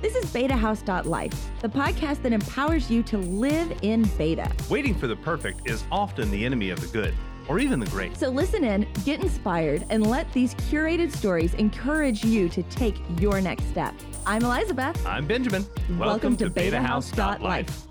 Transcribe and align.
This 0.00 0.14
is 0.14 0.26
BetaHouse.life, 0.26 1.60
the 1.60 1.68
podcast 1.68 2.22
that 2.22 2.32
empowers 2.32 2.88
you 2.88 3.02
to 3.02 3.18
live 3.18 3.76
in 3.82 4.04
beta. 4.16 4.48
Waiting 4.70 4.94
for 4.94 5.08
the 5.08 5.16
perfect 5.16 5.68
is 5.68 5.82
often 5.90 6.30
the 6.30 6.44
enemy 6.44 6.70
of 6.70 6.80
the 6.80 6.86
good, 6.86 7.12
or 7.48 7.58
even 7.58 7.80
the 7.80 7.86
great. 7.86 8.16
So 8.16 8.28
listen 8.28 8.62
in, 8.62 8.86
get 9.04 9.20
inspired, 9.20 9.84
and 9.90 10.06
let 10.06 10.32
these 10.32 10.54
curated 10.54 11.10
stories 11.10 11.54
encourage 11.54 12.24
you 12.24 12.48
to 12.48 12.62
take 12.64 12.96
your 13.18 13.40
next 13.40 13.64
step. 13.70 13.92
I'm 14.24 14.44
Elizabeth. 14.44 15.04
I'm 15.04 15.26
Benjamin. 15.26 15.66
Welcome, 15.98 16.36
to 16.36 16.48
BetaHouse.life. 16.48 17.88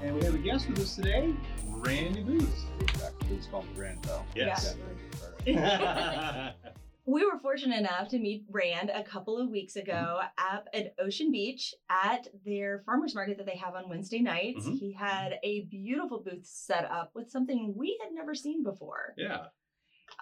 And 0.00 0.14
we 0.14 0.24
have 0.24 0.34
a 0.36 0.38
guest 0.38 0.70
with 0.70 0.78
us 0.78 0.96
today, 0.96 1.34
Randy 1.66 2.22
Booth. 2.22 2.64
Please 3.20 3.46
called 3.50 3.66
me 3.76 3.82
Rand, 3.82 3.98
though. 4.04 4.24
Yes. 4.34 4.74
We 7.08 7.24
were 7.24 7.38
fortunate 7.38 7.78
enough 7.78 8.08
to 8.08 8.18
meet 8.18 8.44
Rand 8.50 8.90
a 8.94 9.02
couple 9.02 9.38
of 9.38 9.48
weeks 9.48 9.76
ago 9.76 10.20
at, 10.36 10.66
at 10.74 10.94
Ocean 10.98 11.32
Beach 11.32 11.74
at 11.88 12.28
their 12.44 12.82
farmers 12.84 13.14
market 13.14 13.38
that 13.38 13.46
they 13.46 13.56
have 13.56 13.74
on 13.74 13.88
Wednesday 13.88 14.20
nights. 14.20 14.66
Mhm. 14.66 14.78
He 14.78 14.92
had 14.92 15.38
a 15.42 15.62
beautiful 15.70 16.20
booth 16.20 16.44
set 16.44 16.84
up 16.84 17.12
with 17.14 17.30
something 17.30 17.72
we 17.74 17.98
had 18.02 18.12
never 18.12 18.34
seen 18.34 18.62
before. 18.62 19.14
yeah. 19.16 19.46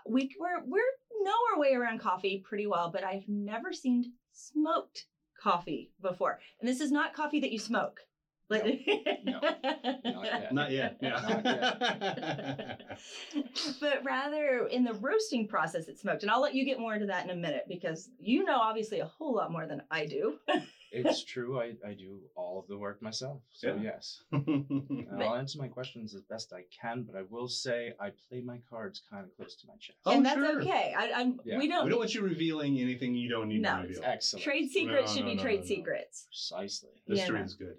We 0.08 0.30
we're, 0.38 0.62
we 0.64 0.80
know 1.22 1.34
our 1.52 1.58
way 1.60 1.72
around 1.74 1.98
coffee 2.00 2.38
pretty 2.46 2.66
well, 2.68 2.90
but 2.92 3.02
I've 3.04 3.28
never 3.28 3.72
seen 3.72 4.12
smoked 4.32 5.06
coffee 5.40 5.92
before. 6.00 6.38
And 6.60 6.68
this 6.68 6.80
is 6.80 6.92
not 6.92 7.14
coffee 7.14 7.40
that 7.40 7.52
you 7.52 7.58
smoke. 7.58 8.00
Like, 8.48 8.86
No. 9.24 9.40
Not 9.42 10.24
yet. 10.24 10.52
Not 10.52 10.70
yet. 10.70 11.02
Not 11.02 11.44
Yeah. 11.44 12.76
but 13.80 14.04
rather 14.04 14.68
in 14.70 14.84
the 14.84 14.94
roasting 14.94 15.48
process 15.48 15.88
it's 15.88 16.02
smoked. 16.02 16.22
And 16.22 16.30
I'll 16.30 16.40
let 16.40 16.54
you 16.54 16.64
get 16.64 16.78
more 16.78 16.94
into 16.94 17.06
that 17.06 17.24
in 17.24 17.30
a 17.30 17.36
minute 17.36 17.64
because 17.68 18.08
you 18.18 18.44
know 18.44 18.58
obviously 18.58 19.00
a 19.00 19.06
whole 19.06 19.34
lot 19.34 19.50
more 19.50 19.66
than 19.66 19.82
I 19.90 20.06
do. 20.06 20.38
It's 21.04 21.24
true. 21.24 21.60
I, 21.60 21.74
I 21.86 21.92
do 21.94 22.20
all 22.34 22.58
of 22.58 22.66
the 22.68 22.76
work 22.78 23.02
myself. 23.02 23.40
So, 23.52 23.68
Yeah. 23.68 23.82
yes. 23.94 24.22
And 24.32 25.22
I'll 25.22 25.34
answer 25.36 25.58
my 25.58 25.68
questions 25.68 26.14
as 26.14 26.22
best 26.22 26.52
I 26.52 26.62
can, 26.80 27.02
but 27.02 27.16
I 27.18 27.22
will 27.28 27.48
say 27.48 27.92
I 28.00 28.10
play 28.28 28.40
my 28.40 28.58
cards 28.70 29.02
kind 29.10 29.24
of 29.24 29.36
close 29.36 29.54
to 29.56 29.66
my 29.66 29.74
chest. 29.80 29.98
Oh, 30.06 30.12
and 30.12 30.24
that's 30.24 30.36
sure. 30.36 30.60
okay. 30.62 30.94
I, 30.96 31.12
I'm 31.14 31.40
Yeah. 31.44 31.58
we 31.58 31.68
don't, 31.68 31.84
we 31.84 31.90
don't 31.90 31.98
want 31.98 32.14
you 32.14 32.22
revealing 32.22 32.78
anything 32.80 33.14
you 33.14 33.28
don't 33.28 33.48
need 33.48 33.62
No. 33.62 33.76
to 33.76 33.82
reveal. 33.82 34.00
Excellent. 34.04 34.42
trade 34.44 34.70
secrets 34.70 35.10
No, 35.10 35.14
should 35.16 35.24
no, 35.24 35.30
be 35.30 35.36
no, 35.36 35.42
trade 35.42 35.56
no, 35.60 35.60
no. 35.62 35.66
secrets. 35.66 36.26
Precisely. 36.28 36.90
Mystery 37.06 37.38
Yeah. 37.38 37.44
is 37.44 37.54
good. 37.54 37.76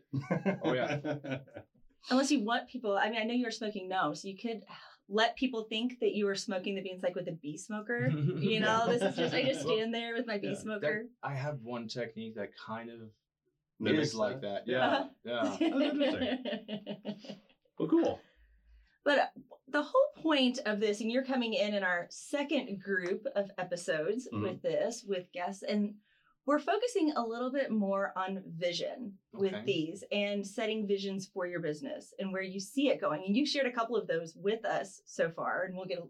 Oh, 0.63 0.73
yeah. 0.73 0.99
Unless 2.09 2.31
you 2.31 2.39
want 2.45 2.69
people 2.69 2.97
I 2.97 3.09
mean 3.09 3.19
I 3.19 3.23
know 3.25 3.33
you're 3.33 3.51
smoking 3.51 3.89
no, 3.89 4.13
so 4.13 4.27
you 4.27 4.37
could 4.37 4.61
let 5.09 5.35
people 5.37 5.63
think 5.63 5.99
that 6.01 6.13
you 6.13 6.25
were 6.25 6.35
smoking 6.35 6.75
the 6.75 6.81
beans 6.81 7.01
like 7.03 7.15
with 7.15 7.27
a 7.27 7.31
bee 7.31 7.57
smoker. 7.57 8.09
You 8.09 8.59
know, 8.65 8.85
this 8.87 9.01
is 9.01 9.15
just 9.15 9.33
I 9.33 9.43
just 9.43 9.61
stand 9.67 9.93
there 9.93 10.13
with 10.15 10.27
my 10.27 10.37
bee 10.37 10.49
Yeah. 10.49 10.59
smoker. 10.59 11.05
I 11.23 11.33
have 11.33 11.59
one 11.63 11.87
technique 11.87 12.35
that 12.35 12.49
kind 12.57 12.89
of 12.89 12.99
Mimics 13.79 14.07
is 14.07 14.15
like 14.15 14.41
that. 14.41 14.63
Yeah. 14.67 15.05
Yeah. 15.23 15.33
Uh-huh. 15.41 15.57
Yeah. 15.61 15.69
Oh, 15.73 15.81
interesting. 15.81 16.37
Well, 17.79 17.87
cool. 17.89 18.19
But 19.05 19.31
the 19.69 19.83
whole 19.83 20.11
point 20.23 20.59
of 20.65 20.79
this, 20.79 20.99
and 21.01 21.11
you're 21.11 21.23
coming 21.23 21.53
in 21.53 21.73
in 21.73 21.83
our 21.83 22.07
second 22.09 22.81
group 22.81 23.25
of 23.35 23.51
episodes 23.57 24.27
Mhm. 24.33 24.41
with 24.41 24.61
this, 24.61 25.03
with 25.07 25.31
guests, 25.31 25.63
and 25.63 25.93
we're 26.47 26.59
focusing 26.59 27.11
a 27.17 27.21
little 27.21 27.51
bit 27.51 27.69
more 27.71 28.13
on 28.15 28.41
vision 28.57 29.13
with 29.33 29.53
Okay. 29.53 29.63
these 29.65 30.03
and 30.13 30.47
setting 30.47 30.87
visions 30.87 31.27
for 31.27 31.45
your 31.45 31.59
business 31.59 32.13
and 32.19 32.31
where 32.31 32.41
you 32.41 32.59
see 32.59 32.87
it 32.89 33.01
going. 33.01 33.21
And 33.27 33.35
you 33.35 33.45
shared 33.45 33.67
a 33.67 33.71
couple 33.71 33.97
of 33.97 34.07
those 34.07 34.33
with 34.35 34.63
us 34.65 35.01
so 35.05 35.29
far, 35.29 35.63
and 35.63 35.75
we'll 35.75 35.85
get 35.85 36.01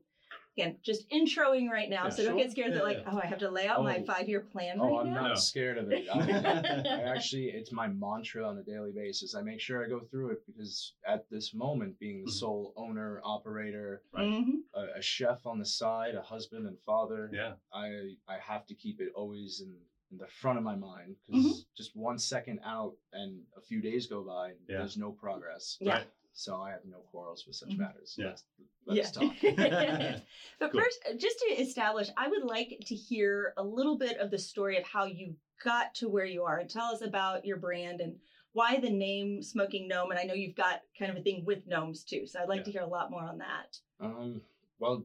again 0.56 0.76
just 0.84 1.10
introing 1.10 1.70
right 1.70 1.90
now, 1.90 2.04
Yeah, 2.06 2.10
so 2.10 2.24
don't 2.24 2.38
get 2.38 2.52
scared 2.52 2.70
Yeah, 2.72 2.78
that 2.78 2.84
like, 2.84 2.98
yeah. 2.98 3.10
oh, 3.12 3.20
I 3.22 3.26
have 3.28 3.40
to 3.40 3.50
lay 3.50 3.68
out 3.68 3.84
my 3.84 3.98
Oh. 4.00 4.04
five 4.06 4.28
year 4.30 4.42
plan 4.42 4.78
Oh, 4.80 4.90
right 4.98 5.00
I'm 5.02 5.14
now. 5.14 5.22
not 5.22 5.28
No. 5.30 5.36
scared 5.36 5.78
of 5.80 5.92
it. 5.92 6.08
I, 6.14 6.20
I 6.20 7.02
actually, 7.16 7.46
it's 7.50 7.72
my 7.72 7.88
mantra 7.88 8.48
on 8.48 8.58
a 8.60 8.64
daily 8.64 8.92
basis. 8.92 9.34
I 9.36 9.42
make 9.42 9.60
sure 9.60 9.84
I 9.84 9.88
go 9.88 10.00
through 10.00 10.30
it 10.32 10.44
because 10.48 10.94
at 11.08 11.28
this 11.32 11.54
moment, 11.54 12.00
being 12.00 12.24
the 12.26 12.32
Mhm. 12.32 12.34
sole 12.36 12.74
owner, 12.76 13.22
operator, 13.24 14.02
Right. 14.12 14.26
Mhm. 14.28 14.62
a, 14.76 14.98
a 14.98 15.02
chef 15.02 15.46
on 15.48 15.58
the 15.60 15.66
side, 15.66 16.14
a 16.16 16.22
husband 16.22 16.66
and 16.68 16.78
father, 16.86 17.30
Yeah. 17.34 17.54
I 17.74 18.18
I 18.28 18.38
have 18.40 18.66
to 18.68 18.74
keep 18.76 19.00
it 19.00 19.12
always 19.16 19.62
in, 19.62 19.76
in 20.12 20.18
the 20.18 20.28
front 20.28 20.58
of 20.58 20.64
my 20.64 20.76
mind 20.76 21.16
because 21.30 21.66
just 21.76 21.96
one 21.96 22.18
second 22.18 22.60
out 22.66 22.94
and 23.14 23.42
a 23.58 23.62
few 23.62 23.82
days 23.82 24.08
go 24.08 24.22
by, 24.22 24.50
and 24.50 24.58
Yeah. 24.68 24.78
there's 24.80 24.98
no 24.98 25.12
progress. 25.12 25.78
Yeah. 25.80 25.94
Right. 25.94 26.08
So 26.34 26.62
I 26.62 26.72
have 26.72 26.86
no 26.86 27.00
quarrels 27.12 27.46
with 27.48 27.56
such 27.56 27.70
Mhm. 27.70 27.80
matters. 27.80 28.16
Yeah. 28.18 28.28
Let's, 28.28 28.44
let's 28.86 29.12
talk. 29.12 29.34
but 30.60 30.72
Cool. 30.72 30.82
first, 30.82 31.00
just 31.18 31.40
to 31.40 31.46
establish, 31.62 32.10
I 32.16 32.28
would 32.28 32.44
like 32.44 32.80
to 32.86 32.96
hear 32.96 33.54
a 33.58 33.64
little 33.64 33.98
bit 33.98 34.18
of 34.20 34.30
the 34.32 34.38
story 34.38 34.78
of 34.78 34.84
how 34.86 35.06
you 35.06 35.36
got 35.64 35.96
to 35.96 36.08
where 36.08 36.26
you 36.26 36.44
are 36.44 36.60
and 36.60 36.70
tell 36.70 36.86
us 36.94 37.02
about 37.02 37.44
your 37.44 37.58
brand 37.58 38.02
and 38.02 38.20
why 38.54 38.80
the 38.80 38.90
name 38.90 39.42
Smoking 39.42 39.88
Gnome. 39.88 40.12
And 40.12 40.20
I 40.20 40.24
know 40.24 40.36
you've 40.36 40.56
got 40.56 40.84
kind 40.98 41.12
of 41.12 41.18
a 41.18 41.22
thing 41.22 41.44
with 41.44 41.66
gnomes 41.68 42.04
too. 42.04 42.26
So 42.28 42.40
I'd 42.40 42.50
like 42.50 42.64
to 42.66 42.72
hear 42.72 42.82
a 42.82 42.88
lot 42.88 43.10
more 43.12 43.24
on 43.24 43.40
that. 43.40 43.80
Um, 44.00 44.42
well, 44.80 45.04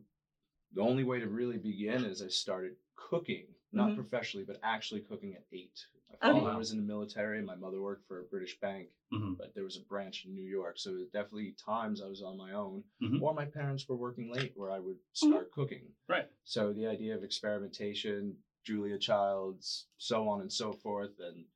the 0.74 0.82
only 0.82 1.04
way 1.04 1.18
to 1.18 1.26
really 1.28 1.56
begin 1.58 2.04
is 2.04 2.22
I 2.22 2.28
started 2.28 2.76
cooking, 2.94 3.46
not 3.72 3.90
Mhm. 3.90 3.96
professionally, 3.96 4.44
but 4.44 4.58
actually 4.62 5.00
cooking 5.00 5.34
at 5.34 5.44
eight. 5.52 5.86
My 6.08 6.14
Okay. 6.28 6.44
father 6.44 6.58
was 6.58 6.72
in 6.72 6.76
the 6.76 6.82
military. 6.82 7.42
My 7.42 7.54
mother 7.54 7.80
worked 7.80 8.06
for 8.06 8.20
a 8.20 8.24
British 8.24 8.58
bank, 8.60 8.94
Mhm. 9.12 9.38
but 9.38 9.54
there 9.54 9.64
was 9.64 9.76
a 9.76 9.80
branch 9.80 10.24
in 10.24 10.34
New 10.34 10.44
York. 10.44 10.78
So 10.78 10.90
there 10.90 11.00
were 11.00 11.06
definitely 11.06 11.52
times 11.52 12.00
I 12.02 12.06
was 12.06 12.22
on 12.22 12.36
my 12.36 12.52
own, 12.52 12.84
Mhm. 13.00 13.22
or 13.22 13.34
my 13.34 13.46
parents 13.46 13.88
were 13.88 13.96
working 13.96 14.30
late 14.30 14.54
where 14.56 14.70
I 14.70 14.78
would 14.78 15.00
start 15.12 15.50
cooking. 15.50 15.94
Right. 16.06 16.30
So 16.44 16.72
the 16.72 16.86
idea 16.86 17.14
of 17.14 17.24
experimentation, 17.24 18.42
Julia 18.62 18.98
Childs, 18.98 19.88
so 19.96 20.28
on 20.28 20.40
and 20.42 20.52
so 20.52 20.72
forth, 20.72 21.18
and 21.18 21.46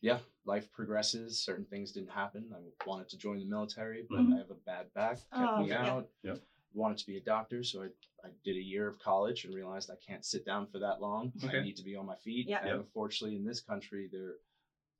yeah, 0.00 0.20
life 0.44 0.70
progresses. 0.72 1.38
Certain 1.40 1.64
things 1.64 1.92
didn't 1.92 2.10
happen. 2.10 2.52
I 2.52 2.72
wanted 2.84 3.08
to 3.10 3.16
join 3.16 3.38
the 3.38 3.44
military, 3.46 4.02
but 4.02 4.18
Mhm. 4.20 4.34
I 4.34 4.38
have 4.38 4.50
a 4.50 4.54
bad 4.54 4.92
back, 4.92 5.18
kept 5.30 5.52
Oh, 5.52 5.62
me 5.62 5.68
yeah. 5.68 5.86
out. 5.86 6.10
Yep. 6.22 6.44
Wanted 6.74 6.98
to 6.98 7.06
be 7.06 7.18
a 7.18 7.20
doctor, 7.20 7.62
so 7.62 7.82
I, 7.82 7.86
I 8.26 8.30
did 8.44 8.56
a 8.56 8.60
year 8.62 8.88
of 8.88 8.98
college 8.98 9.44
and 9.44 9.54
realized 9.54 9.90
I 9.90 9.96
can't 10.06 10.24
sit 10.24 10.46
down 10.46 10.66
for 10.72 10.78
that 10.78 11.00
long. 11.02 11.30
Okay. 11.44 11.58
I 11.58 11.62
need 11.62 11.76
to 11.76 11.82
be 11.82 11.96
on 11.96 12.06
my 12.06 12.16
feet. 12.16 12.46
Yeah. 12.48 12.58
And 12.60 12.68
Yep. 12.68 12.76
unfortunately, 12.78 13.36
in 13.36 13.44
this 13.44 13.60
country, 13.60 14.08
they're 14.10 14.36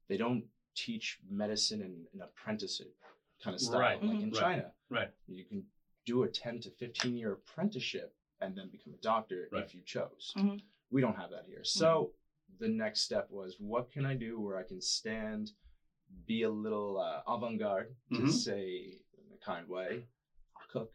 they 0.09 0.17
don't 0.19 0.45
teach 0.75 1.19
medicine 1.31 1.81
in 1.81 2.05
an 2.13 2.21
apprenticeship 2.21 2.95
kind 3.43 3.55
of 3.55 3.61
style 3.61 3.79
Right. 3.81 4.03
like 4.03 4.21
in 4.21 4.31
Right. 4.31 4.41
China. 4.41 4.73
Right. 4.91 5.11
You 5.27 5.45
can 5.45 5.65
do 6.05 6.25
a 6.25 6.29
10 6.29 6.61
to 6.61 6.71
15 6.71 7.17
year 7.17 7.33
apprenticeship 7.33 8.15
and 8.41 8.55
then 8.55 8.69
become 8.69 8.93
a 8.93 8.99
doctor 8.99 9.49
Right. 9.51 9.65
if 9.65 9.75
you 9.75 9.81
chose. 9.83 10.35
Mhm. 10.37 10.61
We 10.91 11.01
don't 11.01 11.17
have 11.17 11.31
that 11.31 11.47
here. 11.47 11.65
So 11.65 12.13
the 12.59 12.69
next 12.69 13.01
step 13.03 13.31
was 13.31 13.59
what 13.59 13.91
can 13.91 14.05
I 14.05 14.15
do 14.15 14.39
where 14.41 14.59
I 14.59 14.65
can 14.65 14.81
stand, 14.83 15.53
be 16.27 16.43
a 16.43 16.51
little 16.51 16.99
uh, 16.99 17.23
avant 17.27 17.59
garde, 17.59 17.97
to 18.11 18.23
Mhm. 18.23 18.31
say 18.31 19.01
in 19.17 19.33
a 19.33 19.39
kind 19.39 19.67
way. 19.69 20.09
I'll 20.57 20.67
cook. 20.69 20.93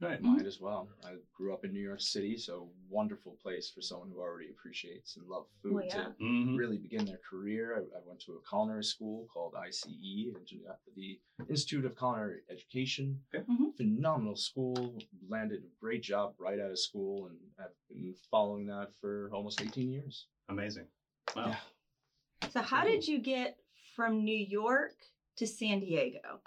Right. 0.00 0.20
Might 0.20 0.44
as 0.44 0.58
well. 0.60 0.88
I 1.04 1.12
grew 1.34 1.52
up 1.52 1.64
in 1.64 1.72
New 1.72 1.80
York 1.80 2.00
City, 2.00 2.36
so 2.36 2.68
wonderful 2.88 3.36
place 3.40 3.70
for 3.72 3.80
someone 3.80 4.08
who 4.10 4.20
already 4.20 4.48
appreciates 4.50 5.16
and 5.16 5.26
loves 5.26 5.46
food 5.62 5.72
Well, 5.74 5.84
yeah. 5.84 6.08
to 6.08 6.14
Mhm. 6.22 6.56
really 6.58 6.78
begin 6.78 7.04
their 7.04 7.18
career. 7.18 7.76
I, 7.76 7.96
I 7.96 8.00
went 8.04 8.20
to 8.22 8.32
a 8.34 8.40
culinary 8.48 8.82
school 8.84 9.24
called 9.32 9.54
ICE, 9.54 9.82
the 9.82 11.18
Institute 11.48 11.84
of 11.84 11.96
Culinary 11.96 12.40
Education. 12.50 13.22
Okay. 13.34 13.44
Mhm. 13.50 13.74
Phenomenal 13.76 14.36
school. 14.36 14.98
Landed 15.28 15.62
a 15.62 15.68
great 15.80 16.02
job 16.02 16.34
right 16.38 16.58
out 16.58 16.70
of 16.70 16.78
school, 16.78 17.26
and 17.26 17.38
I've 17.58 17.70
been 17.88 18.14
following 18.30 18.66
that 18.66 18.92
for 19.00 19.30
almost 19.32 19.60
18 19.60 19.90
years. 19.90 20.26
Amazing. 20.48 20.88
Wow. 21.34 21.46
Yeah. 21.48 22.48
So, 22.50 22.60
how 22.60 22.84
did 22.84 23.06
you 23.06 23.18
get 23.18 23.58
from 23.94 24.24
New 24.24 24.36
York 24.36 24.92
to 25.36 25.46
San 25.46 25.80
Diego? 25.80 26.40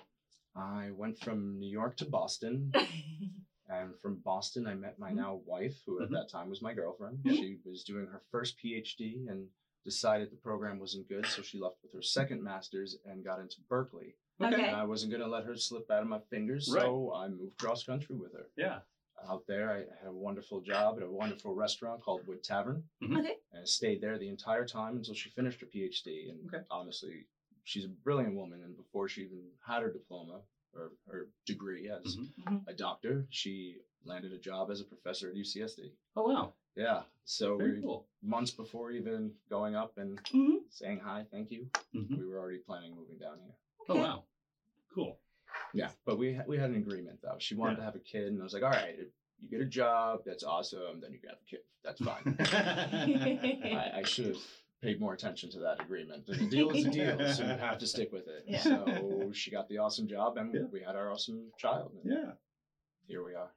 I 0.57 0.89
went 0.91 1.19
from 1.19 1.59
New 1.59 1.69
York 1.69 1.97
to 1.97 2.05
Boston, 2.05 2.71
and 3.69 3.93
from 4.01 4.15
Boston, 4.25 4.65
I 4.65 4.73
met 4.73 4.97
my 4.97 5.11
Mhm. 5.11 5.15
now 5.15 5.35
wife, 5.45 5.81
who 5.85 6.01
at 6.01 6.09
Mhm. 6.09 6.13
that 6.13 6.29
time 6.29 6.49
was 6.49 6.61
my 6.61 6.73
girlfriend. 6.73 7.19
Yeah. 7.23 7.33
She 7.33 7.59
was 7.63 7.83
doing 7.83 8.07
her 8.07 8.21
first 8.31 8.57
PhD 8.57 9.27
and 9.29 9.49
decided 9.83 10.31
the 10.31 10.37
program 10.37 10.79
wasn't 10.79 11.07
good, 11.07 11.25
so 11.27 11.41
she 11.41 11.59
left 11.59 11.81
with 11.83 11.93
her 11.93 12.01
second 12.01 12.41
master's 12.43 12.97
and 13.05 13.23
got 13.23 13.39
into 13.39 13.61
Berkeley. 13.69 14.15
Okay. 14.41 14.67
And 14.67 14.75
I 14.75 14.83
wasn't 14.83 15.11
going 15.11 15.23
to 15.23 15.29
let 15.29 15.45
her 15.45 15.55
slip 15.55 15.89
out 15.91 16.01
of 16.03 16.07
my 16.09 16.19
fingers, 16.29 16.67
so 16.71 17.13
I 17.13 17.27
moved 17.27 17.57
cross 17.57 17.83
country 17.85 18.15
with 18.15 18.33
her. 18.33 18.49
Yeah. 18.57 18.81
Out 19.23 19.47
there, 19.47 19.71
I 19.71 19.79
had 19.97 20.07
a 20.09 20.13
wonderful 20.13 20.61
job 20.61 20.97
at 20.97 21.03
a 21.03 21.09
wonderful 21.11 21.55
restaurant 21.55 22.01
called 22.03 22.25
Wood 22.27 22.43
Tavern, 22.43 22.87
Okay. 23.03 23.39
and 23.51 23.61
I 23.61 23.63
stayed 23.65 23.99
there 24.01 24.17
the 24.19 24.27
entire 24.27 24.65
time 24.65 24.95
until 24.97 25.13
she 25.15 25.29
finished 25.29 25.59
her 25.61 25.67
PhD. 25.67 26.29
And 26.29 26.53
Okay. 26.53 26.65
honestly, 26.69 27.27
she's 27.63 27.85
a 27.85 27.89
brilliant 27.89 28.35
woman. 28.35 28.61
And 28.63 28.75
before 28.77 29.07
she 29.09 29.23
even 29.23 29.51
had 29.65 29.81
her 29.81 29.91
diploma 29.91 30.43
or 30.77 30.91
her 31.11 31.27
degree 31.45 31.89
as 31.89 32.17
Mhm. 32.17 32.67
a 32.67 32.73
doctor, 32.73 33.25
she 33.29 33.81
landed 34.05 34.31
a 34.31 34.37
job 34.37 34.69
as 34.71 34.79
a 34.79 34.85
professor 34.85 35.29
at 35.29 35.35
UCSD. 35.35 35.91
Oh 36.15 36.27
wow. 36.31 36.53
Yeah. 36.75 37.03
So 37.25 37.57
Very 37.57 37.75
we, 37.75 37.81
cool. 37.81 38.07
months 38.21 38.51
before 38.51 38.91
even 38.91 39.35
going 39.49 39.75
up 39.75 39.97
and 39.97 40.21
Mhm. 40.25 40.59
saying 40.69 40.99
hi, 40.99 41.25
thank 41.31 41.51
you, 41.51 41.69
Mhm. 41.93 42.17
we 42.17 42.25
were 42.25 42.39
already 42.39 42.59
planning 42.59 42.95
moving 42.95 43.17
down 43.17 43.39
here. 43.39 43.55
Oh 43.89 43.95
wow. 43.97 44.23
Cool. 44.93 45.19
Yeah, 45.73 45.91
but 46.05 46.17
we 46.17 46.39
we 46.47 46.57
had 46.57 46.69
an 46.69 46.75
agreement 46.77 47.21
though. 47.21 47.37
She 47.39 47.55
wanted 47.55 47.73
Yeah. 47.73 47.77
to 47.77 47.83
have 47.83 47.95
a 47.95 47.99
kid, 47.99 48.27
and 48.31 48.39
I 48.39 48.43
was 48.43 48.53
like, 48.53 48.63
all 48.63 48.69
right, 48.69 48.97
you 49.41 49.49
get 49.49 49.61
a 49.61 49.65
job, 49.65 50.23
that's 50.25 50.43
awesome. 50.43 50.99
Then 51.01 51.11
you 51.13 51.19
can 51.19 51.29
have 51.29 51.41
a 51.41 51.45
kid. 51.45 51.63
That's 51.83 52.01
fine. 52.01 52.35
I, 52.39 53.91
I 53.99 54.03
should 54.03 54.27
have 54.27 54.37
paid 54.81 54.99
more 54.99 55.13
attention 55.13 55.49
to 55.51 55.59
that 55.59 55.81
agreement. 55.81 56.25
The 56.25 56.35
deal 56.49 56.69
is 56.71 56.85
a 56.85 56.89
deal, 56.89 57.33
so 57.33 57.43
you 57.43 57.49
have 57.49 57.77
to 57.79 57.87
stick 57.87 58.11
with 58.11 58.27
it. 58.27 58.43
Yeah. 58.47 58.59
So 58.61 59.31
she 59.33 59.51
got 59.51 59.67
the 59.69 59.79
awesome 59.79 60.07
job, 60.07 60.37
and 60.37 60.53
Yeah. 60.53 60.61
we 60.71 60.81
had 60.81 60.95
our 60.95 61.11
awesome 61.11 61.51
child. 61.57 61.91
And 62.03 62.11
Yeah. 62.13 62.31
here 63.07 63.23
we 63.23 63.33
are. 63.33 63.51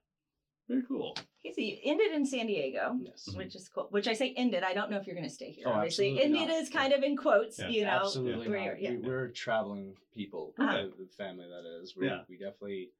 Very 0.68 0.82
cool. 0.86 1.16
Okay, 1.44 1.52
so 1.52 1.60
you 1.60 1.78
ended 1.84 2.12
in 2.12 2.24
San 2.24 2.46
Diego. 2.46 2.96
Yes. 3.02 3.28
Which 3.34 3.56
is 3.56 3.68
cool. 3.68 3.88
Which 3.90 4.06
I 4.06 4.12
say 4.12 4.32
ended. 4.36 4.62
I 4.62 4.72
don't 4.72 4.88
know 4.88 4.98
if 4.98 5.06
you're 5.06 5.16
going 5.16 5.28
to 5.28 5.34
stay 5.34 5.50
here. 5.50 5.64
Oh, 5.66 5.72
Obviously, 5.72 6.10
absolutely 6.12 6.38
ended 6.40 6.54
not. 6.54 6.62
is 6.62 6.68
kind 6.70 6.92
of 6.92 7.02
in 7.02 7.16
quotes. 7.16 7.58
Yeah, 7.58 7.68
you 7.68 7.82
know, 7.82 7.90
Absolutely 7.90 8.48
where 8.48 8.58
not. 8.58 8.80
you're- 8.80 8.82
yeah. 8.82 8.90
We, 9.02 9.08
we're 9.08 9.28
traveling 9.28 9.94
people, 10.14 10.54
Uh-huh. 10.58 10.82
the, 10.96 11.04
the 11.04 11.08
family 11.18 11.46
that 11.48 11.64
is. 11.82 11.96
We, 11.96 12.06
Yeah. 12.06 12.20
we 12.28 12.36
definitely 12.36 12.90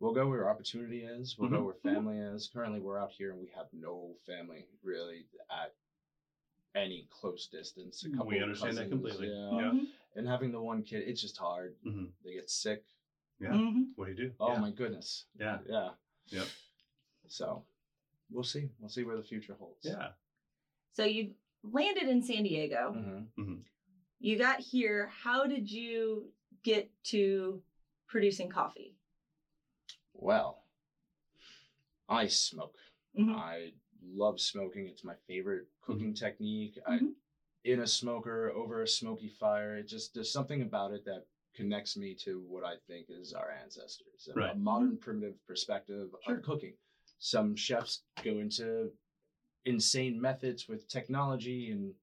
we'll 0.00 0.12
go 0.14 0.26
where 0.26 0.50
opportunity 0.50 1.04
is. 1.04 1.36
We'll 1.38 1.48
go 1.50 1.58
Mhm. 1.60 1.64
where 1.64 1.94
family 1.94 2.18
is. 2.18 2.50
Currently, 2.52 2.80
we're 2.80 2.98
out 2.98 3.12
here 3.12 3.30
and 3.30 3.40
we 3.40 3.52
have 3.54 3.66
no 3.72 4.16
family 4.26 4.66
really 4.82 5.26
at 5.48 5.72
any 6.74 7.06
close 7.10 7.46
distance. 7.46 8.04
A 8.04 8.10
couple 8.10 8.26
We 8.26 8.38
of 8.38 8.44
understand 8.44 8.76
that 8.78 8.88
completely. 8.88 9.28
Yeah. 9.28 9.50
Yeah. 9.58 9.70
Mhm, 9.72 9.86
And 10.16 10.26
having 10.28 10.52
the 10.52 10.60
one 10.60 10.82
kid, 10.82 11.02
it's 11.06 11.20
just 11.20 11.36
hard. 11.36 11.76
hmm 11.82 12.06
They 12.24 12.34
get 12.34 12.48
sick. 12.50 12.84
Yeah. 13.40 13.50
mhm. 13.52 13.86
What 13.96 14.06
do 14.06 14.12
you 14.12 14.16
do? 14.28 14.32
Oh 14.40 14.52
yeah. 14.52 14.58
my 14.60 14.70
goodness. 14.70 15.26
Yeah. 15.38 15.58
Yeah. 15.68 15.90
Yep. 16.28 16.46
So 17.28 17.64
we'll 18.30 18.44
see. 18.44 18.70
We'll 18.78 18.88
see 18.88 19.04
where 19.04 19.16
the 19.16 19.22
future 19.22 19.54
holds. 19.54 19.84
Yeah. 19.84 20.12
So 20.92 21.04
you 21.04 21.34
landed 21.62 22.08
in 22.08 22.22
San 22.22 22.42
Diego. 22.44 23.28
hmm 23.36 23.54
You 24.20 24.38
got 24.38 24.60
here. 24.60 25.08
How 25.08 25.46
did 25.46 25.70
you 25.70 26.32
get 26.62 26.90
to 27.04 27.62
producing 28.06 28.48
coffee? 28.48 28.94
Well, 30.14 30.62
I 32.08 32.28
smoke. 32.28 32.78
Mhm. 33.18 33.34
I 33.34 33.72
love 34.04 34.40
smoking. 34.40 34.86
It's 34.86 35.04
my 35.04 35.14
favorite 35.26 35.64
cooking 35.80 36.14
technique. 36.14 36.78
I 36.86 36.98
Mhm. 36.98 37.14
in 37.64 37.80
a 37.80 37.86
smoker 37.86 38.50
over 38.50 38.82
a 38.82 38.86
smoky 38.88 39.28
fire. 39.28 39.76
It 39.76 39.86
just 39.86 40.14
there's 40.14 40.30
something 40.32 40.62
about 40.62 40.92
it 40.92 41.04
that 41.04 41.24
connects 41.54 41.96
me 41.96 42.14
to 42.14 42.40
what 42.40 42.64
I 42.64 42.76
think 42.86 43.06
is 43.10 43.32
our 43.32 43.50
ancestors 43.50 44.26
and 44.26 44.36
Right. 44.36 44.50
a 44.50 44.54
modern 44.54 44.96
primitive 44.96 45.36
perspective 45.46 46.14
Sure. 46.22 46.36
of 46.36 46.42
cooking. 46.42 46.76
Some 47.18 47.54
chefs 47.54 48.00
go 48.22 48.38
into 48.38 48.92
insane 49.64 50.20
methods 50.20 50.66
with 50.68 50.88
technology 50.88 51.70
and 51.70 51.94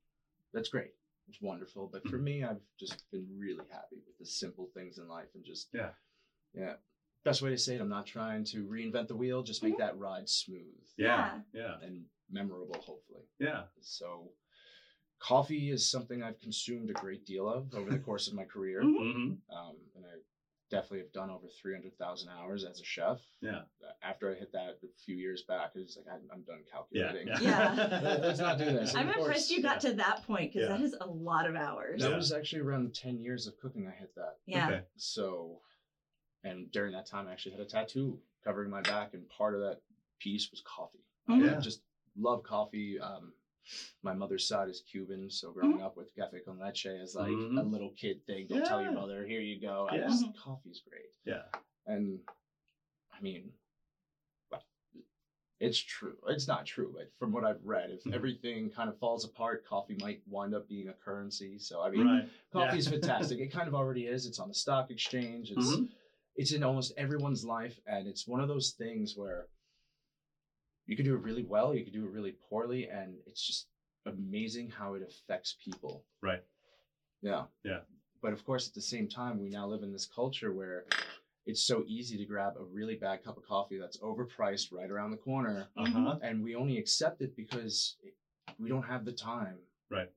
that's 0.53 0.69
great. 0.69 0.91
It's 1.27 1.41
wonderful. 1.41 1.87
But 1.87 2.03
for 2.07 2.17
Mhm. 2.17 2.23
me, 2.23 2.43
I've 2.43 2.61
just 2.79 3.03
been 3.11 3.27
really 3.37 3.65
happy 3.69 3.97
with 4.05 4.17
the 4.17 4.25
simple 4.25 4.67
things 4.73 4.97
in 4.97 5.07
life 5.07 5.29
and 5.35 5.43
just 5.43 5.67
Yeah. 5.73 5.91
yeah. 6.53 6.75
Best 7.25 7.41
way 7.41 7.49
to 7.49 7.57
say 7.57 7.75
it, 7.75 7.81
I'm 7.81 7.89
not 7.89 8.05
trying 8.05 8.45
to 8.45 8.65
reinvent 8.65 9.07
the 9.07 9.15
wheel, 9.15 9.43
just 9.43 9.61
make 9.61 9.77
that 9.77 9.97
ride 9.97 10.29
smooth 10.29 10.61
Yeah. 10.97 11.39
Yeah. 11.53 11.75
and 11.81 12.05
memorable, 12.31 12.75
hopefully. 12.79 13.23
Yeah. 13.39 13.63
So, 13.81 14.31
coffee 15.19 15.69
is 15.69 15.89
something 15.89 16.23
I've 16.23 16.39
consumed 16.39 16.89
a 16.89 16.93
great 16.93 17.25
deal 17.25 17.49
of 17.49 17.73
over 17.75 17.89
the 17.89 17.99
course 17.99 18.27
of 18.27 18.35
my 18.35 18.45
career. 18.45 18.81
Mhm. 18.81 18.99
Mm-hmm. 18.99 19.55
Um, 19.57 19.75
and 19.95 20.05
I 20.05 20.15
definitely 20.69 20.99
have 20.99 21.11
done 21.11 21.29
over 21.29 21.47
300,000 21.61 22.29
hours 22.29 22.63
as 22.63 22.79
a 22.79 22.83
chef. 22.85 23.19
Yeah. 23.41 23.63
After 24.01 24.31
I 24.31 24.35
hit 24.35 24.51
that 24.53 24.77
a 24.81 24.87
few 25.03 25.15
years 25.17 25.41
back, 25.47 25.71
it 25.75 25.79
was 25.79 25.97
like, 25.97 26.05
I'm, 26.13 26.21
I'm 26.31 26.43
done 26.43 26.63
Yeah. 26.91 27.11
calculating. 27.11 27.27
Yeah. 27.41 28.19
Let's 28.21 28.39
not 28.39 28.57
do 28.59 28.65
this. 28.65 28.95
I'm 28.95 29.09
of 29.09 29.15
course, 29.15 29.25
impressed 29.27 29.51
you 29.51 29.61
got 29.61 29.83
yeah. 29.83 29.89
to 29.89 29.95
that 29.97 30.23
point 30.25 30.53
because 30.53 30.69
Yeah. 30.69 30.77
that 30.77 30.83
is 30.83 30.95
a 31.01 31.07
lot 31.07 31.49
of 31.49 31.55
hours. 31.55 32.01
That 32.01 32.11
Yeah. 32.11 32.15
was 32.15 32.31
actually 32.31 32.61
around 32.61 32.93
10 32.93 33.19
years 33.19 33.45
of 33.47 33.57
cooking 33.57 33.87
I 33.87 33.91
hit 33.99 34.13
that. 34.15 34.37
Yeah. 34.45 34.67
Okay. 34.67 34.81
So, 34.95 35.59
and 36.43 36.71
during 36.71 36.93
that 36.93 37.05
time, 37.05 37.27
I 37.27 37.31
actually 37.31 37.51
had 37.53 37.61
a 37.61 37.65
tattoo 37.65 38.19
covering 38.43 38.69
my 38.69 38.81
back, 38.81 39.13
and 39.13 39.27
part 39.29 39.55
of 39.55 39.61
that 39.61 39.81
piece 40.19 40.49
was 40.51 40.61
coffee. 40.61 41.03
Mhm. 41.27 41.45
Yeah. 41.45 41.57
I 41.57 41.59
just 41.59 41.81
love 42.17 42.43
coffee. 42.43 42.99
Um, 42.99 43.33
my 44.01 44.13
mother's 44.13 44.47
side 44.47 44.69
is 44.69 44.81
Cuban, 44.81 45.29
so 45.29 45.51
growing 45.51 45.81
up 45.81 45.95
with 45.95 46.13
cafe 46.15 46.39
con 46.39 46.57
leche 46.59 46.85
is 46.87 47.15
like 47.15 47.29
Mhm. 47.29 47.59
a 47.59 47.63
little 47.63 47.91
kid 47.91 48.25
thing. 48.25 48.47
Don't 48.47 48.65
tell 48.65 48.81
your 48.81 48.91
Yeah. 48.91 48.99
mother. 48.99 49.25
Here 49.25 49.41
you 49.41 49.59
go. 49.59 49.87
I 49.89 49.97
Yeah. 49.97 50.07
just, 50.07 50.25
Mhm. 50.25 50.35
coffee's 50.35 50.79
great, 50.81 51.13
Yeah. 51.25 51.47
and 51.85 52.23
I 53.11 53.21
mean, 53.21 53.53
it's 55.59 55.77
true. 55.77 56.17
It's 56.29 56.47
not 56.47 56.65
true, 56.65 56.89
but 56.95 57.11
from 57.19 57.33
what 57.33 57.43
I've 57.43 57.63
read, 57.65 57.91
if 57.91 58.01
Mhm. 58.05 58.13
everything 58.13 58.69
kind 58.69 58.89
of 58.89 58.97
falls 58.97 59.25
apart, 59.25 59.65
coffee 59.65 59.95
might 59.95 60.25
wind 60.25 60.55
up 60.55 60.69
being 60.69 60.87
a 60.87 60.93
currency. 60.93 61.59
So 61.59 61.81
I 61.81 61.89
mean, 61.89 62.07
Right. 62.07 62.29
coffee's 62.49 62.85
Yeah. 62.85 62.91
fantastic. 62.93 63.39
It 63.41 63.51
kind 63.51 63.67
of 63.67 63.75
already 63.75 64.07
is. 64.07 64.25
It's 64.25 64.39
on 64.39 64.47
the 64.47 64.53
stock 64.53 64.89
exchange. 64.89 65.51
It's 65.51 65.75
Mhm. 65.75 65.91
It's 66.39 66.53
in 66.53 66.63
almost 66.63 66.93
everyone's 66.95 67.43
life, 67.43 67.77
and 67.85 68.07
it's 68.07 68.25
one 68.25 68.39
of 68.39 68.47
those 68.47 68.71
things 68.71 69.13
where 69.17 69.47
you 70.87 70.95
can 70.95 71.03
do 71.03 71.13
it 71.13 71.21
really 71.21 71.43
well, 71.43 71.75
you 71.75 71.83
can 71.83 71.91
do 71.91 72.05
it 72.05 72.11
really 72.11 72.33
poorly, 72.49 72.87
and 72.87 73.15
it's 73.27 73.45
just 73.45 73.67
amazing 74.05 74.69
how 74.69 74.93
it 74.93 75.03
affects 75.03 75.57
people. 75.63 76.05
Right. 76.21 76.41
Yeah. 77.21 77.43
Yeah. 77.65 77.79
But 78.21 78.31
of 78.31 78.45
course, 78.45 78.69
at 78.69 78.73
the 78.73 78.81
same 78.81 79.09
time, 79.09 79.41
we 79.41 79.49
now 79.49 79.67
live 79.67 79.83
in 79.83 79.91
this 79.91 80.05
culture 80.05 80.53
where 80.53 80.85
it's 81.45 81.61
so 81.61 81.83
easy 81.87 82.17
to 82.17 82.25
grab 82.25 82.53
a 82.57 82.63
really 82.63 82.95
bad 82.95 83.21
cup 83.21 83.35
of 83.35 83.43
coffee 83.43 83.77
that's 83.77 83.97
overpriced 83.97 84.71
right 84.71 84.89
around 84.89 85.11
the 85.11 85.17
corner, 85.17 85.67
Uh-huh. 85.75 86.19
and 86.21 86.41
we 86.41 86.55
only 86.55 86.77
accept 86.77 87.21
it 87.21 87.35
because 87.35 87.97
we 88.57 88.69
don't 88.69 88.83
have 88.83 89.03
the 89.03 89.11
time. 89.11 89.57
Right. 89.91 90.09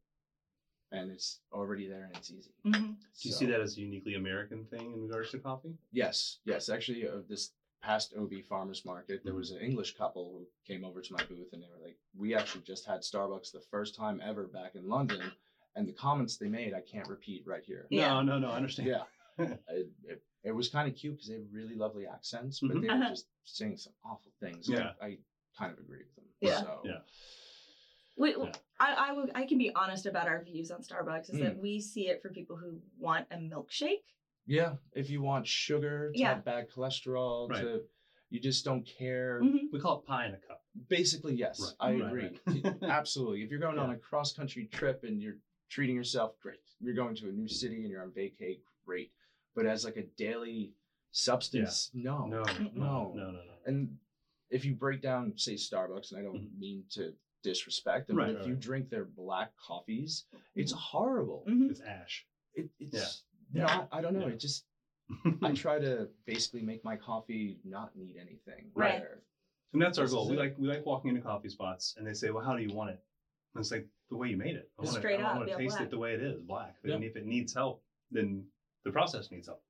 And 0.93 1.11
it's 1.11 1.41
already 1.53 1.89
there 1.89 2.05
and 2.05 2.17
it's 2.17 2.31
easy. 2.31 2.53
Mhm. 2.65 2.97
Do 3.01 3.29
you 3.29 3.33
see 3.33 3.47
that 3.47 3.61
as 3.61 3.77
a 3.79 3.81
uniquely 3.81 4.15
American 4.15 4.65
thing 4.67 4.93
in 4.93 5.03
regards 5.03 5.31
to 5.31 5.39
coffee? 5.39 5.75
Yes, 5.91 6.39
yes. 6.45 6.69
Actually, 6.69 7.09
uh, 7.09 7.23
this 7.29 7.53
past 7.81 8.13
OB 8.17 8.43
Farmers 8.43 8.85
Market, 8.85 9.25
there 9.25 9.33
Mhm. 9.33 9.37
was 9.39 9.51
an 9.53 9.61
English 9.61 9.97
couple 9.97 10.31
who 10.33 10.47
came 10.67 10.85
over 10.85 11.01
to 11.01 11.13
my 11.13 11.25
booth, 11.25 11.53
and 11.53 11.63
they 11.63 11.69
were 11.69 11.79
like, 11.79 11.99
"We 12.15 12.35
actually 12.35 12.63
just 12.63 12.85
had 12.85 13.01
Starbucks 13.01 13.51
the 13.53 13.61
first 13.61 13.95
time 13.95 14.21
ever 14.21 14.47
back 14.47 14.75
in 14.75 14.87
London, 14.89 15.33
and 15.75 15.89
the 15.89 15.93
comments 15.95 16.37
they 16.37 16.49
made, 16.49 16.75
I 16.75 16.83
can't 16.83 17.09
repeat 17.09 17.47
right 17.47 17.65
here." 17.65 17.87
Yeah. 17.91 18.09
No, 18.09 18.23
no, 18.23 18.39
no. 18.39 18.51
I 18.51 18.57
understand. 18.57 18.89
Yeah, 18.89 19.05
it, 19.69 19.91
it, 20.05 20.23
it 20.45 20.53
was 20.53 20.69
kind 20.69 20.89
of 20.89 20.95
cute 20.95 21.15
because 21.15 21.29
they 21.29 21.35
have 21.37 21.53
really 21.53 21.75
lovely 21.75 22.07
accents, 22.07 22.61
but 22.61 22.71
Mhm. 22.77 22.81
they 22.83 22.89
were 22.89 22.95
Uh-huh. 22.95 23.09
just 23.11 23.27
saying 23.45 23.79
some 23.79 23.95
awful 24.05 24.31
things. 24.41 24.69
Yeah. 24.69 24.93
I, 25.01 25.07
I 25.07 25.19
kind 25.57 25.73
of 25.73 25.79
agree 25.79 26.03
with 26.05 26.15
them. 26.17 26.25
Yeah. 26.41 26.61
So, 26.61 26.83
Yeah. 26.85 27.01
We, 28.15 28.37
Yeah. 28.37 28.53
I, 28.83 29.11
I, 29.11 29.13
will, 29.13 29.27
I 29.35 29.45
can 29.47 29.59
be 29.59 29.71
honest 29.77 30.07
about 30.07 30.27
our 30.27 30.43
views 30.43 30.71
on 30.73 30.81
Starbucks 30.83 31.31
is 31.31 31.37
Mm. 31.37 31.41
that 31.41 31.57
we 31.59 31.79
see 31.81 32.09
it 32.09 32.21
for 32.21 32.31
people 32.31 32.57
who 32.57 32.81
want 32.99 33.27
a 33.31 33.37
milkshake. 33.37 34.03
yeah. 34.45 34.75
If 34.93 35.09
you 35.09 35.23
want 35.23 35.47
sugar 35.47 36.11
to 36.13 36.19
Yeah. 36.19 36.35
have 36.35 36.45
bad 36.45 36.69
cholesterol, 36.69 37.49
Right. 37.49 37.61
to 37.61 37.83
you 38.29 38.41
just 38.41 38.65
don't 38.65 38.85
care. 38.85 39.41
Mhm. 39.43 39.71
We 39.73 39.79
call 39.79 40.01
it 40.01 40.07
pie 40.07 40.27
in 40.27 40.35
a 40.35 40.39
cup. 40.39 40.65
Basically, 40.89 41.35
yes, 41.35 41.61
Right. 41.61 41.75
I 41.79 41.93
Right, 41.93 42.07
agree. 42.07 42.63
right. 42.63 42.83
Absolutely. 42.83 43.43
If 43.45 43.51
you're 43.51 43.61
going 43.61 43.79
on 43.79 43.91
a 43.91 43.97
cross 43.99 44.33
country 44.33 44.67
trip 44.67 45.05
and 45.05 45.23
you're 45.23 45.39
treating 45.69 45.95
yourself, 45.95 46.39
great. 46.41 46.59
You're 46.81 46.95
going 46.95 47.15
to 47.17 47.29
a 47.29 47.33
new 47.33 47.47
city 47.47 47.83
and 47.83 47.89
you're 47.91 48.03
on 48.03 48.11
vacay, 48.11 48.61
great. 48.85 49.13
But 49.55 49.67
as 49.67 49.85
like 49.85 49.97
a 49.97 50.03
daily 50.17 50.73
substance, 51.13 51.91
no. 51.95 52.27
No, 52.27 52.43
no, 52.73 53.13
no, 53.13 53.13
no, 53.15 53.31
no. 53.31 53.55
And 53.67 53.99
if 54.51 54.65
you 54.65 54.75
break 54.75 55.03
down, 55.03 55.37
say 55.37 55.55
Starbucks, 55.55 56.11
and 56.11 56.19
I 56.19 56.23
don't 56.23 56.37
Mhm. 56.55 56.59
mean 56.59 56.85
to 56.91 57.15
disrespect 57.43 58.09
them, 58.09 58.17
Right, 58.17 58.31
if 58.31 58.39
right, 58.39 58.47
you 58.47 58.55
drink 58.55 58.91
their 58.91 59.05
black 59.05 59.53
coffees, 59.57 60.25
it's 60.55 60.73
horrible. 60.73 61.45
Mhm. 61.49 61.71
It's 61.71 61.81
ash. 61.81 62.27
It, 62.55 62.71
it's 62.79 63.25
Yeah. 63.53 63.65
not. 63.65 63.89
I 63.93 64.01
don't 64.01 64.15
know. 64.15 64.27
Yeah. 64.27 64.35
It 64.35 64.41
just. 64.41 64.65
I 65.43 65.53
try 65.53 65.79
to 65.79 66.09
basically 66.27 66.63
make 66.63 66.85
my 66.85 66.97
coffee 66.97 67.59
not 67.65 67.95
need 67.97 68.17
anything. 68.17 68.71
Right. 68.75 69.01
there. 69.01 69.23
And 69.73 69.81
that's 69.83 69.99
our 69.99 70.05
This 70.05 70.13
goal. 70.15 70.29
We 70.29 70.37
it. 70.37 70.39
like 70.39 70.55
we 70.59 70.69
like 70.69 70.87
walking 70.87 71.11
into 71.11 71.23
coffee 71.23 71.49
spots 71.49 71.95
and 71.99 72.07
they 72.07 72.15
say, 72.15 72.31
"Well, 72.31 72.45
how 72.45 72.57
do 72.57 72.63
you 72.63 72.75
want 72.75 72.91
it?" 72.91 73.01
And 73.55 73.61
it's 73.63 73.71
like 73.71 73.87
the 74.11 74.17
way 74.17 74.29
you 74.29 74.37
made 74.37 74.55
it. 74.57 74.71
I 74.79 74.83
want 74.83 74.97
Straight 74.97 75.17
to, 75.19 75.25
up, 75.25 75.35
I 75.35 75.37
want 75.39 75.47
to 75.49 75.53
yeah, 75.53 75.59
taste 75.59 75.77
black. 75.77 75.87
it 75.87 75.91
the 75.91 75.99
way 75.99 76.15
it 76.15 76.23
is, 76.23 76.41
black. 76.43 76.77
Yeah. 76.85 76.95
And 76.95 77.05
if 77.05 77.17
it 77.17 77.27
needs 77.27 77.53
help, 77.55 77.83
then 78.11 78.47
the 78.85 78.93
process 78.93 79.31
needs 79.31 79.47
help. 79.49 79.63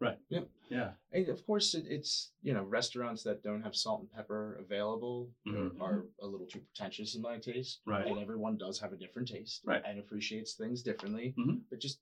Right. 0.00 0.16
Yep. 0.30 0.48
Yeah. 0.70 0.90
And 1.12 1.28
of 1.28 1.44
course, 1.44 1.74
it, 1.74 1.84
it's 1.86 2.30
you 2.42 2.54
know 2.54 2.62
restaurants 2.62 3.22
that 3.24 3.42
don't 3.42 3.62
have 3.62 3.76
salt 3.76 4.00
and 4.00 4.10
pepper 4.10 4.56
available 4.60 5.28
Mhm. 5.46 5.78
are, 5.80 5.86
are 5.86 6.04
a 6.22 6.26
little 6.26 6.46
too 6.46 6.60
pretentious 6.60 7.14
in 7.14 7.20
my 7.22 7.36
taste. 7.36 7.80
Right. 7.84 8.06
And 8.06 8.18
everyone 8.18 8.56
does 8.56 8.78
have 8.80 8.92
a 8.92 8.96
different 8.96 9.28
taste. 9.28 9.60
Right. 9.64 9.82
And 9.84 9.98
appreciates 9.98 10.54
things 10.54 10.82
differently. 10.82 11.34
Mhm. 11.36 11.60
But 11.68 11.80
just 11.80 11.98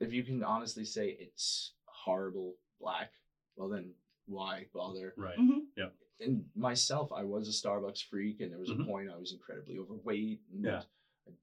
if 0.00 0.12
you 0.12 0.22
can 0.22 0.42
honestly 0.44 0.84
say 0.84 1.16
it's 1.18 1.72
horrible 1.86 2.56
black, 2.80 3.10
well 3.56 3.68
then 3.68 3.94
why 4.26 4.66
bother? 4.72 5.14
Right. 5.16 5.36
Mhm. 5.38 5.62
And 6.20 6.44
myself, 6.56 7.12
I 7.12 7.22
was 7.22 7.46
a 7.46 7.52
Starbucks 7.52 8.02
freak, 8.02 8.40
and 8.40 8.50
there 8.50 8.58
was 8.58 8.70
a 8.70 8.74
point 8.74 9.08
I 9.08 9.16
was 9.16 9.30
incredibly 9.30 9.78
overweight 9.78 10.40
and 10.52 10.64
Yeah. 10.64 10.82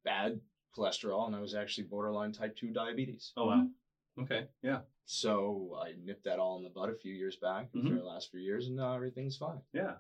bad 0.04 0.42
cholesterol, 0.76 1.26
and 1.28 1.34
I 1.34 1.40
was 1.40 1.54
actually 1.54 1.86
borderline 1.86 2.34
type 2.34 2.58
two 2.58 2.72
diabetes. 2.72 3.32
Oh 3.38 3.46
wow. 3.48 3.70
Okay. 4.18 4.46
Yeah. 4.62 4.82
So 5.06 5.78
I 5.82 5.94
nipped 6.04 6.24
that 6.26 6.40
all 6.40 6.58
in 6.58 6.64
the 6.64 6.70
bud 6.70 6.90
a 6.90 6.96
few 6.96 7.14
years 7.14 7.36
back 7.36 7.72
Mhm. 7.72 7.84
after 7.86 7.96
the 7.98 8.04
last 8.04 8.32
few 8.32 8.40
years, 8.40 8.68
and 8.68 8.76
now 8.76 8.94
everything's 8.94 9.38
fine. 9.38 9.62
Yeah. 9.72 9.98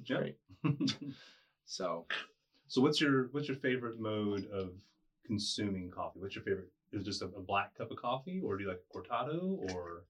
It's 0.00 0.10
Yeah. 0.10 0.18
great. 0.18 0.38
So 1.68 2.06
so 2.68 2.80
what's 2.80 3.00
your 3.00 3.26
what's 3.28 3.48
your 3.48 3.56
favorite 3.56 3.98
mode 3.98 4.46
of 4.50 4.80
consuming 5.24 5.90
coffee? 5.90 6.20
What's 6.20 6.36
your 6.36 6.44
favorite? 6.44 6.70
Is 6.92 7.02
it 7.02 7.04
just 7.04 7.22
a, 7.22 7.26
a 7.26 7.40
black 7.40 7.74
cup 7.76 7.90
of 7.90 7.96
coffee, 7.96 8.40
or 8.40 8.56
do 8.56 8.62
you 8.62 8.68
like 8.68 8.84
a 8.88 8.92
cortado 8.96 9.58
or 9.72 10.04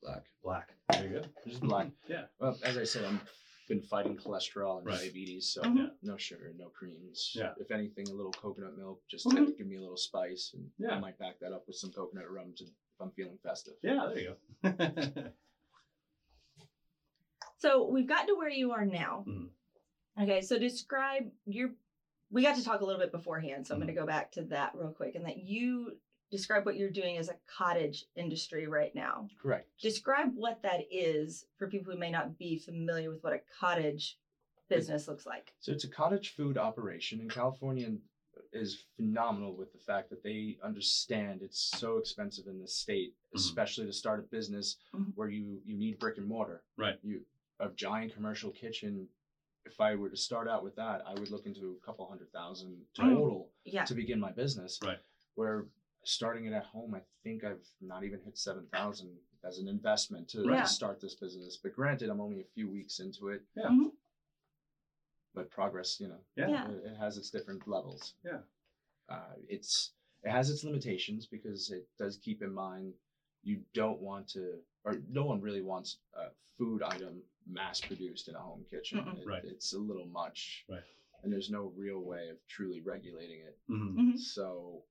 black, 0.00 0.24
black? 0.44 0.74
There 0.90 1.08
you 1.08 1.20
go. 1.20 1.24
just 1.48 1.60
black. 1.60 1.90
Yeah. 2.08 2.26
Well, 2.38 2.56
as 2.62 2.76
I 2.78 2.84
said, 2.84 3.04
I'm 3.04 3.20
been 3.68 3.80
fighting 3.82 4.16
cholesterol 4.16 4.78
and 4.78 4.86
Right. 4.86 4.98
diabetes, 5.00 5.48
so 5.48 5.62
Mhm. 5.62 5.76
Yeah. 5.76 5.90
no 6.02 6.16
sugar, 6.16 6.52
no 6.56 6.68
creams. 6.68 7.32
Yeah. 7.34 7.54
If 7.58 7.70
anything, 7.72 8.08
a 8.08 8.12
little 8.14 8.32
coconut 8.32 8.76
milk 8.76 9.02
just 9.08 9.26
Mhm. 9.26 9.46
to 9.46 9.52
give 9.52 9.66
me 9.66 9.76
a 9.76 9.80
little 9.80 9.96
spice, 9.96 10.52
and 10.54 10.70
Yeah. 10.78 10.94
I 10.96 11.00
might 11.00 11.18
back 11.18 11.38
that 11.40 11.52
up 11.52 11.66
with 11.66 11.76
some 11.76 11.90
coconut 11.92 12.30
rum 12.30 12.54
to, 12.54 12.66
I'm 13.02 13.10
feeling 13.10 13.38
festive. 13.42 13.74
Yeah, 13.82 14.06
there 14.08 14.18
you 14.20 14.36
go. 14.62 15.24
So 17.58 17.86
we've 17.88 18.08
gotten 18.08 18.26
to 18.26 18.34
where 18.34 18.48
you 18.50 18.72
are 18.72 18.84
now. 18.84 19.24
Mhm. 19.28 19.48
Okay, 20.20 20.40
so 20.42 20.58
describe 20.58 21.30
your. 21.46 21.70
We 22.30 22.42
got 22.42 22.56
to 22.56 22.64
talk 22.64 22.80
a 22.80 22.84
little 22.84 23.00
bit 23.00 23.12
beforehand, 23.12 23.64
so 23.66 23.74
I'm 23.74 23.78
Mhm. 23.80 23.84
going 23.84 23.94
to 23.94 24.00
go 24.00 24.06
back 24.06 24.32
to 24.32 24.42
that 24.46 24.74
real 24.74 24.90
quick, 24.92 25.14
and 25.14 25.24
that 25.26 25.38
you 25.44 25.96
describe 26.30 26.66
what 26.66 26.74
you're 26.76 26.90
doing 26.90 27.18
as 27.18 27.28
a 27.28 27.36
cottage 27.46 28.06
industry 28.16 28.66
right 28.66 28.92
now. 28.96 29.28
Correct. 29.38 29.68
Describe 29.80 30.34
what 30.34 30.60
that 30.62 30.80
is 30.90 31.46
for 31.56 31.68
people 31.68 31.92
who 31.92 31.98
may 32.00 32.10
not 32.10 32.36
be 32.36 32.58
familiar 32.58 33.10
with 33.10 33.22
what 33.22 33.32
a 33.34 33.38
cottage 33.60 34.18
business 34.68 35.06
looks 35.06 35.24
like. 35.26 35.54
So 35.60 35.70
it's 35.70 35.84
a 35.84 35.88
cottage 35.90 36.30
food 36.30 36.58
operation, 36.58 37.20
in 37.20 37.28
California 37.28 37.92
is 38.52 38.84
phenomenal 38.96 39.54
with 39.54 39.72
the 39.72 39.78
fact 39.78 40.10
that 40.10 40.22
they 40.22 40.58
understand 40.62 41.40
it's 41.42 41.70
so 41.78 41.96
expensive 41.96 42.46
in 42.46 42.60
this 42.60 42.76
state, 42.76 43.14
Mhm. 43.32 43.36
especially 43.38 43.86
to 43.86 43.92
start 43.92 44.20
a 44.20 44.24
business 44.24 44.76
Mhm. 44.94 45.14
where 45.14 45.28
you 45.28 45.62
you 45.64 45.74
need 45.76 45.98
brick 45.98 46.18
and 46.18 46.26
mortar. 46.26 46.62
Right. 46.76 46.98
You 47.02 47.24
a 47.60 47.70
giant 47.70 48.12
commercial 48.14 48.50
kitchen. 48.50 49.08
If 49.64 49.80
I 49.80 49.94
were 49.94 50.10
to 50.10 50.16
start 50.16 50.48
out 50.48 50.64
with 50.64 50.74
that, 50.76 51.06
I 51.06 51.14
would 51.14 51.30
look 51.30 51.46
into 51.46 51.72
a 51.80 51.86
couple 51.86 52.06
hundred 52.08 52.32
thousand 52.32 52.72
Mm. 52.76 52.86
total 52.94 53.52
Yeah. 53.64 53.84
to 53.84 53.94
begin 53.94 54.18
my 54.20 54.32
business. 54.32 54.78
Right. 54.82 54.98
Where 55.34 55.68
starting 56.04 56.46
it 56.46 56.52
at 56.52 56.64
home, 56.64 56.94
I 56.94 57.02
think 57.22 57.44
I've 57.44 57.64
not 57.80 58.02
even 58.04 58.20
hit 58.20 58.36
seven 58.36 58.66
thousand 58.68 59.18
as 59.44 59.58
an 59.58 59.68
investment 59.68 60.28
to, 60.30 60.42
Yeah. 60.44 60.62
to 60.62 60.68
start 60.68 61.00
this 61.00 61.14
business. 61.14 61.56
But 61.56 61.72
granted, 61.74 62.10
I'm 62.10 62.20
only 62.20 62.40
a 62.40 62.44
few 62.44 62.68
weeks 62.68 63.00
into 63.00 63.28
it. 63.28 63.44
Yeah. 63.56 63.68
Mhm. 63.68 63.96
But 65.34 65.50
progress, 65.50 65.98
you 65.98 66.08
know, 66.08 66.20
Yeah. 66.36 66.48
Yeah. 66.48 66.68
it, 66.68 66.82
it 66.92 66.96
has 66.96 67.16
its 67.16 67.30
different 67.30 67.66
levels. 67.66 68.14
Yeah. 68.24 68.40
Uh, 69.08 69.34
it's 69.48 69.90
it 70.22 70.30
has 70.30 70.50
its 70.50 70.62
limitations 70.62 71.26
because 71.26 71.70
it 71.70 71.84
does 71.98 72.16
keep 72.16 72.42
in 72.42 72.52
mind 72.52 72.94
you 73.42 73.60
don't 73.74 73.98
want 74.00 74.28
to, 74.28 74.60
or 74.84 74.94
no 75.08 75.24
one 75.24 75.40
really 75.40 75.62
wants 75.62 75.96
a 76.14 76.26
food 76.56 76.80
item 76.82 77.22
mass 77.46 77.80
produced 77.80 78.28
in 78.28 78.36
a 78.36 78.38
home 78.38 78.64
kitchen. 78.70 78.98
It- 78.98 79.26
Right. 79.26 79.42
It's 79.44 79.72
a 79.72 79.78
little 79.78 80.06
much. 80.06 80.64
Right. 80.68 80.80
And 81.22 81.32
there's 81.32 81.48
no 81.50 81.72
real 81.76 82.00
way 82.00 82.28
of 82.28 82.36
truly 82.46 82.80
regulating 82.80 83.40
it. 83.40 83.56
Mhm. 83.68 83.94
Mhm. 83.94 84.18
So, 84.18 84.84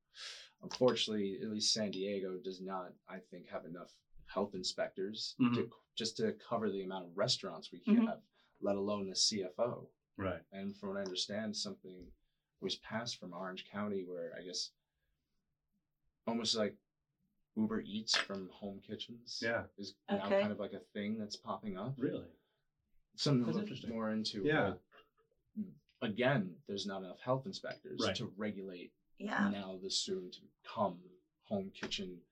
unfortunately, 0.62 1.40
at 1.42 1.50
least 1.50 1.72
San 1.74 1.92
Diego 1.92 2.38
does 2.38 2.60
not, 2.62 2.94
I 3.08 3.20
think, 3.20 3.48
have 3.48 3.66
enough 3.66 3.92
health 4.26 4.54
inspectors 4.54 5.36
to 5.38 5.44
Mhm. 5.44 5.72
just 5.96 6.18
to 6.18 6.34
cover 6.34 6.70
the 6.70 6.84
amount 6.84 7.06
of 7.06 7.18
restaurants 7.18 7.72
we 7.72 7.80
can 7.80 7.98
Mhm. 7.98 8.08
have, 8.08 8.22
let 8.62 8.76
alone 8.76 9.08
the 9.08 9.16
CFO. 9.16 9.90
Right. 10.18 10.42
And 10.52 10.76
from 10.76 10.90
what 10.90 10.98
I 10.98 11.02
understand, 11.02 11.56
something 11.56 12.06
was 12.62 12.76
passed 12.76 13.20
from 13.20 13.34
Orange 13.34 13.64
County 13.64 14.04
where 14.06 14.34
I 14.38 14.42
guess 14.44 14.70
almost 16.28 16.56
like 16.56 16.74
Uber 17.56 17.82
Eats 17.86 18.16
from 18.16 18.50
home 18.50 18.80
kitchens 18.86 19.40
Yeah. 19.42 19.64
is 19.78 19.94
now 20.10 20.26
Okay. 20.26 20.40
kind 20.42 20.52
of 20.52 20.60
like 20.60 20.74
a 20.74 20.80
thing 20.94 21.18
that's 21.18 21.36
popping 21.36 21.78
up. 21.78 21.94
Really. 21.98 22.28
Something 23.16 23.42
to 23.42 23.46
That's 23.48 23.56
look 23.56 23.64
interesting. 23.64 23.90
more 23.90 24.10
into. 24.12 24.44
Yeah. 24.46 24.74
but 24.74 24.82
Again, 26.04 26.56
there's 26.68 26.86
not 26.88 27.04
enough 27.04 27.20
health 27.20 27.46
inspectors 27.46 28.00
Right. 28.04 28.16
to 28.16 28.26
regulate 28.36 28.92
Yeah. 29.20 29.50
now 29.50 29.78
the 29.78 29.90
soon 29.92 30.32
to 30.32 30.40
come 30.64 31.00
home 31.44 31.70
kitchen 31.72 32.24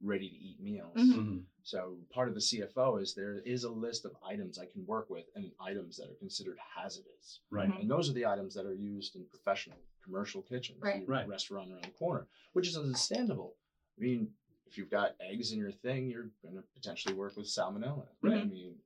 ready 0.00 0.28
to 0.28 0.36
eat 0.36 0.60
meals. 0.60 0.96
Mhm. 0.96 1.14
Mhm. 1.14 1.44
So 1.62 1.98
part 2.10 2.28
of 2.28 2.34
the 2.34 2.40
CFO 2.40 2.96
is 2.96 3.14
there 3.14 3.40
is 3.40 3.64
a 3.64 3.70
list 3.70 4.04
of 4.04 4.16
items 4.24 4.58
I 4.58 4.66
can 4.66 4.86
work 4.86 5.10
with 5.10 5.28
and 5.34 5.52
items 5.60 5.96
that 5.96 6.08
are 6.08 6.14
considered 6.14 6.58
hazardous. 6.58 7.40
Right. 7.50 7.68
Mhm. 7.68 7.80
And 7.80 7.90
those 7.90 8.08
are 8.08 8.12
the 8.12 8.26
items 8.26 8.54
that 8.54 8.64
are 8.64 8.74
used 8.74 9.16
in 9.16 9.26
professional 9.26 9.78
commercial 10.02 10.42
kitchens, 10.42 10.80
Right. 10.82 11.06
Right. 11.06 11.28
restaurant 11.28 11.70
around 11.70 11.84
the 11.84 11.90
corner, 11.90 12.26
which 12.54 12.66
is 12.68 12.76
understandable. 12.76 13.56
I 13.98 14.00
mean, 14.00 14.34
if 14.66 14.78
you've 14.78 14.90
got 14.90 15.16
eggs 15.20 15.52
in 15.52 15.58
your 15.58 15.72
thing, 15.72 16.08
you're 16.08 16.30
going 16.42 16.54
to 16.54 16.62
potentially 16.74 17.14
work 17.14 17.36
with 17.36 17.46
salmonella. 17.46 18.08
Right. 18.22 18.40
I 18.40 18.44
mean, 18.44 18.82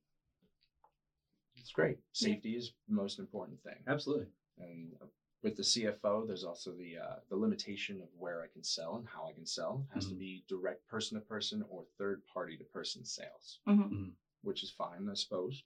it's 1.57 1.71
great. 1.71 1.99
Safety 2.13 2.57
is 2.57 2.73
the 2.89 2.95
most 2.95 3.19
important 3.19 3.63
thing. 3.63 3.85
Absolutely. 3.87 4.33
And 4.59 4.97
with 5.43 5.57
the 5.57 5.63
CFO, 5.63 6.27
there's 6.27 6.45
also 6.45 6.73
the 6.73 6.99
uh, 6.99 7.17
the 7.29 7.37
limitation 7.37 8.01
of 8.01 8.09
where 8.17 8.43
I 8.43 8.47
can 8.47 8.63
sell 8.63 8.97
and 8.97 9.07
how 9.07 9.27
I 9.29 9.33
can 9.33 9.47
sell. 9.47 9.85
It 9.91 9.95
has 9.95 10.07
to 10.07 10.15
Mhm. 10.15 10.19
be 10.19 10.45
direct 10.49 10.87
person 10.87 11.19
to 11.19 11.25
person 11.25 11.63
or 11.69 11.85
third 11.99 12.25
party 12.27 12.57
to 12.57 12.65
person 12.65 13.05
sales, 13.05 13.59
Mhm. 13.67 14.15
which 14.43 14.63
is 14.63 14.71
fine, 14.71 15.09
I 15.09 15.15
suppose. 15.15 15.65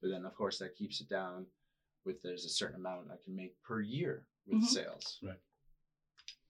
But 0.00 0.08
then, 0.08 0.24
of 0.24 0.34
course, 0.34 0.58
that 0.58 0.74
keeps 0.76 1.00
it 1.00 1.08
down. 1.08 1.46
With 2.04 2.22
there's 2.22 2.46
a 2.46 2.48
certain 2.48 2.76
amount 2.76 3.10
I 3.10 3.18
can 3.18 3.36
make 3.36 3.60
per 3.62 3.80
year 3.80 4.26
with 4.46 4.60
Mhm. 4.60 4.64
sales. 4.64 5.18
Right. 5.20 5.38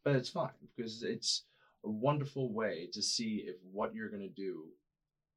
But 0.05 0.15
it's 0.15 0.29
fine 0.29 0.55
because 0.61 1.03
it's 1.03 1.43
a 1.83 1.89
wonderful 1.89 2.53
way 2.53 2.87
to 2.93 3.03
see 3.03 3.39
if 3.39 3.61
what 3.63 3.93
you're 3.93 4.09
going 4.09 4.23
to 4.23 4.29
do 4.29 4.73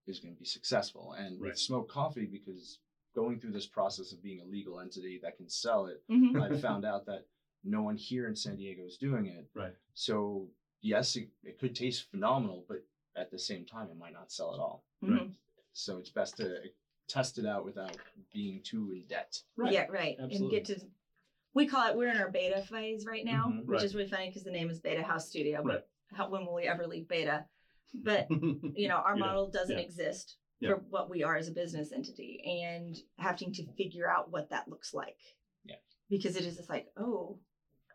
is 0.06 0.20
going 0.20 0.34
to 0.34 0.40
be 0.40 0.46
successful. 0.46 1.14
And 1.14 1.40
Right. 1.40 1.50
with 1.52 1.60
Smoke 1.60 1.88
Coffee, 1.88 2.26
because 2.28 2.78
going 3.14 3.40
through 3.40 3.52
this 3.52 3.68
process 3.68 4.12
of 4.12 4.24
being 4.24 4.42
a 4.42 4.46
legal 4.46 4.80
entity 4.80 5.20
that 5.24 5.38
can 5.38 5.50
sell 5.50 5.86
it, 5.88 6.04
Mhm. 6.10 6.42
I 6.42 6.58
found 6.60 6.86
out 6.86 7.06
that 7.06 7.26
no 7.64 7.82
one 7.82 7.96
here 7.98 8.28
in 8.28 8.36
San 8.36 8.56
Diego 8.56 8.86
is 8.86 8.98
doing 8.98 9.28
it. 9.28 9.48
Right. 9.54 9.74
So 9.94 10.50
yes, 10.82 11.16
it, 11.16 11.30
it 11.44 11.60
could 11.60 11.76
taste 11.76 12.10
phenomenal, 12.10 12.66
but 12.68 12.84
at 13.16 13.30
the 13.30 13.38
same 13.40 13.66
time, 13.66 13.90
it 13.90 13.98
might 13.98 14.14
not 14.14 14.32
sell 14.32 14.54
at 14.54 14.60
all. 14.60 14.84
Mhm. 15.04 15.34
So 15.74 15.98
it's 15.98 16.10
best 16.10 16.38
to 16.38 16.70
test 17.08 17.38
it 17.38 17.46
out 17.46 17.66
without 17.66 17.98
being 18.34 18.62
too 18.64 18.92
in 18.94 19.06
debt. 19.08 19.42
Right. 19.58 19.74
Yeah, 19.74 19.88
right. 19.90 20.16
Absolutely. 20.20 20.38
And 20.38 20.52
get 20.52 20.66
to 20.80 20.88
we 21.54 21.68
call 21.68 21.90
it 21.90 21.98
we're 21.98 22.08
in 22.08 22.16
our 22.16 22.30
beta 22.32 22.62
phase 22.62 23.06
right 23.06 23.26
now, 23.26 23.48
Mhm. 23.48 23.66
which 23.66 23.68
Right. 23.68 23.84
is 23.84 23.94
really 23.94 24.08
funny 24.10 24.28
because 24.28 24.44
the 24.44 24.52
name 24.52 24.70
is 24.70 24.80
Beta 24.80 25.04
House 25.04 25.28
Studio. 25.28 25.62
Right. 25.62 25.84
How, 26.14 26.30
when 26.30 26.46
will 26.46 26.54
we 26.54 26.64
ever 26.64 26.88
leave 26.88 27.10
beta? 27.10 27.46
But 27.94 28.28
you 28.78 28.88
know, 28.88 28.96
our 28.96 29.18
Yeah. 29.18 29.26
model 29.26 29.50
doesn't 29.50 29.78
Yeah. 29.78 29.84
exist 29.84 30.38
Yeah. 30.62 30.70
for 30.76 30.82
what 30.90 31.10
we 31.10 31.24
are 31.24 31.36
as 31.36 31.48
a 31.48 31.52
business 31.54 31.92
entity 31.92 32.40
and 32.64 32.96
having 33.18 33.52
to 33.54 33.66
figure 33.76 34.10
out 34.10 34.32
what 34.32 34.50
that 34.52 34.68
looks 34.68 34.94
like. 34.94 35.18
Yeah. 35.66 35.76
Because 36.10 36.36
it 36.36 36.46
is 36.46 36.56
just 36.58 36.70
like, 36.70 36.88
oh, 36.98 37.40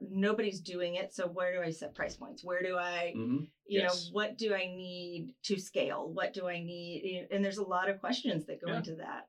nobody's 0.01 0.61
doing 0.61 0.97
it. 0.97 1.15
So 1.15 1.27
where 1.29 1.55
do 1.55 1.63
I 1.63 1.71
set 1.71 1.95
price 1.95 2.17
points? 2.17 2.45
Where 2.45 2.61
do 2.63 2.77
I, 2.77 3.15
Mhm. 3.17 3.49
you 3.67 3.81
Yes. 3.81 4.07
know, 4.09 4.13
what 4.15 4.37
do 4.37 4.53
I 4.53 4.67
need 4.67 5.35
to 5.45 5.59
scale? 5.59 6.13
What 6.13 6.33
do 6.35 6.49
I 6.49 6.59
need? 6.63 7.29
And 7.31 7.43
there's 7.45 7.57
a 7.59 7.65
lot 7.65 7.89
of 7.89 8.01
questions 8.01 8.45
that 8.47 8.61
go 8.61 8.69
Yeah. 8.73 8.79
into 8.79 8.97
that 8.97 9.29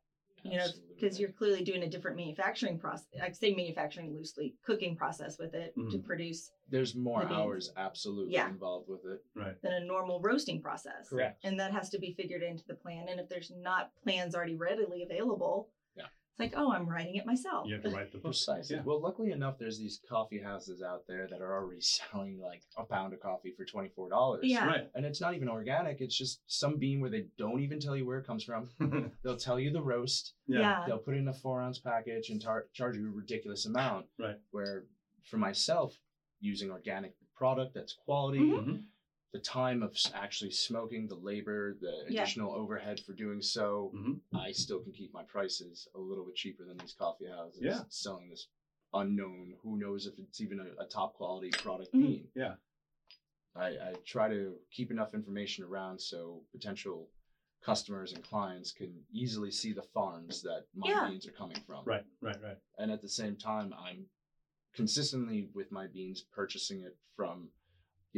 you 0.51 0.57
know, 0.57 0.67
because 0.95 1.19
you're 1.19 1.29
clearly 1.29 1.61
doing 1.63 1.83
a 1.83 1.87
different 1.87 2.17
manufacturing 2.17 2.77
process. 2.77 3.05
I 3.21 3.29
say 3.31 3.53
manufacturing 3.53 4.13
loosely, 4.13 4.53
cooking 4.65 4.95
process 4.95 5.37
with 5.37 5.53
it 5.53 5.73
to 5.75 5.81
Mhm. 5.97 6.03
produce 6.03 6.51
there's 6.69 6.93
more 6.95 7.23
the 7.23 7.33
hours 7.33 7.69
absolutely 7.77 8.33
Yeah. 8.33 8.49
involved 8.49 8.89
with 8.89 9.05
it. 9.05 9.21
Right. 9.35 9.55
than 9.61 9.71
a 9.73 9.79
normal 9.79 10.19
roasting 10.19 10.59
process. 10.61 11.07
Correct. 11.09 11.39
And 11.43 11.59
that 11.59 11.71
has 11.71 11.89
to 11.89 11.97
be 11.99 12.11
figured 12.11 12.41
into 12.43 12.63
the 12.67 12.73
plan. 12.73 13.07
And 13.07 13.19
if 13.19 13.29
there's 13.29 13.49
not 13.51 13.89
plans 14.03 14.35
already 14.35 14.55
readily 14.55 15.01
available, 15.03 15.67
Yeah. 15.69 15.76
It's 16.39 16.53
like, 16.53 16.61
oh, 16.61 16.71
I'm 16.71 16.87
writing 16.87 17.15
it 17.15 17.25
myself. 17.25 17.67
You 17.67 17.73
have 17.75 17.83
to 17.83 17.89
write 17.89 18.11
the 18.11 18.17
book. 18.19 18.25
Precisely. 18.33 18.75
Yeah. 18.75 18.83
Well, 18.85 19.01
luckily 19.01 19.31
enough, 19.31 19.57
there's 19.57 19.79
these 19.79 19.99
coffee 20.07 20.39
houses 20.39 20.81
out 20.81 21.03
there 21.07 21.27
that 21.29 21.41
are 21.41 21.55
already 21.55 21.81
selling 22.11 22.39
like 22.39 22.61
a 22.77 22.83
pound 22.83 23.13
of 23.13 23.19
coffee 23.19 23.53
for 23.57 23.65
twenty 23.65 23.89
four 23.95 24.09
dollars. 24.09 24.41
Yeah. 24.43 24.67
Right. 24.67 24.89
And 24.95 25.05
it's 25.05 25.19
not 25.21 25.33
even 25.35 25.49
organic. 25.49 25.99
It's 26.01 26.17
just 26.17 26.41
some 26.47 26.77
bean 26.77 26.99
where 27.01 27.09
they 27.09 27.25
don't 27.37 27.61
even 27.61 27.79
tell 27.79 27.95
you 27.95 28.05
where 28.05 28.19
it 28.19 28.27
comes 28.27 28.43
from. 28.43 28.69
They'll 29.23 29.37
tell 29.37 29.59
you 29.59 29.71
the 29.71 29.81
roast. 29.81 30.33
Yeah. 30.47 30.83
They'll 30.85 30.97
put 30.99 31.15
it 31.15 31.17
in 31.17 31.27
a 31.27 31.33
four 31.33 31.61
ounce 31.61 31.79
package 31.79 32.29
and 32.29 32.41
tar- 32.41 32.67
charge 32.73 32.97
you 32.97 33.07
a 33.07 33.11
ridiculous 33.11 33.65
amount. 33.65 34.05
Right. 34.19 34.35
Where 34.51 34.83
for 35.23 35.37
myself, 35.37 35.93
using 36.39 36.69
organic 36.71 37.13
product 37.35 37.73
that's 37.73 37.93
quality, 38.05 38.39
Mhm. 38.39 38.83
The 39.33 39.39
time 39.39 39.83
of 39.83 39.95
actually 40.13 40.51
smoking, 40.51 41.07
the 41.07 41.15
labor, 41.15 41.73
the 41.81 42.05
Yeah. 42.09 42.21
additional 42.21 42.53
overhead 42.53 42.99
for 43.01 43.13
doing 43.13 43.41
so, 43.41 43.91
Mhm. 43.93 44.21
I 44.33 44.51
still 44.51 44.81
can 44.81 44.93
keep 44.93 45.11
my 45.13 45.23
prices 45.23 45.87
a 45.93 45.99
little 45.99 46.25
bit 46.25 46.35
cheaper 46.35 46.63
than 46.63 46.77
these 46.77 46.93
coffee 46.93 47.25
houses 47.27 47.61
Yeah. 47.61 47.83
selling 47.89 48.29
this 48.29 48.47
unknown, 48.93 49.57
who 49.61 49.77
knows 49.77 50.05
if 50.07 50.17
it's 50.17 50.39
even 50.39 50.59
a, 50.61 50.73
a 50.81 50.87
top 50.87 51.13
quality 51.13 51.49
product 51.51 51.93
Mhm. 51.93 52.01
bean. 52.01 52.31
Yeah. 52.35 52.55
I, 53.53 53.89
I 53.89 53.93
try 54.05 54.29
to 54.29 54.57
keep 54.71 54.91
enough 54.91 55.13
information 55.13 55.63
around 55.65 55.99
so 55.99 56.45
potential 56.51 57.11
customers 57.59 58.13
and 58.13 58.23
clients 58.23 58.71
can 58.71 59.05
easily 59.11 59.51
see 59.51 59.73
the 59.73 59.81
farms 59.83 60.41
that 60.43 60.67
my 60.73 60.87
Yeah. 60.89 61.09
beans 61.09 61.27
are 61.27 61.31
coming 61.33 61.59
from. 61.63 61.83
Right. 61.83 62.05
Right. 62.21 62.41
Right. 62.41 62.61
And 62.77 62.91
at 62.91 63.01
the 63.01 63.09
same 63.09 63.35
time, 63.35 63.73
I'm 63.73 64.09
consistently 64.73 65.49
with 65.53 65.69
my 65.71 65.87
beans 65.87 66.21
purchasing 66.21 66.83
it 66.83 66.97
from, 67.15 67.51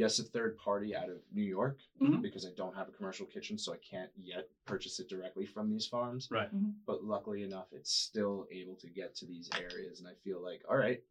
yes, 0.00 0.18
a 0.18 0.24
third 0.24 0.56
party 0.56 0.96
out 0.96 1.10
of 1.10 1.20
New 1.30 1.42
York 1.42 1.78
Mhm. 2.00 2.22
because 2.22 2.46
I 2.46 2.52
don't 2.52 2.74
have 2.74 2.88
a 2.88 2.92
commercial 2.92 3.26
kitchen, 3.26 3.58
so 3.58 3.74
I 3.74 3.76
can't 3.76 4.10
yet 4.16 4.48
purchase 4.64 4.98
it 4.98 5.08
directly 5.08 5.44
from 5.44 5.68
these 5.70 5.86
farms. 5.86 6.30
Right. 6.30 6.48
But 6.86 7.04
luckily 7.04 7.42
enough, 7.42 7.70
it's 7.72 7.92
still 7.92 8.46
able 8.50 8.76
to 8.76 8.88
get 8.88 9.14
to 9.16 9.26
these 9.26 9.50
areas. 9.58 10.00
And 10.00 10.08
I 10.08 10.14
feel 10.24 10.40
like, 10.42 10.64
all 10.66 10.76
right, 10.78 11.04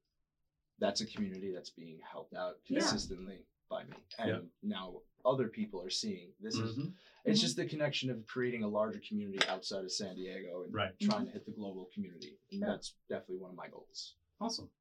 that's 0.79 1.01
a 1.01 1.05
community 1.05 1.51
that's 1.51 1.69
being 1.69 1.99
helped 1.99 2.33
out 2.33 2.59
Yeah. 2.65 2.79
consistently 2.79 3.45
by 3.69 3.83
me. 3.83 3.97
And 4.17 4.29
Yeah. 4.29 4.41
now 4.63 5.03
other 5.23 5.47
people 5.49 5.79
are 5.83 5.91
seeing 5.91 6.33
this 6.39 6.55
is 6.55 6.75
Mhm. 6.75 6.95
it's 7.25 7.37
Mhm. 7.37 7.41
just 7.43 7.57
the 7.57 7.67
connection 7.67 8.09
of 8.09 8.25
creating 8.25 8.63
a 8.63 8.67
larger 8.67 8.99
community 9.07 9.45
outside 9.47 9.83
of 9.83 9.91
San 9.91 10.15
Diego 10.15 10.63
and 10.63 10.73
Right. 10.73 10.97
trying 10.99 11.25
to 11.25 11.31
hit 11.31 11.45
the 11.45 11.51
global 11.51 11.85
community. 11.93 12.39
And 12.51 12.61
Yeah. 12.61 12.67
that's 12.69 12.95
definitely 13.07 13.37
one 13.37 13.51
of 13.51 13.55
my 13.57 13.67
goals. 13.67 14.15
Awesome. 14.41 14.71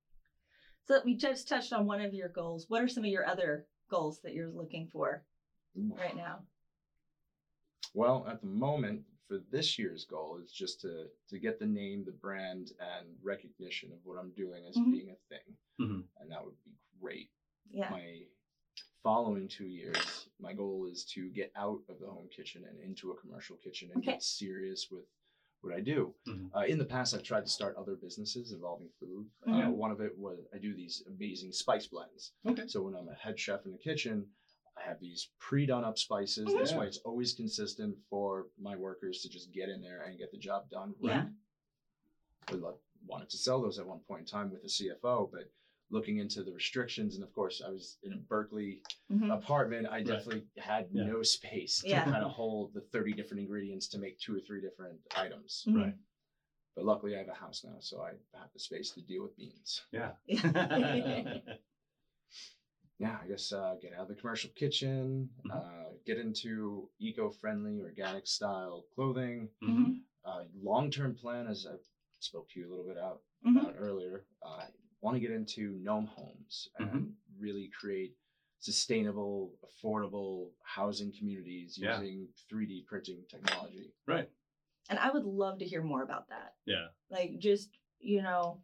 So 0.84 1.02
we 1.04 1.14
just 1.14 1.46
touched 1.46 1.74
on 1.74 1.84
one 1.84 2.00
of 2.00 2.14
your 2.14 2.30
goals. 2.30 2.70
What 2.70 2.80
are 2.80 2.88
some 2.88 3.04
of 3.04 3.10
your 3.10 3.26
other 3.26 3.66
goals 3.88 4.20
that 4.22 4.34
you're 4.34 4.50
looking 4.50 4.86
for 4.88 5.24
right 5.74 6.16
now? 6.16 6.46
Well, 7.94 8.26
at 8.28 8.40
the 8.40 8.46
moment, 8.46 9.04
for 9.26 9.38
this 9.50 9.78
year's 9.78 10.04
goal 10.04 10.38
is 10.38 10.52
just 10.52 10.80
to 10.82 11.10
to 11.28 11.38
get 11.38 11.58
the 11.58 11.66
name, 11.66 12.04
the 12.04 12.12
brand, 12.12 12.72
and 12.80 13.16
recognition 13.22 13.92
of 13.92 13.98
what 14.04 14.18
I'm 14.18 14.30
doing 14.32 14.64
as 14.66 14.76
Mhm. 14.76 14.92
being 14.92 15.10
a 15.10 15.16
thing, 15.28 15.56
Mhm. 15.80 16.08
and 16.18 16.30
that 16.30 16.44
would 16.44 16.62
be 16.64 16.76
great. 17.00 17.30
Yeah. 17.70 17.90
My 17.90 18.26
following 19.02 19.48
two 19.48 19.66
years, 19.66 20.28
my 20.38 20.52
goal 20.52 20.86
is 20.86 21.04
to 21.06 21.30
get 21.30 21.52
out 21.56 21.82
of 21.88 21.98
the 21.98 22.10
home 22.10 22.28
kitchen 22.28 22.64
and 22.64 22.78
into 22.78 23.12
a 23.12 23.16
commercial 23.16 23.56
kitchen 23.56 23.90
and 23.90 23.98
Okay. 23.98 24.12
get 24.12 24.22
serious 24.22 24.90
with 24.90 25.06
what 25.60 25.74
I 25.74 25.80
do. 25.80 26.14
Mhm. 26.26 26.50
Uh, 26.54 26.60
in 26.60 26.78
the 26.78 26.84
past, 26.84 27.14
I've 27.14 27.22
tried 27.22 27.44
to 27.44 27.50
start 27.50 27.76
other 27.76 27.96
businesses 27.96 28.52
involving 28.52 28.88
food. 29.00 29.28
Mhm. 29.46 29.68
Uh, 29.68 29.70
one 29.72 29.90
of 29.90 30.00
it 30.00 30.16
was 30.16 30.38
I 30.54 30.58
do 30.58 30.74
these 30.74 31.02
amazing 31.06 31.52
spice 31.52 31.86
blends. 31.86 32.32
Okay. 32.46 32.66
So 32.68 32.82
when 32.82 32.94
I'm 32.94 33.08
a 33.08 33.14
head 33.14 33.38
chef 33.38 33.64
in 33.66 33.72
the 33.72 33.78
kitchen, 33.78 34.30
I 34.76 34.82
have 34.82 35.00
these 35.00 35.30
pre-done 35.38 35.84
up 35.84 35.98
spices. 35.98 36.46
This 36.46 36.70
Yeah. 36.70 36.78
way, 36.78 36.86
it's 36.86 36.98
always 36.98 37.34
consistent 37.34 37.98
for 38.08 38.48
my 38.58 38.76
workers 38.76 39.22
to 39.22 39.28
just 39.28 39.50
get 39.52 39.68
in 39.68 39.80
there 39.80 40.02
and 40.02 40.16
get 40.16 40.30
the 40.30 40.38
job 40.38 40.70
done. 40.70 40.94
Yeah. 41.00 41.28
I 42.48 42.54
wanted 43.06 43.28
to 43.30 43.36
sell 43.36 43.60
those 43.60 43.78
at 43.78 43.86
one 43.86 44.00
point 44.00 44.20
in 44.20 44.26
time 44.26 44.50
with 44.50 44.62
the 44.62 44.68
CFO, 44.68 45.26
but 45.32 45.50
looking 45.90 46.18
into 46.18 46.42
the 46.42 46.52
restrictions, 46.52 47.14
and 47.14 47.22
of 47.24 47.32
course, 47.32 47.60
I 47.64 47.68
was 47.70 47.98
in 48.02 48.12
a 48.12 48.16
Berkeley 48.16 48.82
Mhm. 49.08 49.30
apartment. 49.30 49.86
I 49.90 50.00
definitely 50.00 50.46
had 50.58 50.92
Yeah. 50.92 51.04
no 51.04 51.22
space 51.22 51.82
Yeah. 51.82 51.88
to 51.88 52.02
kind 52.02 52.22
of 52.22 52.30
hold 52.30 52.72
the 52.74 52.80
30 52.80 53.12
different 53.12 53.40
ingredients 53.40 53.86
to 53.88 53.98
make 53.98 54.18
two 54.18 54.34
or 54.34 54.40
three 54.40 54.60
different 54.60 55.00
items. 55.14 55.66
Mhm. 55.66 55.74
Right. 55.74 55.94
But 56.76 56.84
luckily, 56.86 57.14
I 57.14 57.18
have 57.18 57.28
a 57.28 57.34
house 57.34 57.64
now, 57.64 57.78
so 57.80 58.02
I 58.02 58.12
have 58.34 58.52
the 58.52 58.60
space 58.60 58.90
to 58.92 59.02
deal 59.02 59.22
with 59.22 59.36
beans. 59.36 59.82
Yeah. 59.92 60.12
Yeah. 60.26 61.22
yeah, 62.98 63.18
I 63.22 63.26
guess 63.26 63.52
uh, 63.52 63.76
get 63.80 63.92
out 63.92 64.02
of 64.02 64.08
the 64.08 64.14
commercial 64.14 64.50
kitchen, 64.54 65.28
Mhm. 65.44 65.58
uh, 65.58 65.90
get 66.04 66.18
into 66.18 66.88
eco-friendly, 66.98 67.80
organic 67.80 68.26
style 68.26 68.84
clothing. 68.94 69.48
Mhm. 69.62 70.08
Uh, 70.24 70.42
long-term 70.54 71.14
plan, 71.14 71.46
as 71.46 71.66
I 71.66 71.76
spoke 72.20 72.48
to 72.50 72.60
you 72.60 72.68
a 72.68 72.70
little 72.70 72.84
bit 72.84 72.98
out 72.98 73.22
Mhm. 73.42 73.64
about 73.64 73.74
earlier, 73.76 74.24
I 74.44 74.66
want 75.00 75.14
to 75.14 75.20
get 75.20 75.30
into 75.30 75.78
gnome 75.82 76.06
homes 76.06 76.68
and 76.78 76.88
Mhm. 76.90 77.14
really 77.38 77.68
create 77.68 78.14
sustainable, 78.58 79.56
affordable 79.64 80.52
housing 80.62 81.12
communities 81.12 81.78
Yeah. 81.78 82.00
using 82.00 82.28
3D 82.48 82.82
printing 82.82 83.24
technology. 83.26 83.92
Right. 84.06 84.28
And 84.88 84.98
I 84.98 85.10
would 85.10 85.24
love 85.24 85.58
to 85.58 85.66
hear 85.66 85.82
more 85.82 86.02
about 86.02 86.28
that. 86.28 86.56
Yeah. 86.64 86.88
Like, 87.08 87.38
just, 87.38 87.78
you 88.00 88.22
know, 88.22 88.62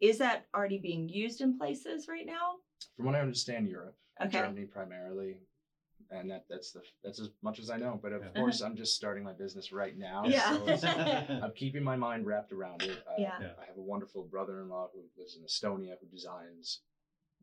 is 0.00 0.18
that 0.18 0.46
already 0.54 0.78
being 0.78 1.08
used 1.08 1.40
in 1.40 1.56
places 1.56 2.08
right 2.08 2.26
now? 2.26 2.60
From 2.96 3.06
what 3.06 3.14
I 3.14 3.20
understand, 3.20 3.68
Europe, 3.68 3.96
Okay. 4.20 4.38
Germany 4.38 4.66
primarily. 4.66 5.40
And 6.10 6.30
that, 6.30 6.44
that's 6.48 6.70
the 6.72 6.82
that's 7.02 7.18
as 7.18 7.28
much 7.42 7.58
as 7.58 7.70
I 7.70 7.76
know. 7.76 7.98
But 8.00 8.12
of 8.12 8.22
Yeah. 8.22 8.28
course, 8.40 8.60
I'm 8.64 8.76
just 8.76 8.94
starting 8.94 9.22
my 9.24 9.32
business 9.32 9.72
right 9.72 9.96
now. 9.96 10.24
Yeah. 10.26 10.76
So 10.76 10.86
I'm 11.42 11.52
keeping 11.52 11.82
my 11.82 11.96
mind 11.96 12.26
wrapped 12.26 12.52
around 12.52 12.82
it. 12.82 12.98
Uh, 13.06 13.14
Yeah. 13.18 13.38
Yeah. 13.40 13.52
I 13.60 13.64
have 13.66 13.76
a 13.76 13.82
wonderful 13.82 14.22
brother-in-law 14.24 14.90
who 14.92 15.02
lives 15.16 15.36
in 15.36 15.42
Estonia 15.44 15.94
who 16.00 16.06
designs 16.06 16.80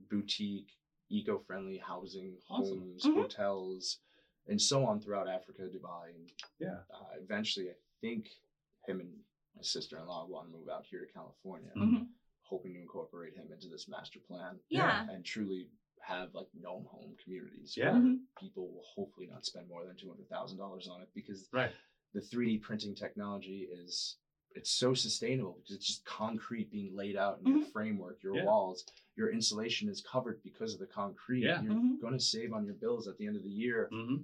boutique, 0.10 0.72
eco-friendly 1.10 1.78
housing, 1.78 2.38
Awesome. 2.50 2.80
homes, 2.80 3.04
Mhm. 3.06 3.16
hotels, 3.16 4.00
and 4.48 4.62
so 4.62 4.86
on 4.86 5.00
throughout 5.00 5.28
Africa, 5.28 5.64
Dubai, 5.70 6.16
and 6.16 6.32
Yeah. 6.60 6.84
uh, 6.90 7.14
eventually, 7.18 7.70
I 7.70 7.76
think 8.00 8.30
him 8.88 9.00
and 9.00 9.24
my 9.56 9.62
sister-in-law 9.62 10.26
want 10.28 10.48
to 10.50 10.58
move 10.58 10.70
out 10.70 10.86
here 10.86 11.06
to 11.06 11.12
California. 11.12 11.72
Mhm. 11.76 12.08
Hoping 12.44 12.74
to 12.74 12.80
incorporate 12.80 13.34
him 13.36 13.52
into 13.52 13.68
this 13.68 13.88
master 13.88 14.20
plan 14.20 14.60
Yeah. 14.70 15.08
and 15.10 15.24
truly 15.26 15.70
have 16.02 16.34
like 16.34 16.48
gnome 16.54 16.86
home 16.90 17.16
communities 17.22 17.74
Yeah. 17.76 17.92
where 17.92 18.02
Mhm. 18.02 18.18
people 18.38 18.68
will 18.68 18.82
hopefully 18.84 19.28
not 19.28 19.46
spend 19.46 19.68
more 19.68 19.84
than 19.86 19.96
two 19.96 20.08
hundred 20.10 20.28
thousand 20.30 20.58
dollars 20.58 20.88
on 20.88 21.02
it 21.02 21.10
because 21.14 21.48
Right. 21.52 21.72
the 22.14 22.22
3D 22.22 22.58
printing 22.58 22.94
technology 22.94 23.62
is 23.64 24.16
it's 24.54 24.70
so 24.70 24.94
sustainable 24.94 25.54
because 25.56 25.76
it's 25.76 25.86
just 25.86 26.04
concrete 26.04 26.70
being 26.70 26.94
laid 26.94 27.16
out 27.16 27.38
in 27.40 27.46
your 27.46 27.66
framework, 27.68 28.22
your 28.22 28.36
Yeah. 28.36 28.44
walls, 28.44 28.84
your 29.16 29.30
insulation 29.30 29.88
is 29.88 30.02
covered 30.02 30.42
because 30.44 30.74
of 30.74 30.80
the 30.80 30.86
concrete. 30.86 31.42
Yeah. 31.44 31.62
You're 31.62 31.76
Mhm. 31.76 32.00
going 32.02 32.12
to 32.14 32.20
save 32.20 32.52
on 32.52 32.66
your 32.66 32.74
bills 32.74 33.08
at 33.08 33.16
the 33.18 33.26
end 33.26 33.38
of 33.38 33.44
the 33.44 33.50
year. 33.50 33.88
Mhm. 33.92 34.22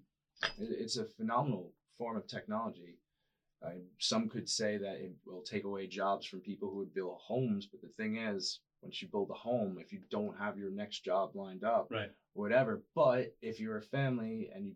It- 0.58 0.72
It's 0.82 0.98
a 0.98 1.06
phenomenal 1.06 1.74
form 1.98 2.18
of 2.18 2.28
technology. 2.28 2.98
Uh, 3.62 3.76
some 4.00 4.28
could 4.28 4.48
say 4.50 4.78
that 4.78 4.98
it 4.98 5.16
will 5.26 5.42
take 5.42 5.64
away 5.64 5.88
jobs 5.88 6.26
from 6.26 6.42
people 6.42 6.70
who 6.70 6.76
would 6.78 6.94
build 6.94 7.18
homes, 7.18 7.66
but 7.66 7.80
the 7.82 7.90
thing 7.90 8.18
is, 8.18 8.60
once 8.82 9.02
you 9.02 9.08
build 9.08 9.30
a 9.30 9.34
home, 9.34 9.78
if 9.80 9.92
you 9.92 10.00
don't 10.10 10.38
have 10.38 10.58
your 10.58 10.72
next 10.72 11.00
job 11.04 11.36
lined 11.36 11.64
up, 11.64 11.88
Right. 11.92 12.12
whatever. 12.34 12.84
But 12.96 13.36
if 13.42 13.60
you're 13.60 13.78
a 13.78 13.82
family 13.82 14.50
and 14.54 14.66
you, 14.66 14.76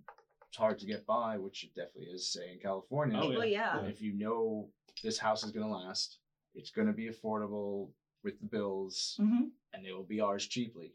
it's 0.50 0.58
hard 0.58 0.80
to 0.80 0.86
get 0.86 1.06
by, 1.06 1.38
which 1.38 1.64
it 1.64 1.74
definitely 1.76 2.12
is, 2.14 2.28
say 2.32 2.52
in 2.52 2.60
California, 2.60 3.18
Oh, 3.18 3.30
Well, 3.30 3.44
yeah. 3.44 3.80
if 3.86 4.02
you 4.02 4.14
know 4.14 4.70
this 5.04 5.18
house 5.18 5.44
is 5.44 5.52
going 5.52 5.66
to 5.66 5.72
last, 5.72 6.20
it's 6.56 6.72
going 6.72 6.88
to 6.88 6.94
be 6.94 7.10
affordable 7.10 7.92
with 8.24 8.40
the 8.40 8.46
bills, 8.46 9.16
hmm 9.18 9.46
and 9.74 9.86
it 9.86 9.94
will 9.94 10.04
be 10.04 10.20
ours 10.20 10.46
cheaply. 10.46 10.94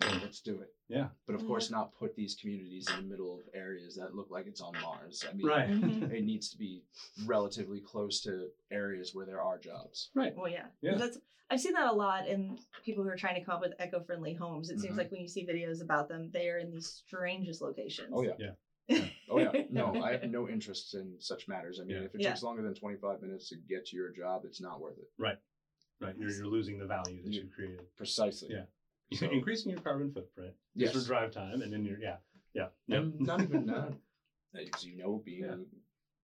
Well, 0.00 0.18
let's 0.22 0.40
do 0.40 0.60
it. 0.60 0.74
Yeah. 0.88 1.08
But 1.26 1.34
of 1.36 1.42
Yeah. 1.42 1.46
course, 1.46 1.70
not 1.70 1.94
put 1.94 2.14
these 2.16 2.34
communities 2.34 2.88
in 2.90 2.96
the 2.96 3.08
middle 3.08 3.38
of 3.38 3.48
areas 3.54 3.94
that 3.96 4.14
look 4.14 4.30
like 4.30 4.46
it's 4.46 4.60
on 4.60 4.72
Mars. 4.82 5.24
I 5.28 5.32
mean, 5.34 5.46
Right. 5.46 5.68
Mhm. 5.68 6.10
it 6.12 6.24
needs 6.24 6.50
to 6.50 6.58
be 6.58 6.84
relatively 7.26 7.80
close 7.80 8.20
to 8.22 8.50
areas 8.70 9.14
where 9.14 9.24
there 9.26 9.40
are 9.40 9.58
jobs. 9.58 10.10
Right. 10.14 10.34
Well, 10.36 10.48
yeah. 10.48 10.68
Yeah. 10.80 10.96
That's 10.96 11.18
I've 11.50 11.60
seen 11.60 11.74
that 11.74 11.92
a 11.92 11.92
lot 11.92 12.26
in 12.26 12.58
people 12.84 13.04
who 13.04 13.10
are 13.10 13.16
trying 13.16 13.34
to 13.34 13.44
come 13.44 13.56
up 13.56 13.60
with 13.60 13.74
eco-friendly 13.78 14.32
homes. 14.34 14.70
It 14.70 14.80
seems 14.80 14.94
Mhm. 14.94 14.98
like 14.98 15.12
when 15.12 15.20
you 15.20 15.28
see 15.28 15.46
videos 15.46 15.82
about 15.82 16.08
them, 16.08 16.30
they 16.30 16.48
are 16.48 16.58
in 16.58 16.70
these 16.70 16.88
strangest 16.88 17.60
locations. 17.60 18.10
Oh 18.12 18.22
yeah. 18.22 18.34
Yeah. 18.88 19.08
Oh 19.28 19.38
yeah. 19.38 19.52
No, 19.70 19.94
I 20.02 20.12
have 20.12 20.30
no 20.30 20.48
interest 20.48 20.94
in 20.94 21.20
such 21.20 21.46
matters. 21.46 21.78
I 21.80 21.84
mean, 21.84 21.96
Yeah. 21.98 22.02
if 22.04 22.14
it 22.14 22.20
Yeah. 22.22 22.30
takes 22.30 22.42
longer 22.42 22.62
than 22.62 22.74
25 22.74 23.20
minutes 23.22 23.48
to 23.50 23.56
get 23.56 23.84
to 23.86 23.96
your 23.96 24.10
job, 24.10 24.44
it's 24.46 24.60
not 24.60 24.80
worth 24.80 24.98
it. 24.98 25.10
Right. 25.18 25.38
Right. 26.00 26.16
You're, 26.16 26.30
you're 26.30 26.46
losing 26.46 26.78
the 26.78 26.86
value 26.86 27.22
that 27.22 27.30
You- 27.32 27.42
you 27.42 27.50
created. 27.50 27.94
Precisely. 27.94 28.50
Yeah. 28.50 28.66
So- 29.12 29.30
Increasing 29.30 29.70
your 29.70 29.80
carbon 29.80 30.10
footprint. 30.12 30.54
Yes. 30.74 30.92
Just 30.92 31.06
for 31.06 31.12
drive 31.12 31.30
time, 31.30 31.62
and 31.62 31.72
then 31.72 31.84
you're 31.84 31.98
yeah. 32.00 32.16
Yeah. 32.52 32.68
Yep. 32.86 33.02
And 33.02 33.20
not 33.20 33.42
even 33.42 33.66
that. 33.66 33.92
As 34.74 34.84
you 34.84 34.96
know, 34.96 35.18
being 35.24 35.42
Yeah. 35.44 35.56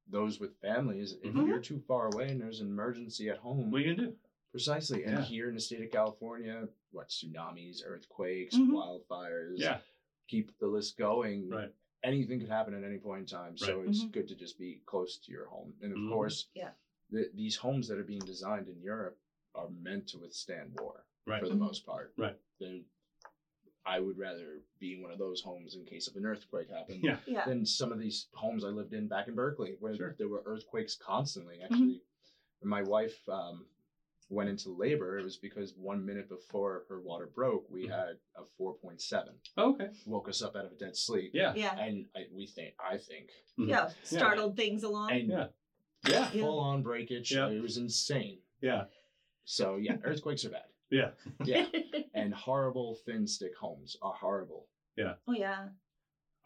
those 0.09 0.41
with 0.41 0.57
families, 0.61 1.17
if 1.23 1.35
Mhm. 1.35 1.47
you're 1.49 1.61
too 1.61 1.81
far 1.81 2.07
away 2.13 2.29
and 2.29 2.41
there's 2.41 2.61
an 2.61 2.69
emergency 2.69 3.29
at 3.29 3.39
home, 3.39 3.71
What 3.71 3.81
are 3.81 3.85
you 3.85 3.95
gonna 3.97 4.09
do? 4.09 4.17
precisely. 4.53 5.05
And 5.05 5.19
Yeah. 5.19 5.25
here 5.25 5.49
in 5.49 5.55
the 5.55 5.61
state 5.61 5.83
of 5.83 5.91
California, 5.91 6.69
what 6.91 7.09
tsunamis, 7.09 7.83
earthquakes, 7.85 8.57
Mhm. 8.57 8.71
wildfires, 8.71 9.59
Yeah. 9.59 9.81
keep 10.29 10.57
the 10.59 10.67
list 10.69 10.97
going. 10.97 11.49
Right. 11.49 11.73
Anything 12.03 12.41
could 12.41 12.49
happen 12.49 12.73
at 12.75 12.83
any 12.85 12.99
point 12.99 13.21
in 13.21 13.27
time. 13.27 13.57
So 13.59 13.81
Right. 13.81 13.89
it's 13.89 14.05
Mhm. 14.05 14.13
good 14.13 14.29
to 14.29 14.35
just 14.37 14.59
be 14.59 14.81
close 14.87 15.19
to 15.19 15.33
your 15.33 15.47
home. 15.47 15.77
And 15.83 15.93
of 15.93 15.99
Mhm. 15.99 16.09
course, 16.11 16.49
Yeah. 16.55 16.73
the, 17.11 17.31
these 17.35 17.57
homes 17.57 17.89
that 17.89 17.99
are 17.99 18.05
being 18.05 18.21
designed 18.25 18.69
in 18.69 18.81
Europe 18.81 19.19
are 19.55 19.69
meant 19.71 20.09
to 20.11 20.19
withstand 20.19 20.79
war 20.81 21.05
Right. 21.27 21.41
for 21.41 21.49
the 21.49 21.55
Mhm. 21.55 21.59
most 21.59 21.85
part. 21.85 22.15
Right. 22.17 22.39
They're, 22.61 22.81
I 23.87 23.99
would 23.99 24.19
rather 24.19 24.61
be 24.79 24.95
in 24.95 25.03
one 25.03 25.11
of 25.11 25.19
those 25.19 25.41
homes 25.41 25.75
in 25.75 25.85
case 25.85 26.07
of 26.07 26.15
an 26.17 26.27
earthquake 26.27 26.69
happened 26.71 27.01
Yeah. 27.03 27.17
Yeah. 27.27 27.47
than 27.47 27.65
some 27.65 27.91
of 27.93 27.99
these 27.99 28.27
homes 28.35 28.65
I 28.65 28.69
lived 28.69 28.93
in 28.93 29.09
back 29.09 29.27
in 29.29 29.35
Berkeley, 29.35 29.77
where 29.81 29.97
Sure. 29.97 30.15
there 30.19 30.29
were 30.29 30.43
earthquakes 30.45 30.97
constantly. 30.97 31.57
Mm-hmm. 31.57 31.65
Actually, 31.73 32.03
my 32.63 32.83
wife 32.83 33.19
um, 33.29 33.65
went 34.29 34.51
into 34.51 34.69
labor, 34.71 35.19
it 35.19 35.25
was 35.25 35.39
because 35.39 35.73
one 35.77 36.05
minute 36.05 36.29
before 36.29 36.85
her 36.91 37.01
water 37.01 37.27
broke, 37.35 37.69
we 37.71 37.87
Mhm. 37.87 37.91
had 37.91 38.19
a 38.37 38.43
4.7. 38.63 39.41
Oh, 39.57 39.71
okay. 39.73 39.89
Woke 40.07 40.29
us 40.29 40.43
up 40.43 40.55
out 40.57 40.67
of 40.67 40.73
a 40.73 40.77
dead 40.77 40.95
sleep. 40.97 41.31
Yeah. 41.35 41.55
Yeah. 41.57 41.77
And 41.79 42.07
I, 42.15 42.27
we 42.33 42.47
think, 42.47 42.75
I 42.79 42.99
think, 42.99 43.31
Mhm. 43.59 43.69
Yeah. 43.69 43.89
Startled 44.05 44.57
things 44.57 44.83
along. 44.85 45.11
and 45.11 45.29
Yeah. 45.29 45.49
Yeah. 46.07 46.31
Yeah. 46.33 46.43
full 46.43 46.61
on 46.61 46.83
breakage. 46.83 47.33
Yeah. 47.33 47.49
It 47.49 47.61
was 47.63 47.77
insane. 47.79 48.41
Yeah. 48.61 48.85
So 49.45 49.77
yeah, 49.79 49.97
earthquakes 50.05 50.45
are 50.45 50.51
bad. 50.51 50.70
Yeah. 50.91 51.11
Yeah, 51.45 51.67
and 52.15 52.35
horrible 52.35 52.99
thin 53.07 53.27
stick 53.27 53.57
homes 53.57 53.97
are 54.03 54.13
horrible. 54.13 54.67
Yeah. 54.97 55.15
Oh 55.27 55.33
yeah. 55.33 55.69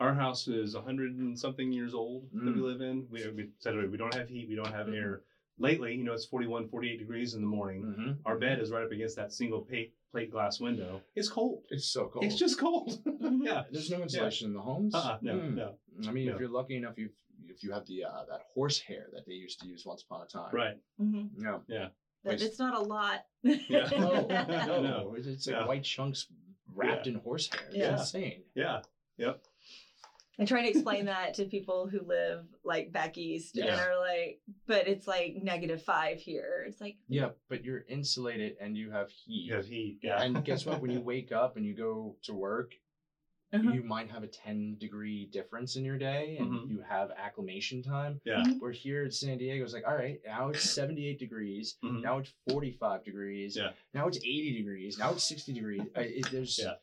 Our 0.00 0.12
house 0.14 0.48
is 0.48 0.74
100 0.74 1.18
and 1.18 1.38
something 1.38 1.72
years 1.72 1.94
old 1.94 2.28
that 2.32 2.52
we 2.52 2.60
Mm. 2.60 2.62
live 2.62 2.80
in. 2.80 3.06
We, 3.10 3.28
we 3.30 3.48
said 3.58 3.74
already, 3.74 3.88
we 3.88 3.96
don't 3.96 4.14
have 4.14 4.28
heat, 4.28 4.48
we 4.48 4.54
don't 4.56 4.72
have 4.72 4.86
Mhm. 4.88 4.94
air. 4.94 5.22
Lately, 5.56 5.94
you 5.94 6.02
know, 6.02 6.12
it's 6.12 6.24
41, 6.24 6.66
48 6.68 6.98
degrees 6.98 7.34
in 7.34 7.40
the 7.40 7.46
morning. 7.46 7.84
Mm-hmm. 7.84 8.10
Our 8.24 8.36
bed 8.36 8.58
is 8.58 8.70
right 8.72 8.82
up 8.84 8.90
against 8.90 9.14
that 9.16 9.32
single 9.32 9.60
plate, 9.60 9.94
plate 10.10 10.30
glass 10.30 10.58
window. 10.58 11.00
It's 11.14 11.28
cold. 11.28 11.64
It's 11.70 11.86
so 11.86 12.08
cold. 12.08 12.24
It's 12.24 12.34
just 12.36 12.58
cold. 12.58 13.00
Mhm. 13.06 13.44
yeah. 13.44 13.62
There's 13.70 13.88
no 13.88 14.02
insulation 14.02 14.48
in 14.48 14.52
the 14.52 14.60
homes. 14.60 14.94
Uh-uh. 14.94 15.18
No, 15.22 15.38
Hmm. 15.38 15.54
no. 15.54 15.78
I 16.08 16.10
mean, 16.10 16.26
No. 16.26 16.34
if 16.34 16.40
you're 16.40 16.48
lucky 16.50 16.76
enough, 16.76 16.98
you 16.98 17.10
if 17.48 17.62
you 17.62 17.72
have 17.72 17.86
the 17.86 18.04
uh, 18.04 18.24
that 18.28 18.42
horse 18.52 18.78
hair 18.80 19.08
that 19.12 19.26
they 19.26 19.32
used 19.32 19.60
to 19.60 19.66
use 19.66 19.84
once 19.86 20.02
upon 20.02 20.22
a 20.22 20.26
time. 20.26 20.52
Right. 20.52 20.76
hmm 20.98 21.26
Yeah. 21.38 21.58
Yeah. 21.68 21.88
That 22.24 22.40
it's 22.42 22.58
not 22.58 22.74
a 22.74 22.80
lot. 22.80 23.24
Yeah. 23.42 23.88
Oh, 23.94 24.26
no, 24.28 24.46
No. 24.46 24.82
no, 24.82 25.14
it's 25.16 25.46
like 25.46 25.56
Yeah. 25.56 25.66
white 25.66 25.84
chunks 25.84 26.26
wrapped 26.74 27.06
in 27.06 27.16
horsehair. 27.16 27.60
It's 27.68 27.76
Yeah. 27.76 27.98
insane. 27.98 28.42
Yeah. 28.54 28.80
Yep. 29.18 29.42
and 30.36 30.48
trying 30.48 30.64
to 30.64 30.70
explain 30.70 31.04
that 31.04 31.34
to 31.34 31.44
people 31.44 31.86
who 31.86 32.00
live 32.00 32.44
like 32.64 32.90
back 32.90 33.16
east 33.16 33.56
and 33.56 33.66
Yeah. 33.66 33.84
are 33.86 33.96
like, 34.00 34.40
but 34.66 34.88
it's 34.88 35.06
like 35.06 35.36
negative 35.40 35.80
five 35.84 36.18
here. 36.18 36.64
It's 36.66 36.80
like, 36.80 36.96
Yeah, 37.08 37.28
but 37.48 37.62
you're 37.62 37.84
insulated 37.88 38.56
and 38.60 38.76
you 38.76 38.90
have 38.90 39.10
heat. 39.10 39.44
You 39.46 39.54
have 39.54 39.66
heat. 39.66 40.00
Yeah. 40.02 40.20
And 40.20 40.44
guess 40.44 40.66
what? 40.66 40.80
When 40.82 40.90
you 40.90 41.00
wake 41.12 41.30
up 41.30 41.56
and 41.56 41.64
you 41.64 41.74
go 41.74 42.16
to 42.24 42.34
work, 42.34 42.72
uh-huh. 43.54 43.72
you 43.72 43.82
might 43.82 44.10
have 44.10 44.22
a 44.22 44.26
10 44.26 44.76
degree 44.78 45.26
difference 45.26 45.76
in 45.76 45.84
your 45.84 45.96
day 45.98 46.36
and 46.38 46.50
Mhm. 46.52 46.68
you 46.70 46.80
have 46.88 47.10
acclimation 47.16 47.82
time. 47.82 48.20
yeah. 48.24 48.42
We're 48.60 48.72
here 48.72 49.04
in 49.04 49.10
San 49.10 49.38
Diego. 49.38 49.64
It's 49.64 49.72
like, 49.74 49.86
all 49.86 49.94
right, 49.94 50.20
now 50.26 50.48
it's 50.50 50.68
78 50.70 51.18
degrees. 51.18 51.76
Mhm. 51.84 52.02
Now 52.02 52.18
it's 52.18 52.32
45 52.50 53.04
degrees. 53.04 53.56
Yeah. 53.56 53.70
Now 53.92 54.08
it's 54.08 54.18
80 54.18 54.56
degrees. 54.58 54.98
Now 54.98 55.12
it's 55.12 55.24
60 55.24 55.52
degrees. 55.52 55.82
I, 55.96 56.00
it, 56.00 56.30
there's, 56.30 56.58
Yeah. 56.58 56.74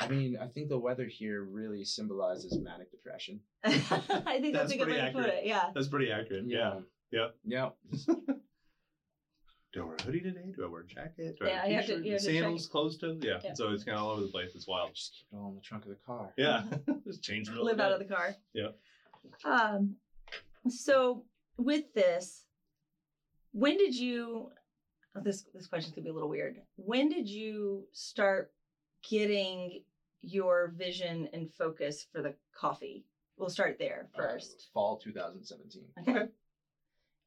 I 0.00 0.08
mean, 0.08 0.38
I 0.40 0.46
think 0.46 0.68
the 0.70 0.78
weather 0.78 1.04
here 1.04 1.42
really 1.42 1.84
symbolizes 1.84 2.58
manic 2.58 2.90
depression. 2.90 3.40
I 3.64 3.70
think 4.40 4.54
that's, 4.54 4.70
That's 4.70 4.72
a 4.72 4.76
good 4.78 4.88
way 4.88 4.94
pretty 4.94 5.06
to 5.08 5.12
put 5.12 5.20
accurate. 5.26 5.44
it. 5.44 5.46
Yeah. 5.46 5.70
That's 5.74 5.88
pretty 5.88 6.10
accurate. 6.10 6.44
Yeah. 6.46 6.80
Yep. 7.10 7.34
Yeah. 7.44 7.68
Do 9.72 9.82
I 9.82 9.84
wear 9.86 9.96
a 9.98 10.02
hoodie 10.02 10.20
today? 10.20 10.52
Do 10.54 10.64
I 10.64 10.68
wear 10.68 10.82
a 10.82 10.86
jacket? 10.86 11.36
Do 11.38 11.46
I 11.46 11.48
Yeah, 11.48 11.54
have 11.62 11.70
have 11.72 11.86
to- 11.86 12.02
t-shirt? 12.02 12.06
have 12.12 12.18
to 12.20 12.24
Sandals, 12.24 12.66
closed 12.66 13.00
toe? 13.00 13.18
Yeah. 13.22 13.40
Yeah. 13.42 13.54
So 13.54 13.70
it's 13.70 13.84
kind 13.84 13.96
of 13.96 14.04
all 14.04 14.10
over 14.10 14.20
the 14.22 14.28
place. 14.28 14.54
It's 14.54 14.66
wild. 14.68 14.94
Just 14.94 15.14
keep 15.14 15.26
it 15.32 15.36
all 15.36 15.48
in 15.48 15.54
the 15.54 15.60
trunk 15.62 15.84
of 15.84 15.90
the 15.90 15.96
car. 16.06 16.32
Yeah. 16.36 16.64
Just 17.06 17.22
change 17.22 17.48
real 17.48 17.64
Live 17.64 17.80
out 17.80 17.92
of 17.92 17.98
the 17.98 18.04
car. 18.04 18.34
Yeah. 18.52 18.68
Um, 19.44 19.96
so 20.68 21.24
with 21.56 21.92
this, 21.94 22.44
when 23.52 23.78
did 23.78 23.94
you? 23.96 24.50
oh, 25.16 25.20
This 25.22 25.42
this 25.54 25.66
question 25.66 25.92
could 25.94 26.04
be 26.04 26.10
a 26.10 26.12
little 26.14 26.28
weird. 26.28 26.60
When 26.76 27.08
did 27.08 27.28
you 27.28 27.86
start 27.92 28.52
getting 29.08 29.84
your 30.20 30.72
vision 30.76 31.28
and 31.32 31.50
focus 31.54 32.06
for 32.12 32.20
the 32.20 32.34
coffee? 32.54 33.06
We'll 33.38 33.48
start 33.48 33.78
there 33.78 34.10
Uh, 34.14 34.18
first. 34.18 34.68
fall 34.74 34.98
2017. 34.98 35.84
Okay. 36.06 36.28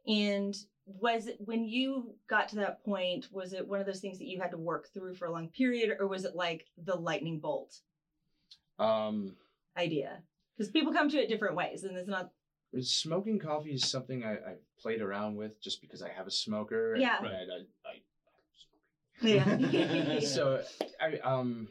And 0.08 0.56
was 0.86 1.28
it 1.28 1.38
when 1.40 1.64
you 1.64 2.16
got 2.30 2.48
to 2.50 2.56
that 2.58 2.84
point, 2.84 3.28
was 3.32 3.54
it 3.54 3.68
one 3.68 3.80
of 3.80 3.86
those 3.86 4.00
things 4.00 4.18
that 4.20 4.28
you 4.28 4.40
had 4.40 4.52
to 4.52 4.58
work 4.58 4.88
through 4.94 5.14
for 5.16 5.26
a 5.26 5.32
long 5.32 5.50
period, 5.50 5.96
or 6.00 6.08
was 6.08 6.26
it 6.26 6.36
like 6.36 6.66
the 6.78 6.96
lightning 6.96 7.40
bolt 7.40 7.80
Um, 8.78 9.36
idea? 9.78 10.22
Because 10.58 10.72
people 10.72 10.94
come 10.94 11.10
to 11.10 11.18
it 11.18 11.28
different 11.28 11.56
ways, 11.56 11.84
and 11.84 11.98
it's 11.98 12.08
not. 12.08 12.30
smoking 12.82 13.40
coffee 13.40 13.74
is 13.74 13.90
something 13.90 14.24
I, 14.24 14.36
I've 14.36 14.62
played 14.80 15.02
around 15.02 15.36
with 15.36 15.60
just 15.62 15.82
because 15.82 16.02
I 16.02 16.10
have 16.10 16.28
a 16.28 16.32
smoker. 16.32 16.94
and 16.94 17.02
Yeah. 17.02 17.18
I, 17.22 17.26
I, 17.26 17.90
I, 17.90 18.02
Yeah. 19.22 20.20
so 20.20 20.62
I 21.02 21.18
um 21.20 21.68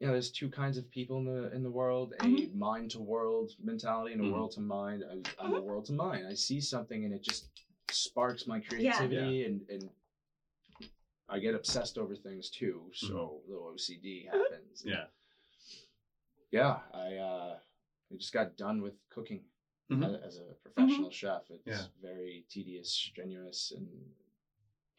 you 0.00 0.06
know 0.06 0.12
there's 0.12 0.30
two 0.30 0.48
kinds 0.48 0.76
of 0.76 0.90
people 0.90 1.18
in 1.18 1.24
the 1.24 1.54
in 1.54 1.62
the 1.62 1.70
world 1.70 2.12
a 2.20 2.24
Mhm. 2.24 2.54
mind 2.54 2.90
to 2.90 3.00
world 3.00 3.52
mentality 3.58 4.12
and 4.12 4.20
a 4.20 4.24
Mhm. 4.24 4.30
world 4.30 4.52
to 4.52 4.60
mind 4.60 5.02
I, 5.08 5.12
i'm 5.42 5.54
a 5.54 5.58
Mhm. 5.58 5.62
world 5.62 5.86
to 5.86 5.92
mind 5.92 6.26
i 6.26 6.34
see 6.34 6.60
something 6.60 7.04
and 7.04 7.14
it 7.14 7.22
just 7.22 7.48
sparks 7.96 8.46
my 8.46 8.60
creativity 8.60 9.44
and 9.44 9.62
and 9.68 9.90
i 11.28 11.38
get 11.38 11.54
obsessed 11.54 11.98
over 11.98 12.14
things 12.14 12.48
too 12.50 12.82
so 12.92 13.40
a 13.46 13.50
little 13.50 13.72
ocd 13.74 14.26
happens 14.32 14.82
Yeah. 14.84 15.04
yeah 16.50 16.78
i 16.92 17.14
uh 17.16 17.56
i 18.12 18.16
just 18.16 18.32
got 18.32 18.56
done 18.56 18.82
with 18.82 18.94
cooking 19.10 19.42
Mhm. 19.90 20.02
a- 20.20 20.24
as 20.26 20.38
a 20.38 20.54
professional 20.64 21.10
chef 21.10 21.42
it's 21.50 21.62
Yeah. 21.64 21.86
very 22.02 22.44
tedious 22.50 22.90
strenuous 22.90 23.72
and 23.76 23.86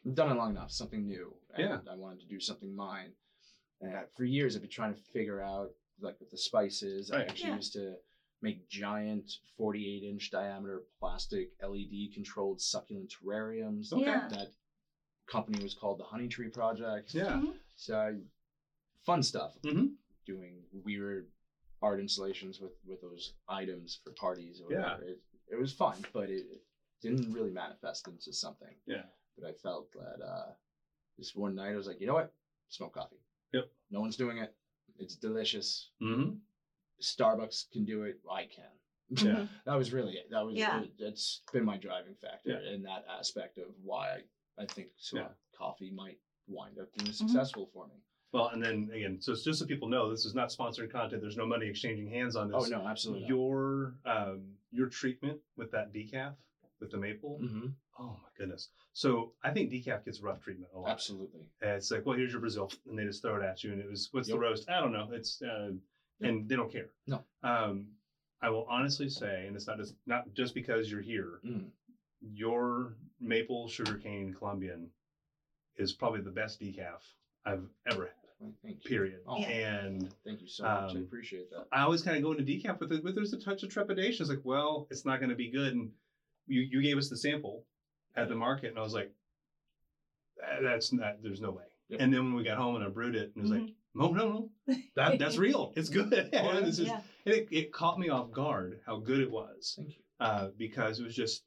I've 0.06 0.16
done 0.16 0.32
it 0.32 0.36
long 0.36 0.52
enough 0.52 0.72
something 0.72 1.06
new 1.06 1.36
and 1.56 1.68
Yeah. 1.86 1.92
i 1.92 1.96
wanted 1.96 2.22
to 2.22 2.26
do 2.28 2.40
something 2.40 2.74
mine 2.74 3.12
and 3.82 3.94
for 4.16 4.24
years 4.24 4.56
i've 4.56 4.62
been 4.62 4.72
trying 4.72 4.94
to 4.96 5.02
figure 5.02 5.42
out 5.42 5.72
like 6.00 6.18
with 6.22 6.30
the 6.32 6.38
spices 6.38 7.12
i 7.12 7.18
Right. 7.18 7.30
actually 7.30 7.50
Yeah. 7.50 7.56
used 7.58 7.74
to 7.74 7.98
make 8.42 8.68
giant 8.70 9.32
48 9.58 10.04
inch 10.04 10.30
diameter 10.32 10.84
plastic 11.00 11.52
led 11.62 12.14
controlled 12.14 12.62
succulent 12.62 13.12
terrariums 13.12 13.92
Okay. 13.92 14.04
Yeah. 14.06 14.28
that 14.30 14.52
company 15.28 15.62
was 15.64 15.74
called 15.74 16.00
the 16.00 16.04
honey 16.04 16.28
tree 16.28 16.50
project 16.50 17.14
Yeah. 17.14 17.42
so 17.76 17.98
I, 17.98 18.14
fun 19.06 19.24
stuff 19.24 19.58
Mhm. 19.64 19.96
doing 20.26 20.64
weird 20.72 21.32
art 21.82 22.00
installations 22.00 22.60
with 22.60 22.74
with 22.86 23.02
those 23.02 23.34
items 23.48 24.00
for 24.04 24.12
parties 24.12 24.62
or 24.62 24.72
Yeah. 24.72 24.82
whatever. 24.98 25.04
It, 25.04 25.22
it 25.52 25.56
was 25.60 25.74
fun, 25.74 25.96
but 26.14 26.30
it, 26.30 26.46
it 26.52 26.64
didn't 27.02 27.32
really 27.32 27.52
manifest 27.52 28.08
into 28.08 28.34
something. 28.34 28.76
Yeah. 28.86 29.04
But 29.38 29.48
I 29.48 29.54
felt 29.54 29.92
that 29.94 30.22
uh, 30.24 30.52
this 31.18 31.36
one 31.36 31.56
night 31.56 31.72
I 31.74 31.76
was 31.78 31.88
like, 31.88 32.02
you 32.02 32.08
know 32.08 32.16
what? 32.16 32.34
Smoke 32.70 32.94
coffee. 32.94 33.22
Yep. 33.54 33.72
No 33.92 34.02
one's 34.02 34.18
doing 34.18 34.40
it. 34.40 34.54
It's 35.00 35.16
delicious. 35.16 35.92
Mm-hmm. 36.02 36.38
Starbucks 37.02 37.72
can 37.72 37.86
do 37.86 38.04
it. 38.04 38.20
I 38.30 38.46
can. 38.46 39.26
Yeah. 39.26 39.46
that 39.66 39.76
was 39.78 39.94
really 39.94 40.14
it. 40.14 40.30
That 40.32 40.46
was 40.46 40.56
Yeah. 40.58 40.82
it, 40.82 40.92
it's 41.00 41.42
been 41.54 41.66
my 41.66 41.78
driving 41.78 42.16
factor 42.22 42.60
Yeah. 42.64 42.74
in 42.74 42.84
that 42.84 43.06
aspect 43.10 43.58
of 43.58 43.66
why 43.84 44.20
I, 44.58 44.64
I 44.64 44.66
think 44.66 44.90
so 44.98 45.18
Yeah. 45.18 45.28
coffee 45.58 45.92
might 45.92 46.20
wind 46.48 46.78
up 46.80 46.88
being 46.98 47.10
Mm-hmm. 47.12 47.28
successful 47.28 47.70
for 47.74 47.88
me. 47.88 47.96
Well, 48.34 48.50
and 48.50 48.62
then 48.62 48.90
again, 48.94 49.22
so 49.22 49.32
it's 49.32 49.44
just 49.44 49.60
so 49.60 49.66
people 49.66 49.88
know, 49.88 50.10
this 50.12 50.26
is 50.26 50.36
not 50.36 50.52
sponsored 50.52 50.92
content. 50.92 51.22
There's 51.22 51.38
no 51.38 51.46
money 51.46 51.68
exchanging 51.68 52.10
hands 52.10 52.36
on 52.36 52.50
this. 52.52 52.66
Oh 52.66 52.78
no, 52.78 52.86
absolutely. 52.86 53.22
not. 53.24 53.30
Your 53.30 53.96
um 54.06 54.42
your 54.72 54.88
treatment 54.90 55.40
with 55.56 55.72
that 55.72 55.94
decaf 55.94 56.34
with 56.82 56.92
the 56.92 56.98
maple. 56.98 57.40
Mhm. 57.42 57.74
Oh 57.98 58.20
my 58.22 58.30
goodness. 58.38 58.70
So 58.94 59.34
I 59.44 59.52
think 59.52 59.72
decaf 59.72 60.04
gets 60.04 60.20
rough 60.22 60.42
treatment 60.42 60.72
a 60.76 60.80
lot. 60.80 60.90
Absolutely. 60.92 61.50
And 61.62 61.72
it's 61.72 61.90
like, 61.90 62.06
well, 62.06 62.18
here's 62.18 62.32
your 62.34 62.42
Brazil, 62.42 62.70
and 62.88 63.00
they 63.00 63.06
just 63.06 63.22
throw 63.22 63.38
it 63.38 63.44
at 63.44 63.64
you, 63.64 63.72
and 63.72 63.82
it 63.82 63.90
was 63.90 64.10
what's 64.12 64.28
the 64.28 64.38
roast? 64.38 64.70
I 64.70 64.82
don't 64.82 64.92
know. 64.92 65.10
It's 65.14 65.42
uh, 65.42 65.72
and 66.22 66.48
they 66.50 66.56
don't 66.56 66.72
care. 66.72 66.90
No. 67.06 67.24
Um, 67.44 67.86
I 68.42 68.50
will 68.50 68.66
honestly 68.70 69.10
say, 69.10 69.46
and 69.48 69.56
it's 69.56 69.68
not 69.68 69.78
just 69.78 69.96
not 70.06 70.34
just 70.34 70.54
because 70.54 70.92
you're 70.92 71.02
here. 71.02 71.40
Mm. 71.46 71.66
Your 72.22 72.96
maple 73.20 73.68
sugarcane 73.68 74.34
Colombian 74.34 74.90
is 75.78 75.92
probably 75.94 76.22
the 76.22 76.32
best 76.32 76.60
decaf 76.60 77.00
I've 77.46 77.64
ever 77.92 78.06
had. 78.06 78.14
Well, 78.40 78.54
thank 78.64 78.84
you. 78.84 78.90
Period. 78.90 79.20
Oh, 79.28 79.38
And 79.38 80.14
Thank 80.26 80.42
you 80.42 80.48
so 80.48 80.64
much. 80.64 80.72
I 80.72 80.88
Um, 80.92 80.98
appreciate 80.98 81.50
that. 81.52 81.66
I 81.72 81.82
always 81.82 82.02
kind 82.04 82.18
of 82.18 82.24
go 82.24 82.32
into 82.32 82.44
decaf 82.44 82.80
with 82.80 82.92
it, 82.92 83.04
but 83.04 83.16
there's 83.16 83.34
a 83.34 83.40
touch 83.40 83.64
of 83.64 83.70
trepidation. 83.70 84.24
It's 84.24 84.30
like, 84.30 84.44
well, 84.44 84.88
it's 84.92 85.06
not 85.06 85.20
going 85.20 85.30
to 85.30 85.36
be 85.36 85.50
good. 85.50 85.74
And 85.74 85.92
you, 86.48 86.62
you 86.62 86.82
gave 86.84 86.98
us 86.98 87.10
the 87.10 87.18
sample 87.18 87.64
at 88.16 88.30
the 88.30 88.36
market, 88.36 88.70
and 88.70 88.78
I 88.80 88.84
was 88.84 88.94
like, 88.94 89.12
that's 90.62 90.94
not, 90.94 91.22
there's 91.24 91.42
no 91.42 91.52
way. 91.52 91.64
Yep. 91.90 92.02
And 92.02 92.14
then 92.14 92.26
when 92.26 92.36
we 92.36 92.44
got 92.44 92.58
home 92.58 92.76
and 92.76 92.84
I 92.84 92.90
brewed 92.90 93.16
it, 93.16 93.32
and 93.36 93.38
it 93.38 93.42
was 93.42 93.52
like, 93.52 93.62
Mm-hmm. 93.62 93.72
No, 93.96 94.12
no, 94.12 94.50
no, 94.68 94.76
that, 94.96 95.20
that's 95.20 95.38
real. 95.48 95.74
It's 95.76 95.90
good. 95.90 96.14
And 96.34 96.66
this 96.66 96.80
is- 96.80 96.88
yeah. 96.88 97.02
and 97.26 97.36
it, 97.36 97.48
it 97.52 97.74
caught 97.74 97.98
me 98.00 98.10
off 98.10 98.32
guard 98.32 98.80
how 98.86 98.98
good 98.98 99.20
it 99.20 99.32
was 99.32 99.74
Thank 99.78 99.90
you. 99.98 100.04
uh, 100.20 100.50
because 100.58 101.00
it 101.00 101.04
was 101.04 101.16
just, 101.16 101.44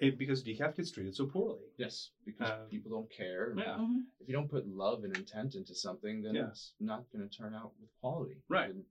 it, 0.00 0.18
because 0.18 0.44
decaf 0.44 0.76
gets 0.76 0.90
treated 0.92 1.16
so 1.16 1.26
poorly. 1.26 1.64
Yes, 1.76 2.10
because 2.24 2.50
Um, 2.50 2.68
people 2.70 2.90
don't 2.90 3.10
care. 3.10 3.54
Yeah. 3.56 3.78
Mhm. 3.78 4.02
If 4.20 4.28
you 4.28 4.34
don't 4.34 4.48
put 4.50 4.66
love 4.68 5.02
and 5.04 5.16
intent 5.16 5.54
into 5.54 5.74
something, 5.74 6.22
then 6.22 6.34
Yeah. 6.34 6.48
it's 6.48 6.72
not 6.78 7.04
going 7.12 7.28
to 7.28 7.36
turn 7.36 7.54
out 7.54 7.72
with 7.80 7.90
quality. 8.00 8.36
Right. 8.48 8.70
And 8.70 8.84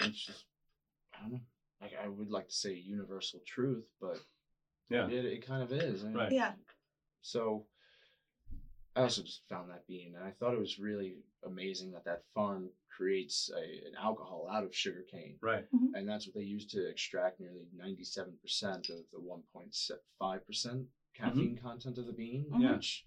it's 0.00 0.24
just, 0.26 0.44
I 1.14 1.22
don't 1.22 1.32
know. 1.32 1.40
Like 1.80 1.92
I 2.02 2.06
would 2.08 2.30
like 2.30 2.46
to 2.48 2.54
say 2.54 2.74
universal 2.74 3.40
truth, 3.46 3.86
but 4.00 4.18
Yeah. 4.90 5.08
it, 5.08 5.24
it 5.24 5.46
kind 5.46 5.62
of 5.62 5.72
is. 5.72 6.02
And 6.04 6.14
Right. 6.14 6.30
Yeah. 6.30 6.52
So 7.22 7.66
I 8.94 9.00
also 9.02 9.22
just 9.22 9.42
found 9.48 9.70
that 9.70 9.86
bean, 9.88 10.14
and 10.14 10.24
I 10.24 10.30
thought 10.32 10.54
it 10.54 10.60
was 10.60 10.78
really 10.78 11.16
amazing 11.44 11.90
that 11.92 12.04
that 12.04 12.20
farm 12.34 12.70
creates 12.88 13.50
a, 13.56 13.86
an 13.86 13.94
alcohol 13.98 14.46
out 14.50 14.64
of 14.64 14.74
sugar 14.74 15.04
cane. 15.10 15.36
Right. 15.40 15.64
and 15.94 16.08
that's 16.08 16.26
what 16.26 16.34
they 16.34 16.42
use 16.42 16.64
to 16.66 16.88
extract 16.88 17.40
nearly 17.40 17.66
97% 17.76 18.88
of 18.90 19.04
the 19.12 19.18
1.5% 19.18 20.84
caffeine 21.14 21.56
content 21.56 21.98
of 21.98 22.06
the 22.06 22.12
bean, 22.12 22.50
Mhm. 22.50 22.74
which 22.74 23.04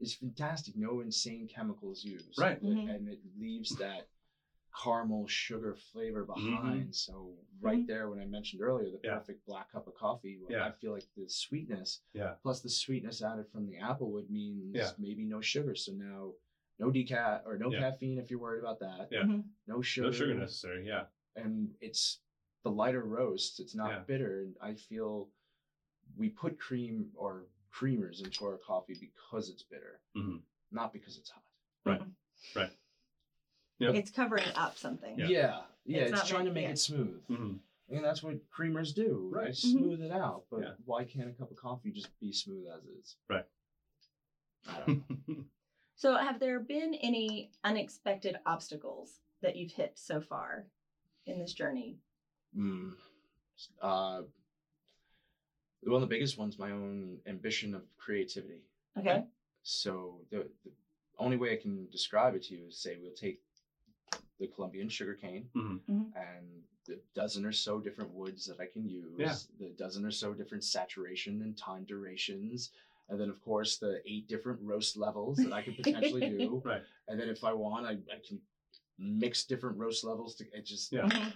is 0.00 0.14
fantastic. 0.14 0.74
No 0.76 1.00
insane 1.00 1.46
chemicals 1.46 2.02
used. 2.04 2.38
Right. 2.38 2.60
Mhm. 2.62 2.88
And 2.94 3.08
it 3.08 3.20
leaves 3.38 3.70
that 3.76 4.08
caramel 4.82 5.24
sugar 5.28 5.74
flavor 5.76 6.24
behind. 6.24 6.92
So 6.96 7.36
right 7.60 7.86
there, 7.86 8.08
when 8.08 8.18
I 8.18 8.24
mentioned 8.24 8.60
earlier, 8.60 8.90
the 8.90 8.98
Yeah. 9.04 9.14
perfect 9.14 9.44
black 9.46 9.70
cup 9.70 9.86
of 9.86 9.94
coffee, 9.94 10.36
well, 10.36 10.50
Yeah. 10.50 10.66
I 10.66 10.72
feel 10.72 10.90
like 10.92 11.06
the 11.14 11.28
sweetness 11.28 12.00
Yeah. 12.12 12.34
plus 12.42 12.60
the 12.60 12.68
sweetness 12.68 13.22
added 13.22 13.46
from 13.50 13.66
the 13.66 13.76
applewood 13.76 14.28
means 14.28 14.74
Yeah. 14.74 14.90
maybe 14.98 15.24
no 15.24 15.40
sugar. 15.40 15.76
So 15.76 15.92
now 15.92 16.34
no 16.78 16.90
decaf 16.90 17.46
or 17.46 17.56
no 17.58 17.70
Yeah. 17.70 17.80
caffeine 17.80 18.18
if 18.18 18.30
you're 18.30 18.40
worried 18.40 18.60
about 18.60 18.80
that. 18.80 19.08
Yeah. 19.10 19.22
Mhm. 19.22 19.44
No 19.66 19.80
sugar 19.82 20.08
No 20.08 20.12
sugar 20.12 20.34
necessary. 20.34 20.86
Yeah. 20.86 21.06
and 21.36 21.74
it's 21.80 22.20
the 22.62 22.70
lighter 22.70 23.02
roast. 23.04 23.60
It's 23.60 23.74
not 23.74 23.90
Yeah. 23.90 23.98
bitter, 24.00 24.40
and 24.42 24.56
I 24.60 24.74
feel 24.74 25.30
we 26.16 26.28
put 26.28 26.58
cream 26.58 27.10
or 27.14 27.46
creamers 27.72 28.22
into 28.24 28.44
our 28.44 28.56
coffee 28.58 28.94
because 28.94 29.48
it's 29.48 29.62
bitter, 29.62 30.00
Mhm. 30.16 30.42
not 30.70 30.92
because 30.92 31.18
it's 31.18 31.30
hot. 31.30 31.42
Right. 31.84 32.02
Right. 32.54 32.72
Yep. 33.78 33.94
It's 33.96 34.10
covering 34.12 34.46
up 34.54 34.76
something. 34.76 35.18
Yeah. 35.18 35.26
Yeah, 35.26 35.66
yeah, 35.84 35.98
It's 36.02 36.12
it's, 36.12 36.20
not 36.20 36.26
trying 36.28 36.44
to 36.46 36.52
make 36.52 36.64
yeah. 36.64 36.70
it 36.70 36.78
smooth, 36.78 37.26
Mhm. 37.26 37.60
and 37.88 38.04
that's 38.04 38.22
what 38.22 38.48
creamers 38.50 38.94
do. 38.94 39.28
They 39.32 39.38
Right. 39.38 39.56
smooth 39.56 40.00
it 40.00 40.12
out. 40.12 40.46
But 40.50 40.60
Yeah. 40.60 40.74
why 40.84 41.04
can't 41.04 41.28
a 41.28 41.32
cup 41.34 41.50
of 41.50 41.56
coffee 41.56 41.90
just 41.90 42.16
be 42.20 42.32
smooth 42.32 42.66
as 42.68 42.84
is? 42.84 43.16
Right. 43.28 43.46
I 44.68 44.80
don't 44.86 45.28
know. 45.28 45.44
So, 45.96 46.16
have 46.16 46.40
there 46.40 46.60
been 46.60 46.94
any 46.94 47.50
unexpected 47.62 48.36
obstacles 48.46 49.20
that 49.42 49.56
you've 49.56 49.72
hit 49.72 49.92
so 49.94 50.20
far 50.20 50.66
in 51.26 51.38
this 51.38 51.52
journey? 51.52 51.96
Mm. 52.56 52.92
Uh, 53.80 54.22
one 55.82 56.02
of 56.02 56.08
the 56.08 56.14
biggest 56.14 56.38
ones, 56.38 56.58
my 56.58 56.70
own 56.72 57.18
ambition 57.26 57.74
of 57.74 57.82
creativity. 57.96 58.62
Okay. 58.98 59.24
So 59.62 60.20
the, 60.30 60.46
the 60.64 60.70
only 61.18 61.36
way 61.36 61.52
I 61.52 61.56
can 61.56 61.88
describe 61.90 62.34
it 62.34 62.42
to 62.44 62.54
you 62.54 62.66
is 62.68 62.78
say 62.78 62.96
we'll 63.00 63.12
take 63.12 63.40
the 64.40 64.46
Colombian 64.48 64.88
sugarcane 64.88 65.48
Mhm. 65.54 65.80
and 66.16 66.64
the 66.86 66.98
dozen 67.14 67.44
or 67.46 67.52
so 67.52 67.80
different 67.80 68.10
woods 68.10 68.46
that 68.46 68.60
I 68.60 68.66
can 68.66 68.88
use, 68.88 69.14
Yeah. 69.18 69.34
the 69.58 69.72
dozen 69.74 70.04
or 70.04 70.10
so 70.10 70.34
different 70.34 70.64
saturation 70.64 71.42
and 71.42 71.56
time 71.56 71.84
durations, 71.84 72.70
and 73.08 73.20
then 73.20 73.28
of 73.28 73.40
course 73.42 73.78
the 73.78 74.00
eight 74.06 74.28
different 74.28 74.58
roast 74.62 74.96
levels 74.96 75.36
that 75.38 75.52
I 75.52 75.62
could 75.62 75.76
potentially 75.76 76.30
do. 76.38 76.62
Right. 76.64 76.82
And 77.08 77.18
then 77.20 77.28
if 77.28 77.44
I 77.44 77.52
want, 77.52 77.86
I, 77.86 77.92
I 77.92 78.18
can 78.26 78.40
mix 78.98 79.44
different 79.44 79.76
roast 79.76 80.04
levels 80.04 80.34
to 80.36 80.44
it 80.52 80.64
just 80.64 80.92
Yeah. 80.92 81.02
Mhm. 81.06 81.32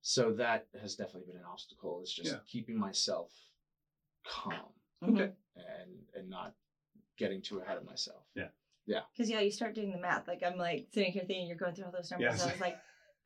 so 0.00 0.32
that 0.34 0.66
has 0.80 0.94
definitely 0.96 1.26
been 1.32 1.40
an 1.40 1.46
obstacle. 1.50 2.00
It's 2.00 2.12
just 2.12 2.32
Yeah. 2.32 2.38
keeping 2.46 2.78
myself 2.78 3.32
calm 4.26 4.72
Okay. 5.02 5.32
and 5.56 5.90
and 6.14 6.28
not 6.28 6.54
getting 7.16 7.42
too 7.42 7.58
ahead 7.60 7.76
of 7.76 7.84
myself. 7.84 8.24
Yeah. 8.34 8.48
Yeah. 8.86 9.00
Because 9.12 9.28
yeah, 9.30 9.40
you 9.40 9.50
start 9.50 9.74
doing 9.74 9.92
the 9.92 9.98
math. 9.98 10.26
Like 10.28 10.42
I'm 10.42 10.56
like 10.56 10.88
sitting 10.92 11.12
here 11.12 11.24
thinking 11.26 11.46
you're 11.48 11.56
going 11.56 11.74
through 11.74 11.86
all 11.86 11.92
those 11.92 12.10
numbers. 12.10 12.32
Yes. 12.32 12.42
And 12.42 12.50
I 12.50 12.54
was 12.54 12.60
like, 12.60 12.78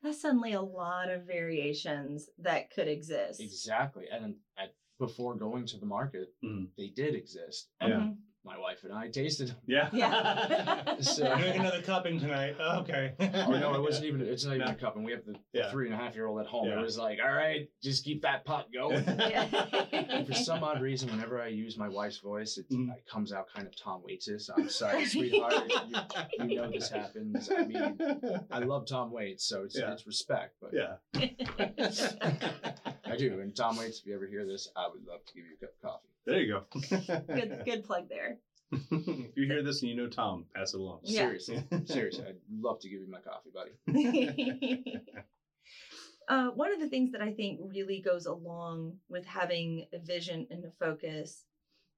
that's 0.03 0.21
suddenly 0.21 0.53
a 0.53 0.61
lot 0.61 1.09
of 1.09 1.23
variations 1.25 2.29
that 2.39 2.71
could 2.73 2.87
exist. 2.87 3.39
Exactly. 3.41 4.05
And 4.11 4.35
at, 4.57 4.73
before 4.99 5.35
going 5.35 5.65
to 5.67 5.77
the 5.77 5.85
market, 5.85 6.33
Mhm. 6.43 6.69
they 6.77 6.89
did 6.89 7.15
exist. 7.15 7.69
Yeah. 7.81 8.13
And 8.45 8.53
my 8.53 8.59
wife 8.59 8.83
and 8.83 8.93
I 8.93 9.07
tasted 9.09 9.49
them. 9.49 9.57
Yeah. 9.65 9.89
Yeah. 9.91 10.95
So- 11.01 11.25
I'm 11.27 11.41
doing 11.41 11.59
another 11.59 11.81
cupping 11.81 12.19
tonight. 12.19 12.55
Oh, 12.59 12.79
okay. 12.79 13.13
Oh 13.19 13.51
no, 13.51 13.73
it 13.75 13.81
wasn't 13.81 14.05
even. 14.05 14.21
It's 14.21 14.45
not 14.45 14.55
even 14.55 14.67
No. 14.67 14.71
a 14.73 14.75
cup, 14.75 14.95
and 14.95 15.03
we 15.05 15.11
have 15.11 15.25
the 15.25 15.35
Yeah. 15.53 15.69
three 15.71 15.87
and 15.87 15.93
a 15.93 15.97
half 15.97 16.15
year 16.15 16.25
old 16.27 16.39
at 16.39 16.45
home. 16.47 16.67
Yeah. 16.67 16.79
It 16.79 16.81
was 16.81 16.97
like, 16.97 17.19
all 17.23 17.33
right, 17.33 17.67
just 17.83 18.05
keep 18.05 18.21
that 18.21 18.45
pot 18.45 18.67
going. 18.73 19.03
And 20.15 20.25
for 20.27 20.33
some 20.33 20.63
odd 20.63 20.81
reason, 20.81 21.09
whenever 21.09 21.41
I 21.41 21.47
use 21.47 21.77
my 21.77 21.89
wife's 21.89 22.19
voice, 22.19 22.57
it, 22.57 22.69
Mhm. 22.69 22.95
it 22.95 23.05
comes 23.07 23.31
out 23.33 23.47
kind 23.53 23.67
of 23.67 23.75
Tom 23.75 24.01
Waits. 24.03 24.29
I'm 24.55 24.69
sorry, 24.69 25.05
sweetheart. 25.13 25.71
you, 26.39 26.45
you 26.47 26.55
know 26.61 26.69
this 26.71 26.89
happens. 26.89 27.49
I 27.55 27.65
mean, 27.65 27.97
I 28.51 28.59
love 28.59 28.85
Tom 28.87 29.11
Waits, 29.11 29.45
so 29.47 29.63
it's 29.63 29.77
Yeah. 29.77 29.91
it's 29.93 30.05
respect. 30.07 30.55
But 30.61 30.71
Yeah. 30.73 30.95
I 33.05 33.15
do. 33.17 33.39
And 33.41 33.55
Tom 33.55 33.77
Waits, 33.77 33.99
if 33.99 34.05
you 34.05 34.15
ever 34.15 34.27
hear 34.27 34.45
this, 34.45 34.69
I 34.75 34.87
would 34.87 35.05
love 35.05 35.25
to 35.25 35.33
give 35.33 35.45
you 35.45 35.55
a 35.61 35.65
cup 35.65 35.73
of 35.75 35.81
coffee. 35.89 36.09
There 36.25 36.41
you 36.41 36.53
go. 36.53 36.65
good, 37.35 37.61
good 37.65 37.83
plug 37.83 38.09
there. 38.09 38.37
if 38.71 39.37
you 39.37 39.45
hear 39.45 39.63
this 39.63 39.81
and 39.81 39.89
you 39.91 39.95
know 39.95 40.07
Tom, 40.07 40.45
pass 40.55 40.73
it 40.73 40.79
along. 40.79 40.99
Yeah. 41.03 41.19
Seriously, 41.21 41.63
seriously, 41.85 42.25
I'd 42.27 42.35
love 42.51 42.79
to 42.79 42.89
give 42.89 42.99
you 43.01 43.07
my 43.09 43.19
coffee, 43.19 43.51
buddy. 43.53 45.01
uh, 46.27 46.47
one 46.49 46.73
of 46.73 46.79
the 46.79 46.87
things 46.89 47.11
that 47.11 47.21
I 47.21 47.31
think 47.31 47.59
really 47.61 47.99
goes 47.99 48.25
along 48.25 48.97
with 49.07 49.25
having 49.25 49.85
a 49.93 49.99
vision 49.99 50.47
and 50.49 50.65
a 50.65 50.69
focus 50.71 51.45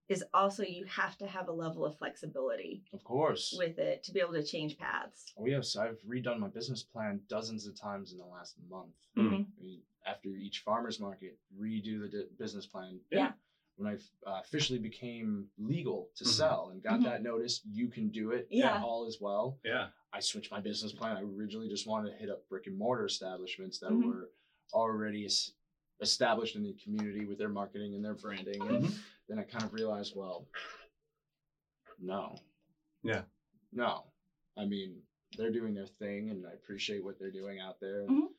is 0.09 0.23
also 0.33 0.63
you 0.63 0.85
have 0.85 1.17
to 1.17 1.27
have 1.27 1.47
a 1.49 1.51
level 1.51 1.85
of 1.85 1.97
flexibility 1.97 2.81
Of 2.93 3.03
course. 3.03 3.53
with 3.57 3.77
it 3.77 4.03
to 4.03 4.13
be 4.13 4.21
able 4.21 4.33
to 4.33 4.43
change 4.43 4.77
paths. 4.77 5.33
Oh 5.37 5.45
yes, 5.45 5.75
I've 5.75 5.99
redone 6.07 6.39
my 6.39 6.47
business 6.47 6.81
plan 6.83 7.21
dozens 7.29 7.67
of 7.67 7.79
times 7.79 8.11
in 8.13 8.17
the 8.17 8.25
last 8.25 8.55
month. 8.69 8.93
Mm. 9.17 9.29
Mhm. 9.29 9.45
I 9.59 9.61
mean, 9.63 9.81
after 10.05 10.29
each 10.29 10.59
farmers 10.59 10.99
market, 11.01 11.37
redo 11.59 11.99
the 12.01 12.07
di- 12.09 12.23
business 12.39 12.65
plan. 12.65 12.99
Yeah. 13.11 13.31
When 13.77 13.93
I 13.93 13.93
uh, 14.27 14.39
officially 14.39 14.79
became 14.79 15.45
legal 15.59 16.09
to 16.15 16.23
Mhm. 16.23 16.27
sell 16.27 16.69
and 16.69 16.81
got 16.81 16.99
Mhm. 16.99 17.03
that 17.03 17.21
notice, 17.21 17.61
you 17.63 17.87
can 17.87 18.09
do 18.09 18.31
it. 18.31 18.47
Yeah. 18.49 18.81
All 18.83 19.05
as 19.05 19.19
well. 19.21 19.59
Yeah. 19.63 19.89
I 20.11 20.19
switched 20.19 20.49
my 20.49 20.59
business 20.59 20.91
plan. 20.91 21.15
I 21.15 21.21
originally 21.21 21.69
just 21.69 21.85
wanted 21.85 22.09
to 22.09 22.15
hit 22.17 22.27
up 22.29 22.47
brick 22.49 22.65
and 22.65 22.75
mortar 22.75 23.05
establishments 23.05 23.77
that 23.79 23.91
Mhm. 23.91 24.03
were 24.03 24.31
already 24.73 25.25
es- 25.25 25.51
established 25.99 26.55
in 26.55 26.63
the 26.63 26.73
community 26.73 27.25
with 27.25 27.37
their 27.37 27.49
marketing 27.49 27.93
and 27.93 28.03
their 28.03 28.15
branding. 28.15 28.59
And 28.67 28.85
Mhm. 28.85 28.99
then 29.27 29.37
I 29.37 29.43
kind 29.43 29.63
of 29.63 29.73
realized, 29.73 30.15
well, 30.15 30.47
no. 31.99 32.35
Yeah. 33.03 33.25
No. 33.71 34.11
I 34.55 34.65
mean, 34.65 35.05
they're 35.37 35.51
doing 35.51 35.75
their 35.75 35.85
thing 35.87 36.31
and 36.31 36.47
I 36.47 36.53
appreciate 36.53 37.03
what 37.03 37.19
they're 37.19 37.31
doing 37.31 37.59
out 37.59 37.79
there. 37.79 38.07
Mhm. 38.07 38.33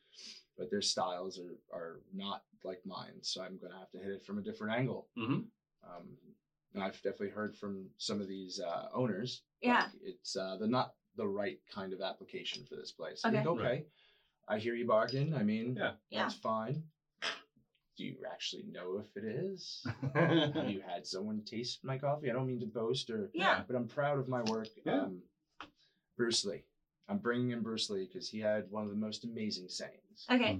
But 0.59 0.69
their 0.69 0.81
styles 0.81 1.39
are, 1.39 1.57
are 1.75 2.01
not 2.13 2.43
like 2.65 2.81
mine. 2.85 3.13
So 3.21 3.41
I'm 3.41 3.57
going 3.57 3.71
to 3.71 3.79
have 3.79 3.89
to 3.91 3.97
hit 3.97 4.11
it 4.11 4.25
from 4.25 4.37
a 4.37 4.41
different 4.41 4.73
angle. 4.77 5.07
hmm 5.15 5.39
Um, 5.83 6.17
and 6.75 6.83
I've 6.83 6.95
definitely 7.01 7.29
heard 7.29 7.55
from 7.55 7.87
some 7.97 8.19
of 8.21 8.27
these 8.27 8.59
uh, 8.59 8.89
owners. 8.93 9.41
Yeah. 9.61 9.83
like, 9.83 9.89
it's 10.03 10.35
uh, 10.35 10.57
the 10.59 10.67
not 10.67 10.93
the 11.15 11.25
right 11.27 11.59
kind 11.73 11.93
of 11.93 12.01
application 12.01 12.63
for 12.65 12.75
this 12.75 12.91
place. 12.91 13.23
Okay. 13.25 13.37
Like, 13.37 13.47
okay, 13.47 13.63
Right. 13.63 13.87
I 14.49 14.59
hear 14.59 14.75
you 14.75 14.85
bargain. 14.85 15.33
I 15.33 15.43
mean, 15.43 15.77
Yeah. 15.79 15.93
Yeah. 16.09 16.23
that's 16.23 16.35
fine. 16.35 16.83
Do 17.97 18.05
you 18.05 18.15
actually 18.31 18.63
know 18.71 18.99
if 19.03 19.17
it 19.17 19.25
is? 19.25 19.85
Have 20.13 20.69
you 20.69 20.81
had 20.85 21.05
someone 21.07 21.41
taste 21.45 21.83
my 21.83 21.97
coffee? 21.97 22.29
I 22.29 22.33
don't 22.33 22.47
mean 22.47 22.59
to 22.61 22.65
boast 22.65 23.09
or, 23.09 23.29
Yeah. 23.33 23.61
but 23.67 23.75
I'm 23.75 23.87
proud 23.87 24.19
of 24.19 24.27
my 24.27 24.41
work. 24.43 24.67
Yeah. 24.85 25.03
Um, 25.03 25.21
Bruce 26.17 26.43
Lee. 26.45 26.63
I'm 27.09 27.17
bringing 27.17 27.51
in 27.51 27.61
Bruce 27.61 27.89
Lee 27.89 28.07
because 28.11 28.29
he 28.29 28.39
had 28.39 28.69
one 28.69 28.83
of 28.83 28.89
the 28.89 28.95
most 28.95 29.23
amazing 29.25 29.67
sayings. 29.67 30.25
Okay. 30.31 30.53
Hmm. 30.53 30.59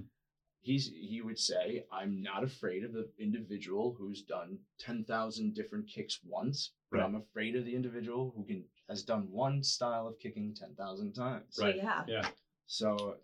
He's 0.62 0.88
he 0.88 1.22
would 1.22 1.38
say, 1.38 1.84
"I'm 1.90 2.20
not 2.22 2.44
afraid 2.44 2.84
of 2.84 2.92
the 2.92 3.08
individual 3.18 3.94
who's 3.98 4.22
done 4.22 4.58
ten 4.78 5.04
thousand 5.04 5.54
different 5.54 5.88
kicks 5.88 6.20
once, 6.22 6.72
but 6.90 6.98
Right. 6.98 7.06
I'm 7.06 7.14
afraid 7.14 7.56
of 7.56 7.64
the 7.64 7.74
individual 7.74 8.32
who 8.36 8.44
can 8.44 8.64
has 8.88 9.02
done 9.02 9.30
one 9.30 9.62
style 9.62 10.06
of 10.08 10.18
kicking 10.18 10.54
ten 10.54 10.74
thousand 10.74 11.14
times." 11.14 11.46
So 11.50 11.64
Right. 11.64 11.76
yeah. 11.76 12.04
Yeah. 12.06 12.28
So 12.66 13.16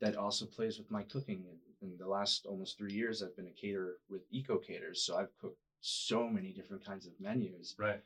that 0.00 0.14
also 0.16 0.46
plays 0.46 0.78
with 0.78 0.90
my 0.90 1.02
cooking. 1.02 1.44
In, 1.80 1.88
in 1.88 1.98
the 1.98 2.06
last 2.06 2.46
almost 2.46 2.78
three 2.78 2.92
years, 2.92 3.22
I've 3.22 3.34
been 3.34 3.48
a 3.48 3.60
caterer 3.60 3.96
with 4.08 4.22
Eco 4.30 4.58
Caters, 4.58 5.04
so 5.04 5.16
I've 5.16 5.36
cooked 5.40 5.58
so 5.80 6.28
many 6.28 6.52
different 6.52 6.84
kinds 6.84 7.06
of 7.06 7.12
menus. 7.18 7.74
Right. 7.76 8.00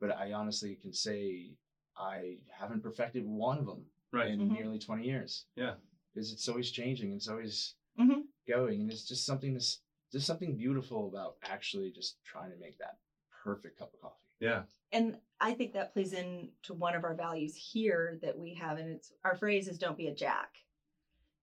But 0.00 0.10
I 0.10 0.32
honestly 0.34 0.74
can 0.74 0.92
say 0.92 1.56
I 1.96 2.38
haven't 2.50 2.82
perfected 2.82 3.26
one 3.26 3.58
of 3.58 3.64
them 3.66 3.86
Right. 4.12 4.30
in 4.30 4.40
Mhm. 4.40 4.52
nearly 4.52 4.78
20 4.78 5.04
years. 5.06 5.46
Yeah. 5.56 5.76
Because 6.12 6.32
it's 6.32 6.48
always 6.48 6.70
changing. 6.70 7.12
It's 7.14 7.28
always 7.28 7.74
Mhm. 7.98 8.24
going. 8.46 8.80
And 8.82 8.90
it's 8.92 9.08
just 9.08 9.24
something 9.24 9.54
that's 9.54 9.80
there's 10.10 10.26
something 10.26 10.54
beautiful 10.58 11.08
about 11.08 11.38
actually 11.42 11.90
just 11.90 12.22
trying 12.22 12.50
to 12.50 12.56
make 12.58 12.76
that 12.76 12.98
perfect 13.42 13.78
cup 13.78 13.94
of 13.94 14.00
coffee. 14.02 14.26
Yeah. 14.40 14.66
And 14.92 15.18
I 15.40 15.54
think 15.54 15.72
that 15.72 15.94
plays 15.94 16.12
into 16.12 16.74
one 16.74 16.94
of 16.94 17.02
our 17.04 17.14
values 17.14 17.56
here 17.56 18.18
that 18.20 18.38
we 18.38 18.52
have, 18.54 18.76
and 18.76 18.90
it's 18.90 19.10
our 19.24 19.34
phrase 19.34 19.68
is 19.68 19.78
"Don't 19.78 19.96
be 19.96 20.08
a 20.08 20.14
jack," 20.14 20.58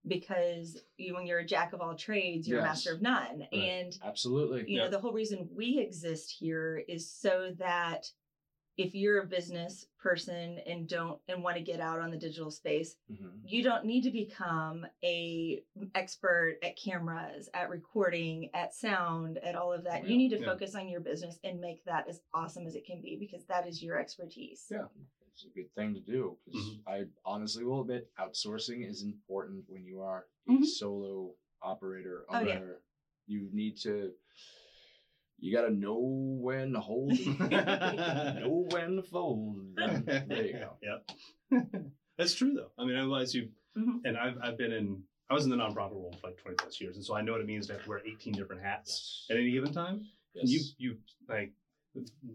because 0.06 0.80
you, 0.96 1.14
when 1.14 1.26
you're 1.26 1.40
a 1.40 1.44
jack 1.44 1.72
of 1.72 1.80
all 1.80 1.96
trades, 1.96 2.46
you're 2.48 2.60
a 2.60 2.62
master 2.62 2.94
of 2.94 3.02
none. 3.02 3.42
And 3.52 3.98
Absolutely. 4.04 4.70
you 4.70 4.78
know 4.78 4.88
the 4.88 5.00
whole 5.00 5.12
reason 5.12 5.48
we 5.52 5.78
exist 5.80 6.30
here 6.30 6.78
is 6.88 7.10
so 7.10 7.52
that 7.58 8.12
if 8.80 8.94
you're 8.94 9.20
a 9.20 9.26
business 9.26 9.86
person 9.98 10.58
and 10.66 10.88
don't 10.88 11.20
and 11.28 11.42
want 11.42 11.54
to 11.58 11.62
get 11.62 11.80
out 11.80 12.00
on 12.00 12.10
the 12.10 12.16
digital 12.16 12.50
space 12.50 12.96
Mhm. 13.10 13.40
you 13.44 13.62
don't 13.62 13.84
need 13.84 14.02
to 14.02 14.10
become 14.10 14.86
a 15.04 15.62
expert 15.94 16.56
at 16.62 16.74
cameras 16.76 17.50
at 17.52 17.68
recording 17.68 18.48
at 18.54 18.72
sound 18.72 19.36
at 19.38 19.54
all 19.54 19.72
of 19.72 19.84
that 19.84 20.00
Oh, 20.02 20.06
you 20.06 20.12
yeah. 20.12 20.16
need 20.16 20.30
to 20.30 20.38
Yeah. 20.38 20.46
focus 20.46 20.74
on 20.74 20.88
your 20.88 21.00
business 21.00 21.38
and 21.44 21.60
make 21.60 21.84
that 21.84 22.08
as 22.08 22.22
awesome 22.32 22.66
as 22.66 22.74
it 22.74 22.84
can 22.86 23.02
be 23.02 23.16
because 23.16 23.44
that 23.46 23.66
is 23.68 23.82
your 23.82 23.98
expertise 23.98 24.66
Yeah. 24.70 24.86
It's 25.32 25.44
a 25.44 25.48
good 25.50 25.72
thing 25.74 25.94
to 25.94 26.00
do 26.00 26.38
because 26.44 26.60
Mhm. 26.70 26.82
I 26.86 27.04
honestly 27.24 27.64
will 27.64 27.82
admit 27.82 28.10
outsourcing 28.18 28.88
is 28.88 29.02
important 29.02 29.68
when 29.68 29.84
you 29.84 30.00
are 30.00 30.26
a 30.48 30.52
Mhm. 30.52 30.64
solo 30.64 31.34
operator 31.62 32.24
Oh, 32.30 32.40
yeah. 32.40 32.72
You 33.26 33.48
need 33.52 33.76
to 33.78 34.12
you 35.40 35.54
gotta 35.54 35.70
know 35.70 35.98
when 35.98 36.72
to 36.72 36.80
hold 36.80 37.12
and 37.12 37.50
know 38.40 38.66
when 38.70 38.96
to 38.96 39.02
fold. 39.02 39.56
And 39.76 40.04
there 40.28 40.44
you 40.46 40.52
go. 40.54 40.76
Yep. 40.82 41.62
That's 42.18 42.34
true 42.34 42.52
though. 42.54 42.70
I 42.78 42.84
mean, 42.86 42.96
I 42.96 43.00
realize 43.00 43.34
you, 43.34 43.48
Mhm. 43.76 44.00
and 44.04 44.16
I've 44.18 44.36
I've 44.42 44.58
been 44.58 44.72
in. 44.72 45.02
I 45.30 45.34
was 45.34 45.44
in 45.44 45.50
the 45.50 45.56
nonprofit 45.56 45.92
world 45.94 46.16
for 46.20 46.26
like 46.26 46.38
20 46.38 46.56
plus 46.56 46.80
years, 46.80 46.96
and 46.96 47.04
so 47.04 47.14
I 47.14 47.20
know 47.22 47.32
what 47.32 47.40
it 47.40 47.46
means 47.46 47.68
to 47.68 47.74
have 47.74 47.84
to 47.84 47.88
wear 47.88 48.00
18 48.04 48.32
different 48.32 48.62
hats 48.62 49.26
at 49.30 49.36
any 49.36 49.52
given 49.52 49.72
time. 49.72 50.04
Yes. 50.34 50.42
And 50.42 50.48
you 50.50 50.60
you 50.78 50.96
like. 51.28 51.52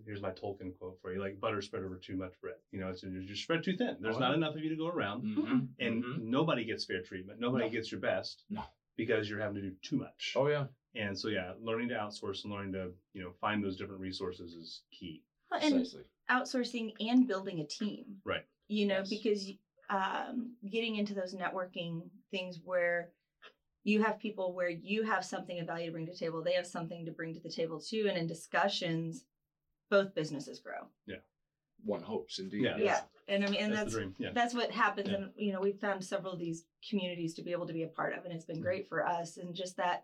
Here's 0.06 0.22
my 0.22 0.32
Tolkien 0.32 0.78
quote 0.78 0.98
for 1.02 1.14
you: 1.14 1.20
"Like 1.22 1.40
butter 1.40 1.62
spread 1.62 1.84
over 1.84 1.96
too 1.98 2.18
much 2.18 2.34
bread. 2.42 2.56
You 2.72 2.80
know, 2.82 2.90
it's 2.90 3.04
you 3.04 3.24
just 3.26 3.44
spread 3.44 3.64
too 3.64 3.78
thin. 3.78 3.96
There's 4.02 4.18
Oh, 4.18 4.20
not 4.20 4.32
yeah. 4.32 4.36
enough 4.38 4.56
of 4.56 4.62
you 4.62 4.70
to 4.70 4.76
go 4.76 4.88
around, 4.88 5.24
Mhm, 5.24 5.68
and 5.80 6.04
mhm. 6.04 6.22
nobody 6.24 6.66
gets 6.66 6.84
fair 6.86 7.02
treatment. 7.04 7.40
Nobody 7.40 7.66
No. 7.66 7.72
gets 7.72 7.90
your 7.92 8.02
best. 8.02 8.44
No. 8.50 8.64
because 8.98 9.30
you're 9.30 9.40
having 9.42 9.56
to 9.56 9.62
do 9.62 9.76
too 9.82 9.98
much. 9.98 10.34
Oh 10.38 10.48
yeah. 10.48 10.68
And 10.96 11.18
so 11.18 11.28
yeah, 11.30 11.52
learning 11.62 11.90
to 11.90 11.96
outsource 11.96 12.44
and 12.44 12.54
learning 12.54 12.74
to 12.74 12.92
you 13.14 13.22
know 13.24 13.32
find 13.42 13.64
those 13.64 13.76
different 13.78 14.02
resources 14.02 14.54
is 14.54 14.82
key. 14.92 15.22
and 15.52 15.74
Precisely. 15.76 16.04
outsourcing 16.30 16.94
and 17.00 17.28
building 17.28 17.60
a 17.60 17.66
team 17.66 18.06
Right. 18.26 18.44
you 18.68 18.88
know 18.88 19.00
Yes. 19.00 19.10
because 19.10 19.48
um, 19.90 20.52
getting 20.70 20.96
into 20.96 21.14
those 21.14 21.36
networking 21.36 22.10
things 22.32 22.60
where 22.64 23.12
you 23.84 24.02
have 24.02 24.18
people 24.20 24.54
where 24.56 24.70
you 24.70 25.04
have 25.04 25.24
something 25.24 25.60
of 25.60 25.68
value 25.68 25.86
to 25.86 25.92
bring 25.92 26.08
to 26.08 26.12
the 26.12 26.18
table 26.18 26.42
they 26.44 26.54
have 26.54 26.66
something 26.66 27.06
to 27.06 27.12
bring 27.12 27.34
to 27.36 27.40
the 27.40 27.50
table 27.52 27.80
too 27.80 28.06
and 28.10 28.18
in 28.18 28.26
discussions 28.26 29.24
both 29.92 30.16
businesses 30.16 30.60
grow 30.60 30.88
Yeah. 31.06 31.18
one 31.84 32.02
hopes 32.02 32.40
indeed. 32.40 32.64
Yeah. 32.64 32.78
Yeah. 32.78 33.02
And 33.28 33.44
I 33.44 33.50
mean, 33.50 33.60
and 33.60 33.74
that's, 33.74 33.94
that's. 33.96 34.08
Yeah. 34.18 34.30
that's 34.34 34.54
what 34.56 34.72
happens 34.72 35.08
Yeah. 35.10 35.16
and 35.18 35.30
you 35.36 35.54
know 35.54 35.62
we've 35.62 35.80
found 35.80 36.04
several 36.04 36.34
of 36.34 36.40
these 36.40 36.66
communities 36.90 37.36
to 37.36 37.44
be 37.44 37.52
able 37.52 37.68
to 37.68 37.74
be 37.74 37.84
a 37.84 37.88
part 37.88 38.18
of 38.18 38.26
and 38.26 38.34
it's 38.34 38.46
Mm-hmm. 38.46 38.54
been 38.54 38.62
great 38.64 38.90
for 38.90 39.06
us 39.06 39.38
and 39.38 39.54
just 39.56 39.78
that 39.78 40.04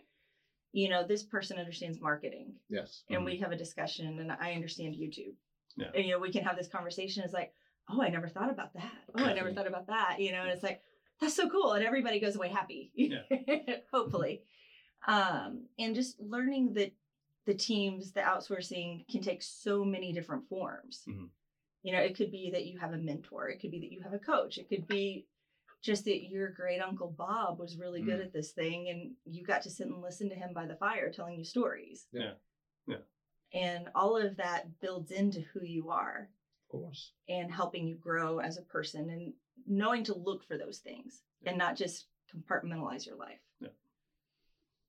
you 0.73 0.89
know 0.89 1.05
this 1.05 1.23
person 1.23 1.57
understands 1.59 1.99
marketing 2.01 2.53
Yes. 2.69 3.03
and 3.09 3.25
we 3.25 3.37
have 3.37 3.51
a 3.51 3.57
discussion 3.57 4.19
and 4.19 4.31
i 4.31 4.53
understand 4.53 4.95
youtube 4.95 5.35
Mm-hmm. 5.79 5.83
Yeah. 5.83 5.91
and 5.95 6.05
you 6.05 6.11
know 6.11 6.19
we 6.19 6.33
can 6.33 6.43
have 6.43 6.57
this 6.57 6.67
conversation 6.67 7.23
it's 7.23 7.33
like 7.33 7.53
oh 7.89 8.01
i 8.01 8.09
never 8.09 8.27
thought 8.27 8.51
about 8.51 8.73
that 8.73 8.91
oh 9.17 9.23
i 9.23 9.31
never 9.33 9.53
thought 9.53 9.67
about 9.67 9.87
that 9.87 10.19
you 10.19 10.33
know 10.33 10.41
and 10.41 10.49
it's 10.51 10.63
like 10.63 10.81
that's 11.21 11.33
so 11.33 11.47
cool 11.49 11.71
and 11.73 11.85
everybody 11.85 12.19
goes 12.19 12.35
away 12.35 12.49
happy 12.49 12.91
hopefully 13.93 14.41
um 15.07 15.63
and 15.79 15.95
just 15.95 16.19
learning 16.19 16.73
that 16.73 16.91
the 17.45 17.53
teams 17.53 18.11
the 18.11 18.19
outsourcing 18.19 19.07
can 19.09 19.21
take 19.21 19.41
so 19.41 19.85
many 19.85 20.11
different 20.11 20.45
forms 20.49 21.03
Mhm. 21.07 21.29
you 21.83 21.93
know 21.93 21.99
it 22.01 22.17
could 22.17 22.31
be 22.31 22.51
that 22.51 22.65
you 22.65 22.77
have 22.77 22.91
a 22.91 22.97
mentor 22.97 23.47
it 23.47 23.61
could 23.61 23.71
be 23.71 23.79
that 23.79 23.91
you 23.93 24.01
have 24.01 24.13
a 24.13 24.19
coach 24.19 24.57
it 24.57 24.67
could 24.67 24.85
be 24.87 25.25
just 25.81 26.05
that 26.05 26.23
your 26.29 26.49
great 26.51 26.79
uncle 26.79 27.13
bob 27.17 27.59
was 27.59 27.77
really 27.77 28.01
good 28.01 28.19
Mm. 28.19 28.25
at 28.25 28.33
this 28.33 28.51
thing 28.51 28.89
and 28.89 29.15
you 29.25 29.43
got 29.43 29.61
to 29.63 29.69
sit 29.69 29.87
and 29.87 30.01
listen 30.01 30.29
to 30.29 30.35
him 30.35 30.53
by 30.53 30.65
the 30.67 30.75
fire 30.75 31.11
telling 31.11 31.37
you 31.37 31.43
stories 31.43 32.07
Yeah. 32.11 32.33
Yeah. 32.87 32.97
and 33.53 33.89
all 33.95 34.15
of 34.17 34.37
that 34.37 34.79
builds 34.79 35.11
into 35.11 35.41
who 35.41 35.63
you 35.63 35.89
are 35.89 36.29
Of 36.67 36.71
course. 36.71 37.13
and 37.27 37.51
helping 37.51 37.87
you 37.87 37.95
grow 37.95 38.39
as 38.39 38.57
a 38.57 38.61
person 38.63 39.09
and 39.09 39.33
knowing 39.67 40.03
to 40.05 40.13
look 40.17 40.43
for 40.43 40.57
those 40.57 40.79
things 40.79 41.23
and 41.45 41.57
not 41.57 41.75
just 41.75 42.07
compartmentalize 42.33 43.05
your 43.05 43.15
life. 43.17 43.41
Yeah. 43.59 43.67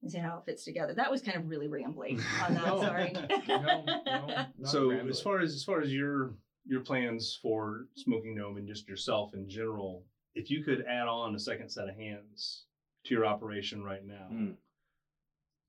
And 0.03 0.11
see 0.13 0.19
how 0.19 0.39
it 0.39 0.45
fits 0.45 0.65
together. 0.65 0.95
That 0.95 1.11
was 1.11 1.23
kind 1.23 1.37
of 1.39 1.49
really 1.49 1.69
rambling 1.69 2.21
on 2.45 2.55
that. 2.55 2.67
No. 2.67 2.81
Sorry. 2.81 3.13
No, 3.49 3.61
no, 4.07 4.27
not 4.27 4.49
so 4.65 4.89
rambling. 4.91 5.11
as 5.11 5.21
far 5.21 5.41
as 5.41 5.55
as 5.55 5.65
far 5.65 5.81
as 5.81 5.93
your 5.93 6.35
your 6.65 6.81
plans 6.81 7.39
for 7.43 7.87
smoking 7.97 8.37
gnome 8.37 8.57
and 8.59 8.69
just 8.69 8.89
yourself 8.89 9.35
in 9.35 9.49
general 9.49 10.05
if 10.35 10.51
you 10.51 10.63
could 10.63 10.83
add 10.87 11.07
on 11.07 11.35
a 11.35 11.39
second 11.39 11.69
set 11.69 11.89
of 11.89 11.95
hands 11.95 12.65
to 13.05 13.15
your 13.15 13.25
operation 13.25 13.83
right 13.83 14.05
now 14.05 14.29
Mm. 14.31 14.57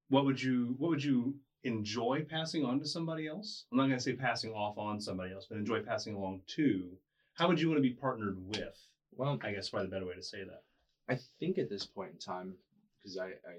what 0.09 0.25
would 0.25 0.41
you 0.41 0.75
what 0.77 0.89
would 0.89 1.03
you 1.03 1.35
enjoy 1.63 2.21
passing 2.29 2.63
on 2.65 2.79
to 2.79 2.85
somebody 2.85 3.25
else 3.25 3.65
i'm 3.71 3.77
not 3.77 3.85
going 3.87 3.97
to 3.97 4.03
say 4.03 4.13
passing 4.13 4.51
off 4.53 4.77
on 4.77 4.99
somebody 4.99 5.31
else 5.31 5.45
but 5.49 5.57
enjoy 5.57 5.79
passing 5.79 6.13
along 6.13 6.39
to 6.47 6.97
how 7.33 7.47
would 7.47 7.59
you 7.59 7.67
want 7.67 7.77
to 7.77 7.81
be 7.81 7.89
partnered 7.93 8.37
with 8.37 8.87
well, 9.15 9.37
i 9.41 9.51
guess 9.51 9.69
probably 9.69 9.87
the 9.87 9.91
better 9.91 10.05
way 10.05 10.15
to 10.15 10.21
say 10.21 10.43
that 10.43 10.61
I 11.09 11.17
think 11.37 11.57
at 11.57 11.67
this 11.67 11.83
point 11.85 12.13
in 12.13 12.17
time, 12.17 12.55
because 12.97 13.17
I, 13.17 13.25
I 13.45 13.55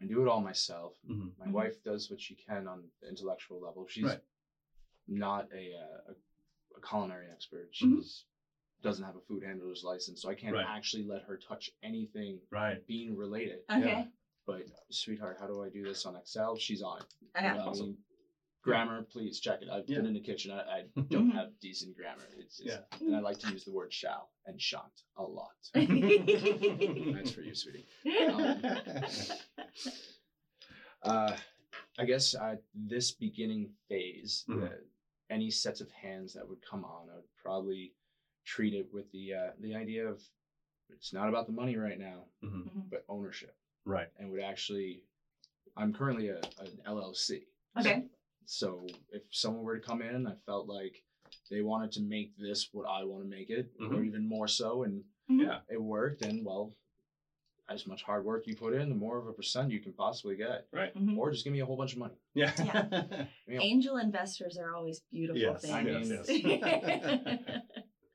I 0.00 0.04
do 0.06 0.22
it 0.22 0.28
all 0.28 0.40
myself. 0.40 0.92
Mhm. 1.10 1.32
My 1.36 1.46
Mhm. 1.46 1.52
wife 1.52 1.82
does 1.82 2.08
what 2.08 2.20
she 2.20 2.34
can 2.36 2.68
on 2.68 2.88
the 3.00 3.08
intellectual 3.08 3.58
level. 3.58 3.84
She's 3.88 4.04
Right. 4.04 4.20
not 5.08 5.48
a, 5.52 5.74
uh, 5.74 6.12
a 6.12 6.14
a 6.76 6.80
culinary 6.88 7.28
expert. 7.28 7.66
Mhm. 7.72 7.96
She's 7.98 8.24
doesn't 8.82 9.04
have 9.04 9.16
a 9.16 9.20
food 9.20 9.42
handler's 9.42 9.82
license, 9.84 10.20
so 10.20 10.28
I 10.28 10.34
can't 10.34 10.52
Right. 10.54 10.66
actually 10.66 11.04
let 11.04 11.22
her 11.22 11.36
touch 11.36 11.70
anything 11.82 12.40
right 12.50 12.84
bean 12.86 13.14
related. 13.16 13.60
Okay. 13.70 14.06
But 14.46 14.64
sweetheart, 14.90 15.36
how 15.38 15.46
do 15.46 15.62
I 15.62 15.68
do 15.68 15.82
this 15.84 16.04
on 16.04 16.16
Excel? 16.16 16.56
She's 16.56 16.82
on 16.82 16.98
it. 16.98 17.04
Okay. 17.36 17.46
You 17.48 17.54
know, 17.54 17.60
I 17.60 17.68
Awesome. 17.68 17.86
mean, 17.86 17.96
grammar, 18.62 19.02
please 19.02 19.38
check 19.38 19.62
it. 19.62 19.68
I've 19.68 19.88
Yeah. 19.88 19.98
been 19.98 20.06
in 20.06 20.12
the 20.14 20.20
kitchen. 20.20 20.50
I, 20.50 20.60
I 20.60 20.82
don't 21.10 21.30
have 21.30 21.58
decent 21.60 21.96
grammar. 21.96 22.28
It's, 22.36 22.58
it's 22.58 22.68
Yeah. 22.68 22.80
and 23.06 23.14
I 23.14 23.20
like 23.20 23.38
to 23.38 23.50
use 23.52 23.64
the 23.64 23.72
word 23.72 23.92
shall 23.92 24.30
and 24.46 24.60
shan't 24.60 25.02
a 25.16 25.22
lot. 25.22 25.54
That's 25.74 27.30
for 27.30 27.42
you, 27.42 27.54
sweetie. 27.54 27.86
Um, 28.30 28.60
Uh, 31.02 31.36
I 31.98 32.04
guess 32.04 32.32
uh, 32.34 32.54
this 32.74 33.10
beginning 33.10 33.68
phase, 33.88 34.44
Mhm. 34.48 34.70
uh, 34.70 34.76
any 35.30 35.50
sets 35.50 35.80
of 35.80 35.90
hands 35.90 36.32
that 36.34 36.46
would 36.48 36.60
come 36.62 36.84
on, 36.84 37.10
I 37.10 37.16
would 37.16 37.34
probably 37.36 37.92
treat 38.44 38.74
it 38.74 38.88
with 38.92 39.10
the 39.12 39.34
uh, 39.34 39.50
the 39.60 39.74
idea 39.74 40.06
of 40.06 40.20
it's 40.90 41.12
not 41.12 41.28
about 41.28 41.46
the 41.46 41.52
money 41.52 41.76
right 41.76 41.98
now, 41.98 42.24
Mhm. 42.42 42.90
but 42.90 43.04
ownership, 43.08 43.54
right 43.84 44.08
and 44.18 44.30
would 44.30 44.40
actually. 44.40 45.02
I'm 45.74 45.92
currently 45.94 46.28
a, 46.28 46.36
an 46.58 46.80
LLC, 46.86 47.46
okay. 47.78 48.04
so 48.44 48.86
if 49.10 49.22
someone 49.30 49.62
were 49.62 49.78
to 49.78 49.82
come 49.82 50.02
in 50.02 50.26
I 50.26 50.34
felt 50.44 50.66
like 50.68 51.02
they 51.50 51.62
wanted 51.62 51.92
to 51.92 52.02
make 52.02 52.36
this 52.36 52.68
what 52.72 52.86
I 52.86 53.04
want 53.04 53.22
to 53.22 53.28
make 53.28 53.48
it, 53.48 53.70
or 53.80 53.86
Mhm. 53.86 54.04
even 54.06 54.26
more 54.28 54.46
so, 54.48 54.82
and 54.82 55.02
yeah 55.28 55.60
it 55.70 55.80
worked, 55.80 56.20
And 56.20 56.44
well, 56.44 56.74
as 57.70 57.86
much 57.86 58.02
hard 58.02 58.22
work 58.26 58.46
you 58.46 58.54
put 58.54 58.74
in, 58.74 58.90
the 58.90 58.94
more 58.94 59.16
of 59.16 59.26
a 59.28 59.32
percent 59.32 59.70
you 59.70 59.80
can 59.80 59.94
possibly 59.94 60.36
get. 60.36 60.66
right 60.72 60.94
Mhm. 60.94 61.16
Or 61.16 61.30
just 61.30 61.44
give 61.44 61.54
me 61.54 61.60
a 61.60 61.64
whole 61.66 61.76
bunch 61.78 61.92
of 61.94 61.98
money. 61.98 62.16
yeah 62.34 62.52
You 62.58 62.64
know, 63.56 63.62
Angel 63.62 63.96
investors 63.96 64.58
are 64.58 64.74
always 64.74 65.00
beautiful 65.10 65.40
Yes, 65.40 65.62
things. 65.62 65.72
I 65.74 65.82
mean, 65.82 66.06
yes. 66.10 66.28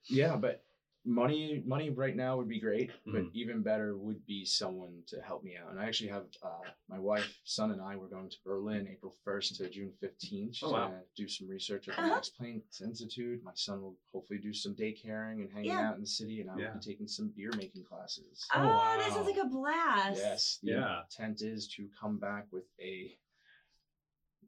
yeah, 0.10 0.36
but 0.36 0.62
money 1.06 1.64
money 1.66 1.90
right 1.90 2.16
now 2.16 2.36
would 2.36 2.50
be 2.50 2.60
great, 2.60 2.92
but 3.06 3.24
Mhm. 3.24 3.30
even 3.34 3.62
better 3.62 3.96
would 3.96 4.26
be 4.26 4.44
someone 4.44 5.04
to 5.08 5.22
help 5.22 5.42
me 5.44 5.56
out. 5.56 5.70
And 5.72 5.80
I 5.80 5.86
actually 5.86 6.10
have 6.10 6.26
uh, 6.44 6.70
my 6.90 7.00
wife, 7.00 7.40
son, 7.46 7.72
and 7.72 7.82
I. 7.82 7.96
We're 7.96 8.08
going 8.10 8.30
to 8.30 8.38
Berlin 8.44 8.88
April 8.92 9.14
first 9.24 9.56
to 9.56 9.70
June 9.70 9.92
fifteenth. 10.02 10.56
She's 10.56 10.68
Oh, 10.68 10.72
wow. 10.74 10.88
gonna 10.88 11.02
do 11.16 11.28
some 11.28 11.48
research 11.48 11.88
at 11.88 11.96
the 11.96 12.02
Uh-huh. 12.02 12.16
Max 12.16 12.30
Planck 12.30 12.62
Institute. 12.82 13.42
My 13.44 13.54
son 13.56 13.82
will 13.82 13.96
hopefully 14.12 14.40
do 14.40 14.54
some 14.54 14.74
day 14.74 14.92
caring 14.92 15.42
and 15.42 15.50
hanging 15.52 15.72
Yeah. 15.72 15.90
out 15.90 15.96
in 15.96 16.02
the 16.02 16.08
city, 16.08 16.42
and 16.42 16.50
I 16.50 16.56
will 16.56 16.62
Yeah. 16.64 16.74
be 16.74 16.80
taking 16.80 17.08
some 17.08 17.30
beer 17.30 17.52
making 17.56 17.84
classes. 17.86 18.46
oh, 18.54 18.60
Oh, 18.60 18.98
that 18.98 19.14
sounds 19.14 19.28
like 19.28 19.38
a 19.38 19.46
blast. 19.50 20.18
Yes, 20.18 20.60
the 20.62 20.72
Yeah. 20.72 21.02
intent 21.04 21.42
is 21.42 21.68
to 21.76 21.88
come 22.00 22.18
back 22.18 22.52
with 22.52 22.66
a 22.82 23.18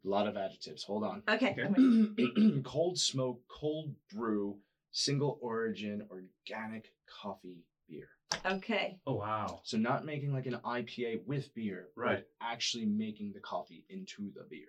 lot 0.04 0.28
of 0.28 0.36
adjectives. 0.38 0.84
Hold 0.84 1.04
on. 1.04 1.24
Okay. 1.28 1.56
Okay. 1.58 2.62
Cold 2.64 2.98
smoke, 2.98 3.42
cold 3.48 3.94
brew, 4.14 4.58
single 4.92 5.38
origin, 5.42 6.04
organic 6.10 6.92
coffee 7.22 7.64
beer. 7.88 8.08
Okay. 8.46 8.98
oh 9.08 9.16
wow 9.16 9.60
So 9.64 9.78
not 9.78 10.06
making 10.06 10.32
like 10.34 10.46
an 10.46 10.58
IPA 10.66 11.26
with 11.26 11.54
beer, 11.56 11.90
but 11.96 12.02
Right. 12.02 12.24
actually 12.42 12.86
making 12.86 13.34
the 13.34 13.40
coffee 13.40 13.84
into 13.90 14.32
the 14.36 14.44
beer. 14.50 14.68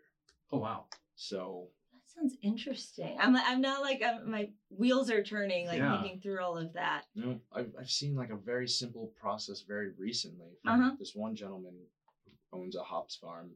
oh 0.52 0.58
wow 0.58 0.86
So 1.14 1.68
That 1.92 2.00
sounds 2.14 2.34
interesting. 2.42 3.16
I'm 3.20 3.36
I'm 3.36 3.60
not 3.60 3.82
like 3.82 4.02
I'm, 4.04 4.30
my 4.30 4.48
wheels 4.70 5.10
are 5.10 5.22
turning, 5.22 5.66
like 5.66 5.78
Yeah. 5.78 6.00
thinking 6.00 6.20
through 6.20 6.42
all 6.42 6.56
of 6.56 6.72
that. 6.74 7.04
you 7.14 7.22
know, 7.22 7.40
I've 7.52 7.72
I've 7.78 7.90
seen 7.90 8.14
like 8.16 8.30
a 8.30 8.36
very 8.36 8.68
simple 8.68 9.12
process 9.20 9.62
very 9.66 9.90
recently 9.98 10.56
from 10.62 10.72
Uh-huh. 10.80 10.92
this 10.98 11.14
one 11.14 11.34
gentleman 11.34 11.74
who 11.74 12.58
owns 12.58 12.74
a 12.76 12.82
hops 12.82 13.16
farm 13.16 13.50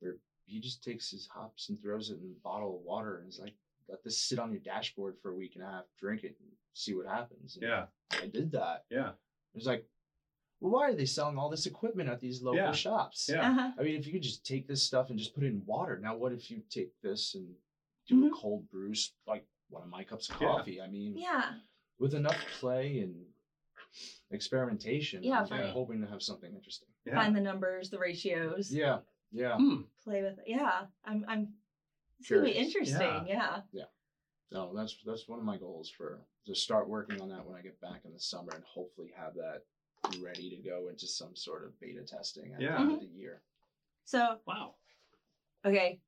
where 0.00 0.16
he 0.46 0.58
just 0.60 0.82
takes 0.82 1.10
his 1.10 1.26
hops 1.32 1.68
and 1.68 1.80
throws 1.80 2.08
it 2.10 2.18
in 2.18 2.30
a 2.36 2.42
bottle 2.42 2.76
of 2.76 2.82
water 2.84 3.18
and 3.18 3.28
is 3.28 3.38
like, 3.38 3.54
let 3.90 4.02
this 4.04 4.18
sit 4.20 4.38
on 4.38 4.50
your 4.52 4.60
dashboard 4.60 5.16
for 5.20 5.30
a 5.32 5.34
week 5.34 5.52
and 5.56 5.64
a 5.64 5.66
half, 5.66 5.84
drink 5.98 6.22
it 6.24 6.36
and 6.40 6.48
see 6.74 6.94
what 6.94 7.06
happens. 7.06 7.56
And 7.56 7.64
yeah 7.64 7.84
I 8.12 8.26
did 8.26 8.52
that. 8.52 8.84
yeah 8.90 9.08
It 9.10 9.56
was 9.56 9.66
like, 9.66 9.84
well, 10.60 10.72
why 10.72 10.88
are 10.90 10.94
they 10.94 11.06
selling 11.06 11.36
all 11.38 11.48
this 11.50 11.66
equipment 11.66 12.08
at 12.08 12.20
these 12.20 12.42
local 12.42 12.58
Yeah. 12.60 12.72
shops? 12.72 13.28
Yeah. 13.32 13.50
Uh-huh. 13.50 13.70
I 13.78 13.82
mean, 13.82 13.96
if 13.96 14.06
you 14.06 14.12
could 14.12 14.22
just 14.22 14.44
take 14.46 14.68
this 14.68 14.82
stuff 14.82 15.10
and 15.10 15.18
just 15.18 15.34
put 15.34 15.42
it 15.42 15.48
in 15.48 15.62
water. 15.66 15.98
Now, 15.98 16.16
what 16.16 16.32
if 16.32 16.50
you 16.50 16.62
take 16.70 16.92
this 17.02 17.34
and 17.34 17.54
do 18.06 18.24
Mhm. 18.24 18.28
a 18.28 18.30
cold 18.30 18.68
brew, 18.70 18.92
like 19.26 19.46
one 19.70 19.82
of 19.82 19.88
my 19.88 20.04
cups 20.04 20.28
of 20.28 20.40
Yeah. 20.40 20.46
coffee? 20.48 20.80
I 20.80 20.86
mean, 20.86 21.16
Yeah. 21.16 21.58
with 21.98 22.14
enough 22.14 22.36
play 22.60 23.00
and 23.00 23.26
experimentation, 24.30 25.22
Yeah, 25.24 25.40
I'm 25.40 25.46
fine. 25.46 25.68
hoping 25.70 26.00
to 26.02 26.06
have 26.06 26.22
something 26.22 26.54
interesting. 26.54 26.88
yeah 27.04 27.14
Find 27.14 27.34
the 27.34 27.40
numbers, 27.40 27.90
the 27.90 27.98
ratios. 27.98 28.72
Yeah, 28.72 29.00
yeah. 29.32 29.56
Hmm. 29.56 29.82
Play 30.04 30.22
with 30.22 30.38
it. 30.38 30.44
Yeah. 30.46 30.86
I'm. 31.04 31.24
I'm. 31.26 31.54
It's 32.20 32.28
be 32.30 32.50
interesting. 32.50 33.26
Yeah. 33.26 33.60
Yeah, 33.72 33.84
no, 34.52 34.72
that's 34.74 34.96
that's 35.04 35.28
one 35.28 35.38
of 35.38 35.44
my 35.44 35.56
goals 35.56 35.90
for 35.90 36.20
to 36.46 36.54
start 36.54 36.88
working 36.88 37.20
on 37.20 37.28
that 37.28 37.46
when 37.46 37.58
I 37.58 37.62
get 37.62 37.80
back 37.80 38.02
in 38.04 38.12
the 38.12 38.20
summer 38.20 38.52
and 38.54 38.64
hopefully 38.64 39.12
have 39.16 39.34
that 39.34 39.62
ready 40.22 40.48
to 40.50 40.56
go 40.68 40.88
into 40.88 41.06
some 41.06 41.36
sort 41.36 41.64
of 41.64 41.78
beta 41.80 42.02
testing 42.02 42.52
at 42.54 42.60
Yeah. 42.60 42.72
the 42.72 42.80
end 42.80 42.92
of 42.92 42.98
mm-hmm. 42.98 43.06
the 43.06 43.20
year. 43.20 43.42
So 44.04 44.38
wow 44.46 44.74
okay, 45.64 46.00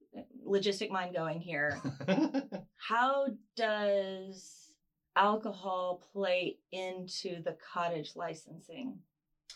logistic 0.47 0.91
mind 0.91 1.15
going 1.15 1.41
here. 1.41 1.81
How 2.77 3.29
does 3.57 4.75
alcohol 5.17 6.03
play 6.13 6.59
into 6.71 7.43
the 7.43 7.57
cottage 7.73 8.13
licensing? 8.17 8.99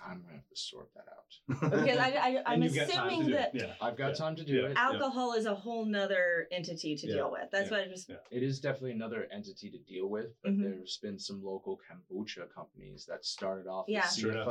I'm 0.05 0.21
gonna 0.23 0.35
have 0.35 0.49
to 0.49 0.57
sort 0.57 0.89
that 0.95 1.05
out. 1.09 1.71
Because 1.71 1.99
I, 1.99 2.09
I, 2.11 2.43
I'm 2.47 2.63
And 2.63 2.65
you've 2.65 2.75
got 2.75 2.89
time 2.89 3.09
to 3.09 3.15
assuming 3.15 3.31
that 3.33 3.55
yeah 3.55 3.75
I've 3.81 3.97
got 3.97 4.09
Yeah. 4.09 4.15
time 4.15 4.37
to 4.37 4.45
do 4.45 4.55
Yeah. 4.55 4.67
it. 4.69 4.77
alcohol 4.77 5.33
is 5.35 5.47
a 5.47 5.55
whole 5.55 5.85
nother 5.85 6.49
entity 6.51 6.97
to 6.97 7.07
Yeah. 7.07 7.15
deal 7.15 7.31
with. 7.31 7.51
That's 7.53 7.71
Yeah. 7.71 7.79
what 7.79 7.87
I 7.87 7.89
just. 7.89 8.09
Yeah. 8.09 8.17
It 8.31 8.43
is 8.43 8.61
definitely 8.61 8.93
another 8.93 9.29
entity 9.33 9.71
to 9.71 9.79
deal 9.79 10.09
with, 10.09 10.35
but 10.43 10.53
Mhm. 10.53 10.63
there's 10.63 10.99
been 10.99 11.19
some 11.19 11.43
local 11.45 11.79
kombucha 11.89 12.53
companies 12.55 13.07
that 13.07 13.25
started 13.25 13.67
off 13.69 13.87
Yeah. 13.89 14.03
with 14.07 14.15
Sure 14.15 14.45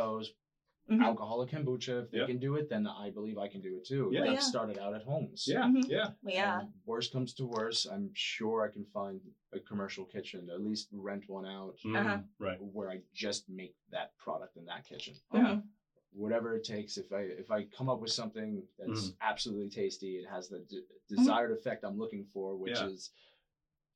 enough. 0.88 1.00
CFOs, 1.00 1.02
Mhm. 1.02 1.06
alcoholic 1.06 1.50
kombucha. 1.50 2.04
If 2.04 2.12
they 2.12 2.18
Yep. 2.20 2.28
can 2.28 2.40
do 2.40 2.56
it, 2.56 2.70
then 2.70 2.88
I 2.88 3.10
believe 3.10 3.38
I 3.38 3.48
can 3.48 3.62
do 3.62 3.78
it 3.78 3.86
too. 3.86 4.10
Yeah. 4.14 4.22
That 4.26 4.34
Yeah. 4.34 4.40
started 4.40 4.78
out 4.78 4.94
at 4.94 5.04
homes. 5.04 5.46
yeah 5.48 5.64
Mhm. 5.64 5.88
yeah 5.90 6.12
Well, 6.22 6.34
yeah. 6.34 6.60
And 6.62 6.74
worst 6.86 7.12
comes 7.12 7.34
to 7.36 7.46
worst, 7.46 7.88
I'm 7.90 8.12
sure 8.14 8.64
I 8.64 8.70
can 8.72 8.86
find 8.86 9.22
a 9.54 9.60
commercial 9.60 10.06
kitchen, 10.06 10.50
at 10.50 10.62
least 10.62 10.90
rent 10.92 11.28
one 11.30 11.46
out 11.46 11.78
Mm, 11.84 11.96
Uh-huh. 12.00 12.20
right 12.40 12.62
where 12.62 12.90
I 12.90 13.02
just 13.14 13.48
make 13.50 13.76
that 13.90 14.16
product 14.18 14.58
in 14.58 14.66
that 14.66 14.86
kitchen. 14.86 15.16
Yeah. 15.34 15.56
Mhm. 15.56 15.68
Whatever 16.12 16.56
it 16.56 16.64
takes, 16.64 16.98
if 16.98 17.12
I 17.12 17.22
if 17.22 17.52
I 17.52 17.66
come 17.66 17.90
up 17.90 18.00
with 18.00 18.12
something 18.12 18.66
that's 18.78 19.10
Mhm. 19.10 19.16
absolutely 19.22 19.70
tasty, 19.70 20.18
it 20.18 20.26
has 20.28 20.48
the 20.48 20.60
d- 20.62 20.86
desired 21.10 21.52
effect 21.52 21.84
I'm 21.84 21.98
looking 21.98 22.26
for, 22.26 22.56
which 22.56 22.78
Yeah. 22.80 22.88
is 22.88 23.12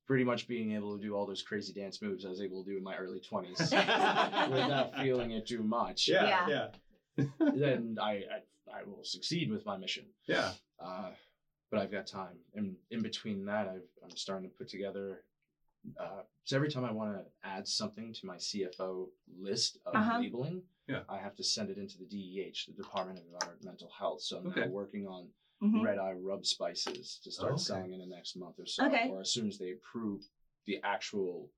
pretty 0.10 0.24
much 0.24 0.48
being 0.48 0.72
able 0.72 0.96
to 0.96 1.00
do 1.00 1.14
all 1.16 1.24
those 1.24 1.40
crazy 1.40 1.72
dance 1.72 2.02
moves 2.02 2.26
I 2.26 2.30
was 2.30 2.42
able 2.42 2.64
to 2.64 2.70
do 2.72 2.76
in 2.76 2.82
my 2.82 2.96
early 2.96 3.20
20s 3.20 3.72
without 4.50 4.96
feeling 4.98 5.30
it 5.32 5.46
too 5.46 5.62
much, 5.62 6.08
Yeah, 6.08 6.48
Yeah. 6.48 6.68
yeah, 7.18 7.26
then 7.54 7.96
I, 8.02 8.12
I 8.12 8.40
I 8.80 8.84
will 8.84 9.04
succeed 9.04 9.50
with 9.52 9.64
my 9.66 9.76
mission. 9.78 10.06
yeah. 10.28 10.50
Uh, 10.84 11.10
but 11.70 11.80
I've 11.80 11.92
got 11.92 12.08
time, 12.08 12.38
and 12.56 12.76
in 12.90 13.02
between 13.04 13.46
that, 13.46 13.68
I've, 13.68 13.86
I'm 14.04 14.16
starting 14.16 14.50
to 14.50 14.56
put 14.58 14.68
together. 14.68 15.22
Uh, 16.00 16.22
so 16.44 16.56
every 16.56 16.68
time 16.70 16.84
I 16.84 16.90
want 16.90 17.12
to 17.12 17.24
add 17.48 17.68
something 17.68 18.12
to 18.14 18.26
my 18.26 18.38
CFO 18.38 19.10
list 19.40 19.78
of 19.86 19.94
Uh-huh. 19.96 20.18
labeling, 20.20 20.64
Yeah. 20.88 21.02
I 21.08 21.18
have 21.18 21.36
to 21.36 21.44
send 21.44 21.70
it 21.70 21.78
into 21.78 21.98
the 22.00 22.06
DEH, 22.06 22.66
the 22.68 22.74
Department 22.74 23.20
of 23.20 23.26
Environmental 23.32 23.90
Health. 23.96 24.22
So 24.22 24.38
I'm 24.38 24.48
Okay. 24.48 24.62
now 24.62 24.68
working 24.68 25.06
on 25.06 25.30
Mhm. 25.62 25.84
red 25.84 25.98
eye 25.98 26.14
rub 26.14 26.46
spices 26.46 27.20
to 27.24 27.32
start 27.32 27.54
Okay. 27.54 27.62
selling 27.62 27.94
in 27.94 28.00
the 28.00 28.06
next 28.06 28.36
month 28.36 28.60
or 28.60 28.66
so, 28.66 28.86
Okay. 28.88 29.10
or 29.10 29.20
as 29.22 29.32
soon 29.32 29.48
as 29.48 29.58
they 29.58 29.72
approve 29.72 30.24
the 30.66 30.80
actual 30.84 31.52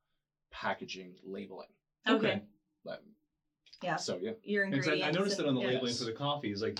packaging 0.52 1.16
labeling. 1.24 1.70
Okay. 2.08 2.42
But, 2.84 3.04
Yeah. 3.84 3.96
So 3.96 4.18
yeah, 4.18 4.34
Your 4.44 4.66
ingredients. 4.66 5.04
I, 5.04 5.08
I 5.08 5.12
noticed 5.12 5.40
it 5.40 5.46
and- 5.46 5.50
on 5.50 5.56
the 5.56 5.62
yeah. 5.62 5.68
labeling 5.76 5.94
for 5.96 6.04
the 6.06 6.14
coffee 6.14 6.52
is 6.52 6.62
like 6.62 6.80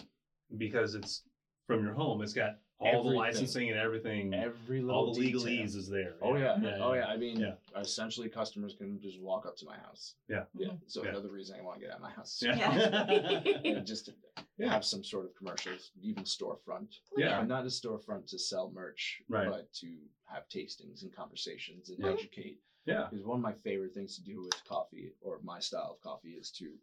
because 0.58 0.94
it's 0.96 1.24
from 1.68 1.84
your 1.84 1.94
home, 1.94 2.22
it's 2.22 2.34
got 2.34 2.60
all 2.82 3.04
the 3.04 3.10
licensing 3.12 3.70
and 3.70 3.78
everything. 3.78 4.34
every 4.34 4.82
little 4.82 4.96
all 5.08 5.14
the 5.14 5.22
detail. 5.22 5.42
legalese 5.42 5.76
is 5.76 5.88
there. 5.88 6.16
Oh 6.22 6.36
yeah. 6.36 6.56
Mhm. 6.58 6.80
Oh 6.82 6.94
yeah. 6.94 7.06
I 7.08 7.18
mean, 7.18 7.40
Yeah. 7.40 7.56
essentially, 7.78 8.28
customers 8.28 8.74
can 8.78 9.00
just 9.00 9.20
walk 9.22 9.46
up 9.46 9.56
to 9.58 9.66
my 9.66 9.78
house. 9.78 10.16
Yeah. 10.28 10.46
Yeah. 10.54 10.70
Mhm. 10.70 10.80
So 10.88 11.04
Yeah. 11.04 11.10
another 11.10 11.30
reason 11.30 11.58
I 11.60 11.62
want 11.64 11.80
to 11.80 11.82
get 11.82 11.92
out 11.92 11.98
of 11.98 12.02
my 12.02 12.12
house. 12.12 12.42
Yeah. 12.42 13.42
Yeah, 13.64 13.80
just 13.92 14.06
to 14.08 14.14
Yeah. 14.58 14.72
have 14.72 14.84
some 14.84 15.04
sort 15.04 15.26
of 15.26 15.36
commercials, 15.36 15.92
even 16.02 16.24
storefront. 16.24 17.00
Yeah. 17.16 17.40
But 17.40 17.48
not 17.48 17.64
a 17.64 17.68
storefront 17.68 18.28
to 18.28 18.40
sell 18.40 18.72
merch, 18.72 19.22
Right. 19.30 19.48
but 19.50 19.72
to 19.74 19.88
have 20.26 20.48
tastings 20.50 21.04
and 21.04 21.14
conversations 21.16 21.90
and 21.90 22.00
Yeah. 22.00 22.12
educate. 22.12 22.60
yeah. 22.86 23.08
Because 23.10 23.26
one 23.26 23.38
of 23.38 23.44
my 23.44 23.54
favorite 23.54 23.94
things 23.94 24.16
to 24.16 24.24
do 24.24 24.42
with 24.42 24.64
coffee, 24.66 25.14
or 25.22 25.40
my 25.44 25.60
style 25.60 25.92
of 25.92 26.02
coffee, 26.02 26.34
is 26.34 26.50
to 26.54 26.74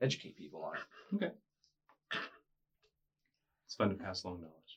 educate 0.00 0.36
people 0.36 0.62
on 0.62 0.76
it. 0.76 0.82
Okay, 1.16 1.32
it's 3.66 3.74
fun 3.74 3.88
to 3.88 3.94
pass 3.96 4.22
along 4.22 4.40
knowledge. 4.42 4.67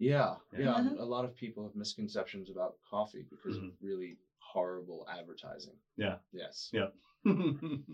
Yeah, 0.00 0.34
Yeah. 0.52 0.58
yeah. 0.60 0.74
Mhm. 0.80 0.98
A 0.98 1.04
lot 1.04 1.24
of 1.24 1.36
people 1.36 1.62
have 1.64 1.76
misconceptions 1.76 2.50
about 2.50 2.74
coffee 2.90 3.24
because 3.30 3.56
of 3.58 3.64
really 3.80 4.16
horrible 4.38 5.06
advertising. 5.08 5.74
Mm-hmm. 5.74 6.02
Yeah. 6.02 6.16
Yes. 6.32 6.70
Yeah. 6.72 6.88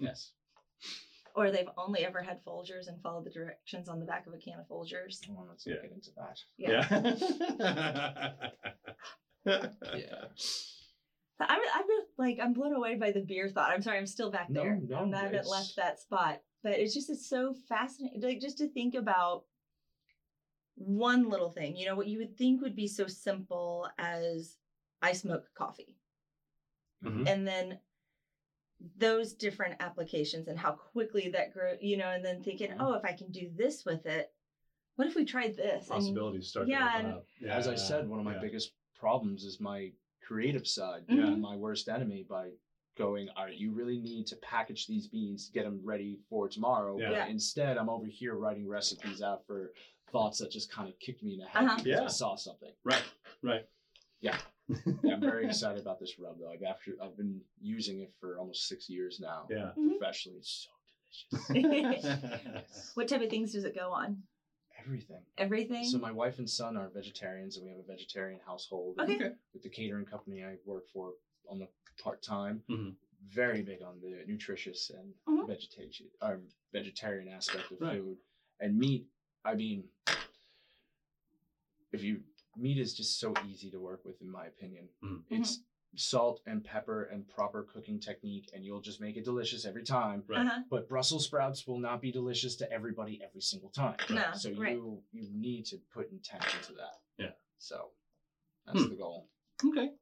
Yes. 0.00 0.32
Or 1.34 1.50
they've 1.50 1.68
only 1.76 2.02
ever 2.02 2.22
had 2.22 2.42
Folgers 2.46 2.88
and 2.88 2.98
followed 3.02 3.24
the 3.26 3.30
directions 3.30 3.90
on 3.90 4.00
the 4.00 4.06
back 4.06 4.26
of 4.26 4.32
a 4.32 4.38
can 4.38 4.58
of 4.58 4.66
Folgers. 4.68 5.18
Well, 5.28 5.44
let's 5.50 5.66
Yeah. 5.66 5.82
get 5.82 5.92
into 5.92 6.10
that. 6.16 6.40
Yeah. 6.56 6.86
yeah. 9.44 9.68
Yeah. 9.98 10.24
I'm, 11.38 11.60
I'm 11.74 11.84
like 12.16 12.38
I'm 12.42 12.54
blown 12.54 12.72
away 12.74 12.94
by 12.96 13.10
the 13.12 13.20
beer 13.20 13.50
thought. 13.50 13.70
I'm 13.70 13.82
sorry, 13.82 13.98
I'm 13.98 14.06
still 14.06 14.30
back 14.30 14.48
No, 14.48 14.62
there. 14.62 14.80
no, 14.82 14.96
I'm- 14.96 15.12
I 15.14 15.18
haven't 15.18 15.34
it's- 15.34 15.50
left 15.50 15.76
that 15.76 16.00
spot, 16.00 16.40
but 16.62 16.72
it's 16.72 16.94
just 16.94 17.10
it's 17.10 17.28
so 17.28 17.52
fascinating. 17.68 18.22
Like 18.22 18.40
just 18.40 18.56
to 18.58 18.68
think 18.68 18.94
about 18.94 19.44
one 20.76 21.28
little 21.28 21.50
thing. 21.50 21.76
You 21.76 21.86
know 21.86 21.96
what 21.96 22.06
you 22.06 22.18
would 22.18 22.36
think 22.36 22.60
would 22.62 22.76
be 22.76 22.86
so 22.88 23.06
simple 23.06 23.88
as 23.98 24.56
I 25.02 25.12
smoke 25.12 25.44
coffee, 25.54 25.96
Mhm. 27.02 27.26
and 27.28 27.46
then 27.46 27.80
those 28.98 29.32
different 29.32 29.76
applications 29.80 30.48
and 30.48 30.58
how 30.58 30.72
quickly 30.72 31.30
that 31.30 31.52
grew. 31.52 31.76
You 31.80 31.96
know, 31.96 32.10
and 32.10 32.24
then 32.24 32.42
thinking, 32.42 32.68
Yeah. 32.70 32.76
oh, 32.80 32.94
if 32.94 33.04
I 33.04 33.12
can 33.12 33.30
do 33.30 33.50
this 33.54 33.84
with 33.84 34.04
it, 34.06 34.32
what 34.96 35.08
if 35.08 35.14
we 35.14 35.24
tried 35.24 35.56
this? 35.56 35.84
And- 35.84 36.00
Possibilities 36.00 36.48
start 36.48 36.68
Yeah, 36.68 36.80
to 36.80 36.84
open 36.98 37.06
and- 37.06 37.14
up. 37.14 37.26
As 37.48 37.68
I 37.68 37.74
said, 37.74 38.08
one 38.08 38.18
of 38.18 38.24
my 38.24 38.34
yeah. 38.34 38.40
biggest 38.40 38.74
problems 38.94 39.44
is 39.44 39.60
my 39.60 39.92
creative 40.20 40.66
side, 40.66 41.04
Yeah. 41.08 41.26
and 41.28 41.40
my 41.40 41.56
worst 41.56 41.88
enemy 41.88 42.24
by 42.24 42.52
going, 42.96 43.28
all 43.30 43.44
right, 43.44 43.56
you 43.56 43.72
really 43.72 43.98
need 43.98 44.26
to 44.26 44.36
package 44.36 44.86
these 44.86 45.06
beans 45.06 45.46
to 45.46 45.52
get 45.52 45.64
them 45.64 45.80
ready 45.84 46.16
for 46.28 46.48
tomorrow. 46.48 46.98
Yeah. 46.98 47.08
But 47.10 47.14
Yeah. 47.14 47.26
instead, 47.26 47.76
I'm 47.76 47.90
over 47.90 48.06
here 48.06 48.34
writing 48.34 48.66
recipes 48.66 49.20
out 49.22 49.46
for 49.46 49.72
thoughts 50.12 50.38
that 50.38 50.50
just 50.50 50.70
kind 50.70 50.88
of 50.88 50.98
kicked 50.98 51.22
me 51.22 51.34
in 51.34 51.40
the 51.40 51.46
head 51.46 51.64
Uh-huh. 51.64 51.76
because 51.76 51.86
Yeah. 51.86 52.04
I 52.04 52.08
saw 52.08 52.36
something. 52.36 52.72
Right. 52.84 53.02
Right. 53.42 53.66
Yeah. 54.20 54.38
Yeah, 55.04 55.14
I'm 55.14 55.20
very 55.20 55.46
excited 55.46 55.80
about 55.80 56.00
this 56.00 56.18
rub 56.18 56.40
though. 56.40 56.50
I've 56.50 56.62
after 56.64 56.92
I've 57.00 57.16
been 57.16 57.40
using 57.60 58.00
it 58.00 58.12
for 58.20 58.36
almost 58.38 58.66
six 58.66 58.88
years 58.90 59.20
now. 59.20 59.46
Yeah. 59.48 59.70
Mhm. 59.78 59.98
Professionally, 59.98 60.38
it's 60.38 60.66
so 61.30 61.52
delicious. 61.54 62.04
what 62.94 63.06
type 63.08 63.22
of 63.22 63.30
things 63.30 63.52
does 63.52 63.64
it 63.64 63.76
go 63.76 63.90
on? 63.92 64.22
Everything. 64.80 65.22
Everything. 65.38 65.84
So 65.84 65.98
my 65.98 66.10
wife 66.10 66.38
and 66.40 66.50
son 66.50 66.76
are 66.76 66.88
vegetarians, 66.88 67.56
and 67.56 67.64
we 67.64 67.70
have 67.70 67.78
a 67.78 67.82
vegetarian 67.86 68.40
household. 68.44 68.96
Okay. 69.00 69.14
Okay. 69.14 69.30
With 69.52 69.62
the 69.62 69.68
catering 69.68 70.04
company 70.04 70.42
I 70.44 70.56
work 70.64 70.88
for 70.92 71.12
on 71.48 71.58
the 71.60 71.68
part 72.02 72.20
time, 72.22 72.62
Mhm. 72.68 72.96
very 73.28 73.62
big 73.62 73.82
on 73.82 74.00
the 74.00 74.24
nutritious 74.26 74.90
and 74.90 75.14
Mhm. 75.28 75.46
vegetation 75.46 76.06
or 76.20 76.40
vegetarian 76.72 77.28
aspect 77.28 77.70
of 77.70 77.80
Right. 77.80 77.98
food 78.00 78.18
and 78.60 78.76
meat. 78.76 79.06
I 79.46 79.54
mean, 79.54 79.84
if 81.92 82.02
you 82.02 82.20
meat 82.56 82.78
is 82.78 82.94
just 82.94 83.20
so 83.20 83.32
easy 83.48 83.70
to 83.70 83.78
work 83.78 84.04
with, 84.04 84.20
in 84.20 84.30
my 84.30 84.46
opinion. 84.46 84.88
Mhm. 85.02 85.22
It's 85.30 85.60
salt 85.94 86.40
and 86.46 86.64
pepper 86.64 87.04
and 87.04 87.26
proper 87.28 87.62
cooking 87.62 88.00
technique, 88.00 88.50
and 88.54 88.64
you'll 88.64 88.80
just 88.80 89.00
make 89.00 89.16
it 89.16 89.24
delicious 89.24 89.64
every 89.64 89.84
time. 89.84 90.24
Right. 90.26 90.44
Uh-huh. 90.46 90.62
But 90.70 90.88
Brussels 90.88 91.24
sprouts 91.26 91.66
will 91.66 91.78
not 91.78 92.00
be 92.02 92.10
delicious 92.10 92.56
to 92.56 92.70
everybody 92.72 93.22
every 93.22 93.40
single 93.40 93.70
time. 93.70 93.96
No, 94.10 94.32
So 94.34 94.52
right. 94.54 94.72
you 94.72 95.02
you 95.12 95.28
need 95.32 95.64
to 95.66 95.78
put 95.94 96.10
intent 96.10 96.44
into 96.58 96.72
that. 96.74 97.00
Yeah. 97.18 97.32
So 97.58 97.92
that's 98.66 98.82
Hmm. 98.82 98.88
the 98.90 98.96
goal. 98.96 99.28
Okay. 99.64 99.94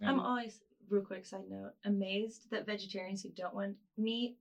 I'm 0.00 0.20
always, 0.20 0.60
real 0.88 1.02
quick 1.04 1.24
side 1.26 1.48
note, 1.48 1.74
amazed 1.84 2.48
that 2.50 2.66
vegetarians 2.66 3.22
who 3.22 3.30
don't 3.30 3.54
want 3.54 3.76
meat 3.96 4.38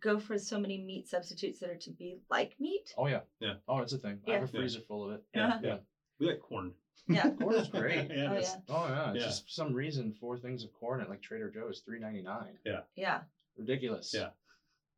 go 0.00 0.18
for 0.18 0.38
so 0.38 0.58
many 0.60 0.78
meat 0.78 1.08
substitutes 1.08 1.60
that 1.60 1.70
are 1.70 1.76
to 1.76 1.90
be 1.90 2.18
like 2.30 2.54
meat. 2.60 2.92
oh 2.96 3.06
yeah. 3.06 3.20
Yeah. 3.40 3.54
Oh, 3.68 3.78
it's 3.80 3.92
a 3.92 3.98
thing. 3.98 4.20
Yeah. 4.26 4.34
I 4.34 4.38
have 4.40 4.48
a 4.48 4.52
Yeah. 4.52 4.60
freezer 4.60 4.80
full 4.80 5.04
of 5.08 5.14
it. 5.14 5.22
Yeah. 5.34 5.46
Uh-huh. 5.48 5.58
Yeah. 5.62 5.76
We 6.18 6.26
like 6.26 6.40
corn. 6.40 6.72
Yeah. 7.08 7.30
Corn 7.30 7.54
is 7.56 7.68
great. 7.68 8.08
yeah. 8.14 8.28
Oh, 8.30 8.36
it's- 8.36 8.54
yeah. 8.68 8.74
Oh 8.76 8.86
yeah. 8.88 9.10
It's 9.12 9.20
Yeah. 9.20 9.26
just 9.26 9.42
for 9.44 9.48
some 9.50 9.72
reason 9.74 10.14
four 10.20 10.38
things 10.38 10.62
of 10.64 10.72
corn 10.74 11.00
at 11.00 11.08
like 11.10 11.22
Trader 11.22 11.50
Joe's 11.50 11.76
is 11.76 11.82
three 11.82 11.98
ninety 11.98 12.22
nine. 12.22 12.58
Yeah. 12.64 12.80
Yeah. 12.94 13.20
Ridiculous. 13.56 14.12
Yeah. 14.14 14.28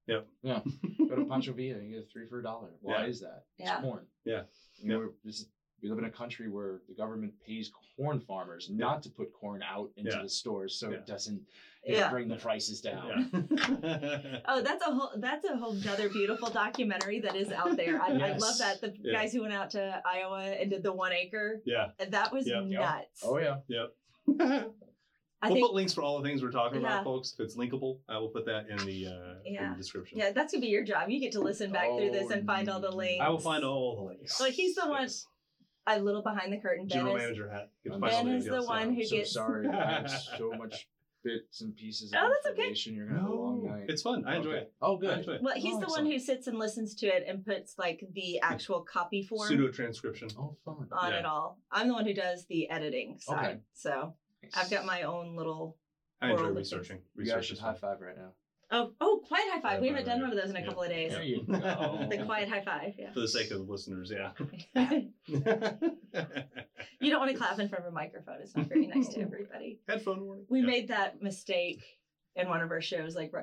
Yep. 0.08 0.26
Yeah. 0.42 0.60
Go 1.08 1.16
to 1.16 1.24
Pancho 1.26 1.52
Villa 1.52 1.78
and 1.78 1.90
get 1.92 2.10
three 2.12 2.26
for 2.28 2.40
a 2.40 2.42
dollar. 2.42 2.70
Why 2.80 3.02
Yeah. 3.04 3.06
is 3.06 3.20
that? 3.20 3.44
Yeah. 3.58 3.74
It's 3.76 3.82
corn. 3.82 4.06
Yeah. 4.24 4.42
You 4.76 4.88
know, 4.88 4.98
we're- 4.98 5.12
this 5.24 5.40
is, 5.40 5.48
we 5.82 5.88
live 5.88 5.98
in 5.98 6.04
a 6.04 6.10
country 6.10 6.48
where 6.48 6.80
the 6.88 6.94
government 6.94 7.32
pays 7.44 7.70
corn 7.96 8.20
farmers 8.20 8.68
not 8.70 9.02
to 9.02 9.10
put 9.10 9.32
corn 9.32 9.62
out 9.62 9.90
into 9.96 10.12
Yeah. 10.12 10.22
the 10.22 10.28
stores 10.28 10.76
so 10.78 10.90
Yeah. 10.90 10.96
it 10.98 11.06
doesn't 11.06 11.42
you 11.84 11.92
know, 11.94 11.98
Yeah. 11.98 12.10
bring 12.10 12.28
the 12.28 12.36
prices 12.36 12.80
down. 12.80 13.28
Yeah. 13.82 14.40
Oh, 14.46 14.62
that's 14.62 14.86
a 14.86 14.90
whole 14.92 15.10
that's 15.16 15.44
a 15.44 15.56
whole 15.56 15.76
other 15.88 16.08
beautiful 16.08 16.48
documentary 16.50 17.18
that 17.20 17.34
is 17.34 17.50
out 17.50 17.76
there. 17.76 18.00
I, 18.00 18.12
I 18.12 18.36
love 18.36 18.58
that. 18.58 18.80
The 18.80 18.94
Yeah. 19.00 19.12
guys 19.14 19.32
who 19.32 19.40
went 19.42 19.52
out 19.52 19.70
to 19.70 20.00
Iowa 20.06 20.42
and 20.42 20.70
did 20.70 20.82
the 20.84 20.92
one 20.92 21.12
acre. 21.12 21.60
yeah. 21.64 21.88
That 22.10 22.32
was 22.32 22.46
Yep. 22.46 22.64
Yep. 22.68 22.80
nuts. 22.80 23.20
Oh 23.24 23.38
yeah. 23.38 23.56
Yep. 23.68 23.94
We'll 25.44 25.54
think 25.54 25.66
put 25.66 25.74
links 25.74 25.92
for 25.92 26.02
all 26.04 26.22
the 26.22 26.28
things 26.28 26.40
we're 26.40 26.52
talking 26.52 26.80
Yeah. 26.82 26.86
about, 27.00 27.04
folks. 27.04 27.32
If 27.36 27.40
it's 27.40 27.56
linkable, 27.56 27.98
I 28.08 28.16
will 28.18 28.28
put 28.28 28.46
that 28.46 28.68
in 28.68 28.76
the 28.86 29.06
uh, 29.08 29.34
in 29.44 29.70
the 29.70 29.76
description. 29.76 30.16
yeah, 30.16 30.30
that's 30.30 30.52
gonna 30.52 30.60
be 30.60 30.68
your 30.68 30.84
job. 30.84 31.10
You 31.10 31.18
get 31.18 31.32
to 31.32 31.40
listen 31.40 31.72
back 31.72 31.88
through 31.88 32.12
this 32.12 32.26
Oh, 32.30 32.34
and 32.34 32.46
find 32.46 32.68
all 32.68 32.78
the 32.78 32.92
links. 32.92 33.20
I 33.20 33.28
will 33.28 33.40
find 33.40 33.64
all 33.64 33.96
the 33.96 34.02
links. 34.02 34.38
Well, 34.38 34.52
he's 34.52 34.76
the 34.76 34.86
one- 34.88 35.02
Yes. 35.02 35.26
A 35.86 35.98
little 36.00 36.22
behind 36.22 36.52
the 36.52 36.58
curtain. 36.58 36.86
Ben 36.86 36.98
General 36.98 37.16
is, 37.16 37.22
manager 37.22 37.50
hat. 37.50 37.70
You 37.84 37.98
Ben 37.98 38.28
is 38.28 38.44
the 38.44 38.62
one 38.62 38.94
who 38.94 39.04
so 39.04 39.16
gets- 39.16 39.32
sorry. 39.32 39.66
So 40.38 40.52
much 40.52 40.88
bits 41.24 41.60
and 41.60 41.76
pieces 41.76 42.12
of 42.12 42.18
Oh, 42.20 42.28
that's 42.34 42.52
okay. 42.52 42.72
You're 42.92 43.06
gonna 43.06 43.20
have 43.20 43.30
a 43.30 43.34
long 43.34 43.64
No, 43.64 43.70
night. 43.72 43.84
it's 43.88 44.02
fun. 44.02 44.24
I 44.26 44.36
enjoy 44.36 44.50
Okay. 44.50 44.58
it. 44.62 44.72
Oh 44.82 44.96
good. 44.96 45.28
it. 45.28 45.40
well, 45.42 45.54
he's 45.54 45.76
Oh, 45.76 45.80
the 45.80 45.86
one 45.86 46.04
who 46.06 46.18
sits 46.18 46.48
and 46.48 46.58
listens 46.58 46.96
to 46.96 47.06
it 47.06 47.24
and 47.28 47.44
puts 47.46 47.78
like 47.78 48.02
the 48.12 48.40
actual 48.42 48.80
copy 48.80 49.22
form 49.22 49.46
Pseudo 49.48 49.68
transcription. 49.70 50.28
Oh 50.38 50.56
fun. 50.64 50.88
on 50.90 51.12
Yeah. 51.12 51.18
it 51.20 51.24
all. 51.24 51.58
I'm 51.70 51.86
the 51.88 51.94
one 51.94 52.06
who 52.06 52.14
does 52.14 52.46
the 52.46 52.68
editing 52.70 53.18
side. 53.20 53.44
Okay. 53.46 53.58
So 53.72 54.14
I've 54.56 54.70
got 54.70 54.84
my 54.84 55.02
own 55.02 55.36
little. 55.36 55.76
I 56.20 56.30
enjoy 56.30 56.36
World 56.42 56.50
of 56.50 56.56
researching. 56.56 56.98
You 57.16 57.24
guys 57.24 57.34
Research 57.34 57.46
should 57.46 57.56
is 57.58 57.60
high 57.62 57.74
five 57.74 58.00
right 58.00 58.16
now. 58.16 58.32
Oh, 58.74 58.90
oh, 59.02 59.20
quiet 59.28 59.44
high 59.52 59.60
five. 59.60 59.80
we 59.82 59.88
haven't 59.88 60.06
done 60.06 60.22
one 60.22 60.30
of 60.30 60.36
those 60.36 60.48
in 60.48 60.56
a 60.56 60.60
yeah. 60.60 60.64
couple 60.66 60.82
of 60.82 60.88
days. 60.88 61.12
There 61.12 61.22
you 61.22 61.44
go. 61.46 62.06
The 62.10 62.22
quiet 62.24 62.48
high 62.48 62.62
five. 62.64 62.94
Yeah. 62.98 63.12
For 63.12 63.20
the 63.20 63.28
sake 63.28 63.50
of 63.50 63.58
the 63.66 63.70
listeners, 63.70 64.10
yeah. 64.10 64.30
you 67.00 67.10
don't 67.10 67.20
want 67.20 67.30
to 67.30 67.36
clap 67.36 67.58
in 67.58 67.68
front 67.68 67.84
of 67.84 67.90
a 67.92 67.94
microphone. 67.94 68.36
It's 68.40 68.56
not 68.56 68.66
very 68.66 68.86
nice 68.86 69.08
to 69.08 69.20
everybody. 69.22 69.80
Headphone 69.86 70.24
warning. 70.24 70.46
We 70.48 70.60
Yeah. 70.60 70.66
made 70.66 70.88
that 70.88 71.20
mistake 71.22 71.82
in 72.34 72.48
one 72.48 72.62
of 72.62 72.70
our 72.70 72.80
shows, 72.80 73.14
like 73.14 73.30
re- 73.34 73.42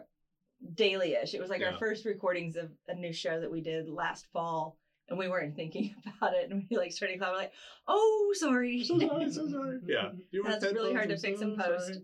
daily-ish. 0.73 1.35
It 1.35 1.41
was 1.41 1.49
like 1.51 1.61
Yeah. 1.61 1.73
our 1.73 1.77
first 1.77 2.05
recordings 2.05 2.55
of 2.55 2.71
a 2.87 2.95
new 2.95 3.13
show 3.13 3.39
that 3.39 3.51
we 3.51 3.61
did 3.61 3.87
last 3.87 4.25
fall, 4.33 4.79
and 5.09 5.19
we 5.19 5.27
weren't 5.29 5.55
thinking 5.55 5.93
about 6.17 6.33
it, 6.33 6.49
and 6.49 6.65
we 6.71 6.77
like 6.77 6.91
started 6.91 7.19
clapping, 7.19 7.37
like, 7.37 7.53
"Oh, 7.87 8.33
sorry." 8.35 8.83
So 8.83 8.97
sorry, 8.99 9.31
so 9.31 9.47
sorry. 9.47 9.79
Yeah. 9.85 10.09
You 10.31 10.43
That's 10.43 10.63
really 10.65 10.93
hard 10.95 11.09
to 11.09 11.17
fix 11.17 11.39
in 11.41 11.55
post. 11.55 11.99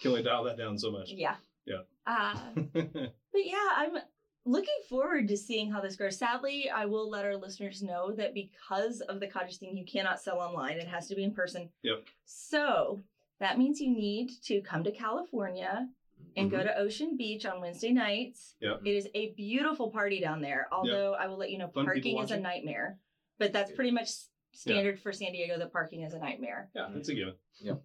Can 0.00 0.10
only 0.10 0.22
dial 0.22 0.44
that 0.44 0.58
down 0.58 0.78
so 0.78 0.90
much. 0.90 1.10
Yeah. 1.10 1.36
Yeah. 1.66 1.82
Uh, 2.06 2.36
but 2.74 3.12
yeah, 3.34 3.68
I'm 3.76 3.96
looking 4.44 4.74
forward 4.88 5.28
to 5.28 5.36
seeing 5.36 5.70
how 5.70 5.80
this 5.80 5.96
grows. 5.96 6.18
Sadly, 6.18 6.68
I 6.68 6.86
will 6.86 7.08
let 7.08 7.24
our 7.24 7.36
listeners 7.36 7.82
know 7.82 8.12
that 8.12 8.34
because 8.34 9.00
of 9.00 9.20
the 9.20 9.26
cottage 9.26 9.58
thing, 9.58 9.76
you 9.76 9.84
cannot 9.84 10.20
sell 10.20 10.38
online. 10.38 10.76
It 10.76 10.88
has 10.88 11.08
to 11.08 11.14
be 11.14 11.24
in 11.24 11.32
person. 11.32 11.70
Yep. 11.82 12.04
So 12.24 13.02
that 13.40 13.58
means 13.58 13.80
you 13.80 13.90
need 13.90 14.30
to 14.44 14.60
come 14.60 14.84
to 14.84 14.92
California 14.92 15.88
and 16.36 16.50
go 16.50 16.62
to 16.62 16.78
Ocean 16.78 17.16
Beach 17.16 17.46
on 17.46 17.60
Wednesday 17.60 17.92
nights. 17.92 18.54
Yep. 18.60 18.80
It 18.84 18.90
is 18.90 19.08
a 19.14 19.32
beautiful 19.32 19.90
party 19.90 20.20
down 20.20 20.40
there. 20.40 20.68
Although 20.72 21.14
I 21.14 21.26
will 21.26 21.36
let 21.38 21.50
you 21.50 21.58
know, 21.58 21.68
Fun 21.68 21.84
parking 21.84 22.18
is 22.18 22.30
a 22.30 22.38
nightmare. 22.38 22.98
But 23.38 23.52
that's 23.52 23.72
pretty 23.72 23.90
much 23.90 24.10
s- 24.54 24.60
standard 24.60 25.00
for 25.00 25.12
San 25.12 25.32
Diego. 25.32 25.58
That 25.58 25.72
parking 25.72 26.02
is 26.02 26.14
a 26.14 26.18
nightmare. 26.18 26.70
Yeah, 26.74 26.88
that's 26.92 27.08
a 27.08 27.12
mm-hmm. 27.12 27.18
given. 27.18 27.34
Yeah. 27.58 27.74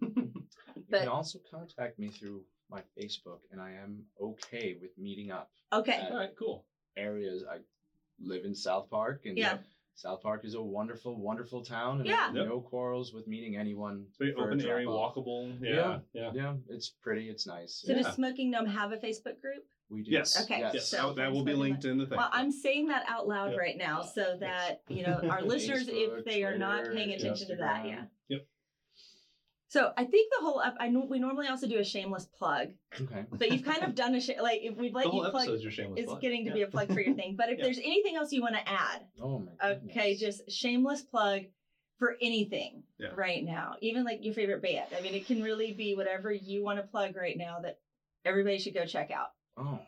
you 0.76 0.84
But- 0.90 1.00
can 1.00 1.08
also 1.08 1.38
contact 1.50 1.98
me 1.98 2.08
through 2.08 2.42
my 2.70 2.82
Facebook, 2.98 3.40
and 3.50 3.60
I 3.60 3.72
am 3.72 4.04
okay 4.20 4.76
with 4.80 4.90
meeting 4.96 5.30
up. 5.30 5.50
Okay. 5.72 6.06
All 6.10 6.16
right, 6.16 6.30
cool. 6.38 6.66
Areas 6.96 7.44
I 7.50 7.58
live 8.22 8.44
in 8.44 8.54
South 8.54 8.88
Park, 8.90 9.22
and 9.24 9.36
Yeah. 9.36 9.58
South 9.96 10.22
Park 10.22 10.44
is 10.44 10.54
a 10.54 10.62
wonderful, 10.62 11.20
wonderful 11.20 11.64
town, 11.64 11.98
and 11.98 12.06
Yeah. 12.08 12.26
have 12.26 12.36
Yep. 12.36 12.46
no 12.46 12.60
quarrels 12.60 13.12
with 13.12 13.26
meeting 13.26 13.56
anyone. 13.56 14.06
It's 14.08 14.18
very 14.18 14.34
open 14.34 14.60
area, 14.64 14.86
drop-off. 14.86 15.16
walkable. 15.16 15.58
Yeah, 15.60 16.00
yeah. 16.12 16.30
Yeah, 16.32 16.56
it's 16.68 16.90
pretty. 16.90 17.28
It's 17.28 17.46
nice. 17.46 17.82
So 17.84 17.92
Yeah. 17.92 18.02
does 18.02 18.14
Smoking 18.14 18.50
Gnome 18.50 18.66
have 18.66 18.92
a 18.92 18.96
Facebook 18.96 19.40
group? 19.40 19.66
We 19.90 20.02
do. 20.02 20.10
Yes. 20.12 20.40
Okay, 20.42 20.60
Yes. 20.60 20.74
Yes, 20.74 20.88
So 20.88 21.08
that, 21.08 21.16
that 21.16 21.32
will 21.32 21.44
be 21.44 21.52
linked 21.52 21.84
in 21.84 21.98
the 21.98 22.06
thing. 22.06 22.16
Well, 22.16 22.30
I'm 22.32 22.52
saying 22.52 22.86
that 22.88 23.04
out 23.08 23.26
loud 23.26 23.50
Yep. 23.50 23.58
right 23.58 23.76
now 23.76 24.02
so 24.02 24.36
that, 24.40 24.82
you 24.88 25.02
know, 25.04 25.20
our 25.28 25.42
listeners, 25.54 25.88
if 25.88 26.10
Facebook, 26.10 26.24
they 26.24 26.44
are 26.44 26.56
not 26.56 26.84
paying 26.92 27.10
attention 27.10 27.48
to 27.48 27.56
that, 27.56 27.86
yeah. 27.86 28.02
Yep. 28.28 28.46
So 29.68 29.92
I 29.96 30.04
think 30.04 30.32
the 30.36 30.44
whole, 30.44 30.60
ep- 30.60 30.76
I 30.80 30.88
know 30.88 31.06
we 31.08 31.18
normally 31.18 31.46
also 31.48 31.66
do 31.68 31.78
a 31.78 31.84
shameless 31.84 32.26
plug, 32.26 32.68
Okay. 33.00 33.24
but 33.30 33.50
you've 33.52 33.64
kind 33.64 33.82
of 33.84 33.94
done 33.94 34.14
a, 34.14 34.20
sh- 34.20 34.30
like, 34.40 34.60
if 34.62 34.76
we've 34.76 34.92
let 34.94 35.04
the 35.04 35.10
whole 35.10 35.24
you 35.24 35.30
plug, 35.30 35.42
episode's 35.42 35.62
your 35.62 35.72
shameless 35.72 36.00
is 36.00 36.06
plug. 36.06 36.20
getting 36.20 36.44
to 36.44 36.50
Yeah. 36.50 36.54
be 36.54 36.62
a 36.62 36.66
plug 36.68 36.92
for 36.92 37.00
your 37.00 37.14
thing. 37.14 37.34
But 37.36 37.50
if 37.50 37.58
Yeah. 37.58 37.64
there's 37.64 37.78
anything 37.78 38.16
else 38.16 38.32
you 38.32 38.42
want 38.42 38.54
to 38.56 38.68
add, 38.68 39.02
Oh 39.20 39.40
my. 39.40 39.70
okay, 39.90 40.16
just 40.16 40.50
shameless 40.50 41.02
plug 41.02 41.42
for 41.98 42.16
anything 42.22 42.82
Yeah. 42.98 43.08
right 43.16 43.44
now, 43.44 43.74
even 43.80 44.04
like 44.04 44.24
your 44.24 44.34
favorite 44.34 44.62
band. 44.62 44.86
I 44.96 45.00
mean, 45.02 45.14
it 45.14 45.26
can 45.26 45.42
really 45.42 45.72
be 45.72 45.94
whatever 45.94 46.32
you 46.32 46.64
want 46.64 46.78
to 46.80 46.86
plug 46.86 47.14
right 47.16 47.36
now 47.36 47.58
that 47.60 47.78
everybody 48.24 48.58
should 48.58 48.74
go 48.74 48.86
check 48.86 49.10
out. 49.10 49.28
Oh. 49.60 49.78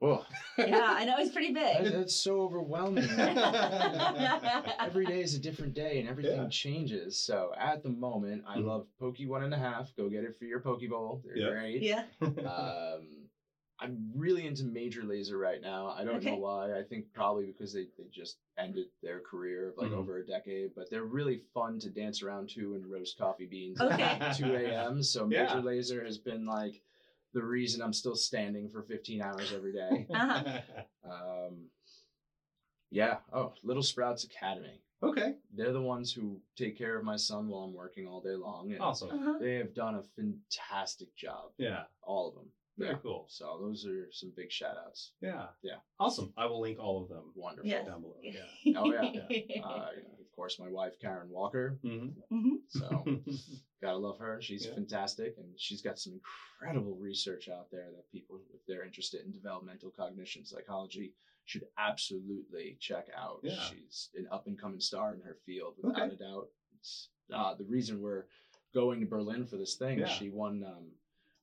Whoa. 0.00 0.22
Yeah, 0.58 0.92
I 0.96 1.04
know 1.06 1.14
it's 1.18 1.32
pretty 1.32 1.52
That- 1.54 1.84
big. 1.84 1.92
that's 1.92 2.14
so 2.14 2.42
overwhelming. 2.42 3.04
Every 4.78 5.06
day 5.06 5.20
is 5.22 5.34
a 5.34 5.38
different 5.38 5.72
day 5.74 5.98
and 5.98 6.08
everything 6.08 6.42
Yeah. 6.42 6.48
changes. 6.48 7.18
So 7.18 7.52
at 7.56 7.82
the 7.82 7.88
moment, 7.88 8.44
I 8.46 8.58
Mhm. 8.58 8.64
love 8.66 8.86
Poke 8.98 9.16
One 9.20 9.42
and 9.44 9.54
a 9.54 9.58
Half. 9.58 9.94
Go 9.96 10.08
get 10.10 10.24
it 10.24 10.36
for 10.38 10.44
your 10.44 10.60
Poke 10.60 10.86
Bowl. 10.88 11.22
They're 11.24 11.36
Yeah. 11.38 11.50
great. 11.50 11.82
yeah. 11.82 12.04
Um, 12.20 13.30
I'm 13.80 14.12
really 14.14 14.46
into 14.46 14.64
Major 14.64 15.02
Lazer 15.02 15.38
right 15.40 15.60
now. 15.60 15.88
I 15.88 16.04
don't 16.04 16.16
Okay. 16.16 16.30
know 16.32 16.38
why. 16.38 16.78
I 16.78 16.82
think 16.84 17.12
probably 17.12 17.46
because 17.46 17.72
they, 17.72 17.86
they 17.98 18.04
just 18.10 18.38
ended 18.58 18.86
their 19.02 19.20
career 19.20 19.70
of 19.70 19.76
like 19.78 19.90
Mhm. 19.90 19.96
over 19.96 20.18
a 20.18 20.26
decade, 20.26 20.74
but 20.76 20.90
they're 20.90 21.04
really 21.04 21.38
fun 21.54 21.78
to 21.80 21.90
dance 21.90 22.22
around 22.22 22.50
to 22.50 22.74
and 22.74 22.86
roast 22.86 23.16
coffee 23.18 23.46
beans 23.46 23.80
Okay. 23.80 24.02
at 24.02 24.32
2 24.36 24.54
a.m. 24.54 25.02
So 25.02 25.28
Yeah. 25.28 25.44
Major 25.54 25.66
Lazer 25.66 26.04
has 26.04 26.18
been 26.18 26.44
like 26.46 26.82
the 27.34 27.42
reason 27.44 27.82
I'm 27.82 27.92
still 27.92 28.14
standing 28.16 28.68
for 28.68 28.82
15 28.82 29.20
hours 29.22 29.52
every 29.54 29.72
day. 29.72 30.06
Uh-huh. 30.14 30.42
Um, 31.04 31.66
yeah. 32.90 33.18
Oh, 33.32 33.52
Little 33.62 33.82
Sprouts 33.82 34.24
Academy. 34.24 34.80
okay, 35.02 35.34
They're 35.54 35.72
the 35.72 35.82
ones 35.82 36.10
who 36.12 36.40
take 36.56 36.78
care 36.78 36.96
of 36.96 37.04
my 37.04 37.16
son 37.16 37.48
while 37.48 37.64
I'm 37.64 37.74
working 37.74 38.06
all 38.06 38.22
day 38.22 38.36
long. 38.36 38.72
And 38.72 38.80
awesome. 38.80 39.10
Uh-huh. 39.10 39.34
They 39.38 39.56
have 39.56 39.74
done 39.74 39.96
a 39.96 40.02
fantastic 40.16 41.14
job. 41.14 41.50
Yeah, 41.58 41.82
All 42.02 42.28
of 42.28 42.34
them. 42.36 42.46
very 42.78 42.92
Yeah. 42.92 42.98
cool. 43.02 43.26
So 43.28 43.58
those 43.60 43.84
are 43.86 44.08
some 44.12 44.32
big 44.34 44.50
shout 44.50 44.76
outs. 44.86 45.12
Yeah, 45.20 45.48
Yeah. 45.62 45.76
awesome. 46.00 46.32
I 46.38 46.46
will 46.46 46.60
link 46.60 46.78
all 46.78 47.02
of 47.02 47.08
them 47.10 47.32
Wonderful. 47.34 47.68
Yes. 47.70 47.86
down 47.86 48.00
below. 48.00 48.16
Yeah. 48.22 48.78
Oh, 48.78 48.90
yeah. 48.90 49.60
Uh, 49.64 49.88
of 50.20 50.32
course, 50.34 50.58
my 50.58 50.68
wife, 50.70 50.94
Karen 51.00 51.28
Walker. 51.28 51.78
Mm-hmm. 51.84 52.34
Mhm. 52.34 52.56
So 52.68 53.04
gotta 53.84 53.98
love 53.98 54.18
her. 54.18 54.40
She's 54.40 54.64
Yeah. 54.66 54.74
fantastic. 54.74 55.36
And 55.38 55.58
she's 55.60 55.82
got 55.82 55.98
some 55.98 56.14
incredible 56.14 56.94
research 56.96 57.48
out 57.48 57.70
there 57.70 57.90
that 57.92 58.10
people, 58.10 58.40
if 58.52 58.64
they're 58.66 58.84
interested 58.84 59.20
in 59.24 59.30
developmental 59.32 59.90
cognition 59.90 60.44
psychology, 60.44 61.12
should 61.44 61.66
absolutely 61.76 62.76
check 62.80 63.08
out. 63.14 63.40
Yeah. 63.42 63.60
She's 63.64 64.08
an 64.14 64.26
up 64.30 64.46
and 64.46 64.58
coming 64.58 64.80
star 64.80 65.12
in 65.14 65.20
her 65.20 65.34
field, 65.44 65.74
without 65.76 66.00
Okay. 66.02 66.14
a 66.14 66.18
doubt. 66.18 66.48
It's, 66.78 67.10
uh, 67.30 67.54
the 67.54 67.64
reason 67.64 68.00
we're 68.00 68.24
going 68.72 69.00
to 69.00 69.06
Berlin 69.06 69.44
for 69.46 69.58
this 69.58 69.76
thing, 69.76 69.98
Yeah. 69.98 70.06
she 70.08 70.30
won 70.30 70.64
um, 70.64 70.90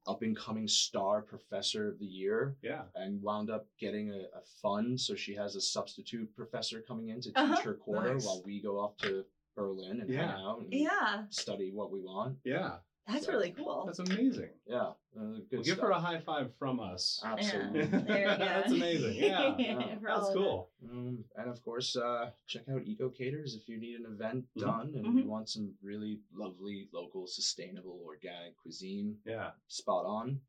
up 0.08 0.24
and 0.24 0.36
coming 0.36 0.68
star 0.68 1.22
professor 1.22 1.88
of 1.88 2.00
the 2.00 2.08
year 2.08 2.58
yeah. 2.64 2.86
and 2.96 3.22
wound 3.22 3.52
up 3.52 3.68
getting 3.78 4.10
a, 4.12 4.22
a 4.34 4.42
fund. 4.62 5.00
So 5.00 5.14
she 5.14 5.36
has 5.36 5.56
a 5.56 5.62
substitute 5.62 6.36
professor 6.36 6.82
coming 6.82 7.10
in 7.10 7.22
to 7.22 7.30
teach 7.30 7.38
Uh-huh. 7.38 7.62
her 7.62 7.74
quarter 7.76 8.14
Nice. 8.16 8.26
while 8.26 8.42
we 8.44 8.60
go 8.60 8.80
off 8.80 8.98
to 8.98 9.24
Berlin 9.56 10.02
and 10.02 10.10
Yeah. 10.10 10.32
hang 10.36 10.46
out 10.46 10.60
and 10.60 10.74
yeah, 10.74 11.24
study 11.30 11.72
what 11.72 11.92
we 11.92 12.02
want. 12.02 12.38
Yeah. 12.44 12.78
that's 13.08 13.26
So, 13.26 13.34
really 13.34 13.52
cool. 13.52 13.84
That's 13.86 14.00
amazing. 14.00 14.50
Yeah, 14.66 14.78
uh, 14.88 14.94
good 15.16 15.48
Well, 15.52 15.64
give 15.64 15.66
stuff. 15.78 15.80
her 15.80 15.90
a 15.92 16.00
high 16.00 16.20
five 16.22 16.54
from 16.58 16.80
us. 16.80 17.22
Absolutely. 17.26 17.80
Yeah. 17.82 17.88
There 17.88 18.28
go. 18.38 18.38
That's 18.38 18.72
amazing. 18.72 19.16
Yeah. 19.16 19.56
Yeah. 19.60 19.96
That's 20.02 20.30
cool. 20.34 20.70
Um, 20.90 21.26
and 21.36 21.50
of 21.50 21.62
course, 21.64 21.96
uh, 21.96 22.32
check 22.48 22.64
out 22.70 22.84
Eco 22.86 23.10
Caters 23.10 23.56
if 23.56 23.68
you 23.68 23.78
need 23.80 24.00
an 24.00 24.06
event 24.06 24.46
Mhm. 24.56 24.62
done 24.62 24.94
and 24.96 25.06
Mhm. 25.06 25.24
you 25.24 25.30
want 25.30 25.50
some 25.50 25.74
really 25.82 26.20
lovely, 26.34 26.88
local, 26.94 27.28
sustainable, 27.28 28.00
organic 28.06 28.56
cuisine. 28.58 29.18
Yeah. 29.26 29.52
Spot 29.68 30.06
on. 30.06 30.40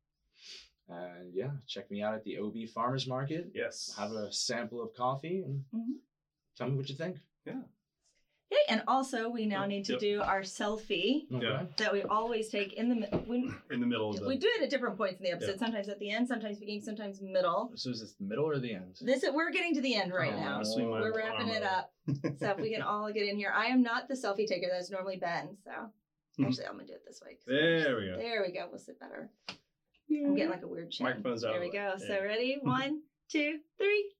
And 0.89 1.33
yeah, 1.33 1.51
check 1.65 1.89
me 1.89 2.01
out 2.01 2.13
at 2.13 2.23
the 2.23 2.37
OB 2.37 2.67
Farmers 2.67 3.07
Market. 3.07 3.51
Yes. 3.53 3.93
Have 3.97 4.11
a 4.11 4.31
sample 4.31 4.81
of 4.81 4.93
coffee 4.93 5.41
and 5.41 5.65
Mhm. 5.73 5.99
tell 6.55 6.69
me 6.69 6.75
what 6.77 6.87
you 6.89 6.95
think. 6.95 7.17
Okay, 8.53 8.61
and 8.73 8.83
also 8.87 9.29
we 9.29 9.45
now 9.47 9.65
need 9.65 9.83
to 9.85 9.93
Yep. 9.93 9.99
do 10.01 10.21
our 10.21 10.41
selfie 10.41 11.25
Yeah. 11.29 11.65
that 11.77 11.91
we 11.91 12.03
always 12.03 12.49
take 12.49 12.73
in 12.73 12.87
the 12.89 12.95
mi- 12.95 13.07
when 13.25 13.55
In 13.71 13.79
the 13.79 13.85
middle 13.87 14.11
of 14.11 14.17
the. 14.19 14.27
we 14.27 14.37
do 14.37 14.47
it 14.57 14.61
at 14.61 14.69
different 14.69 14.95
points 14.95 15.19
in 15.19 15.23
the 15.23 15.31
episode. 15.31 15.53
Yeah. 15.53 15.57
Sometimes 15.57 15.89
at 15.89 15.97
the 15.99 16.11
end, 16.11 16.27
sometimes 16.27 16.59
beginning, 16.59 16.81
sometimes 16.83 17.19
middle. 17.21 17.71
So 17.75 17.89
is 17.89 18.01
this 18.01 18.13
the 18.13 18.25
middle 18.25 18.45
or 18.45 18.59
the 18.59 18.73
end? 18.73 18.97
This 19.01 19.25
we're 19.33 19.49
getting 19.49 19.73
to 19.75 19.81
the 19.81 19.95
end 19.95 20.13
right 20.13 20.33
Oh, 20.33 20.39
now. 20.39 20.61
no. 20.61 20.77
My 20.89 21.01
We're 21.01 21.15
wrapping 21.17 21.47
arm 21.49 21.55
it 21.55 21.63
up. 21.63 21.93
So 22.37 22.51
if 22.51 22.57
we 22.59 22.71
can 22.71 22.81
all 22.83 23.11
get 23.11 23.27
in 23.27 23.37
here, 23.37 23.51
I 23.55 23.67
am 23.67 23.81
not 23.81 24.07
the 24.07 24.13
selfie 24.13 24.45
taker. 24.45 24.67
That's 24.69 24.91
normally 24.91 25.17
Ben. 25.17 25.57
So 25.63 25.71
Mhm. 26.37 26.45
actually, 26.47 26.65
I'm 26.67 26.73
gonna 26.73 26.85
do 26.87 26.93
it 26.93 27.05
this 27.05 27.21
way. 27.25 27.33
'cause 27.35 27.45
There 27.47 27.95
we 27.97 28.05
go. 28.07 28.17
There 28.17 28.43
we 28.45 28.51
go. 28.51 28.67
We'll 28.69 28.79
sit 28.79 28.99
better. 28.99 29.31
I'm 30.11 30.35
getting 30.35 30.51
like 30.51 30.61
a 30.61 30.67
weird 30.67 30.91
chin. 30.91 31.05
Microphone's 31.05 31.43
out 31.43 31.53
There 31.53 31.57
of 31.57 31.63
we 31.63 31.71
the 31.71 31.77
go. 31.77 31.93
way. 31.93 31.99
So 32.07 32.13
Yeah. 32.13 32.19
ready? 32.19 32.59
One, 32.61 33.01
two, 33.29 33.61
three. 33.79 34.11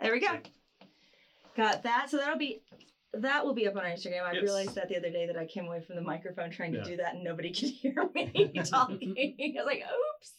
There 0.00 0.12
we 0.12 0.20
go. 0.20 0.38
Got 1.56 1.82
that. 1.84 2.10
So 2.10 2.16
that'll 2.18 2.36
be 2.38 2.62
that 3.14 3.44
will 3.44 3.54
be 3.54 3.66
up 3.66 3.76
on 3.76 3.84
our 3.84 3.90
Instagram. 3.90 4.22
I 4.24 4.32
Yes. 4.32 4.42
realized 4.42 4.74
that 4.76 4.88
the 4.88 4.96
other 4.96 5.10
day 5.10 5.26
that 5.26 5.36
I 5.36 5.44
came 5.44 5.66
away 5.66 5.80
from 5.80 5.96
the 5.96 6.02
microphone 6.02 6.50
trying 6.50 6.72
to 6.72 6.78
Yeah. 6.78 6.84
do 6.84 6.96
that 6.96 7.14
and 7.14 7.24
nobody 7.24 7.52
could 7.52 7.68
hear 7.68 7.94
me 8.14 8.52
talking. 8.64 9.14
I 9.18 9.52
was 9.56 9.66
like, 9.66 9.82
oops. 9.82 10.38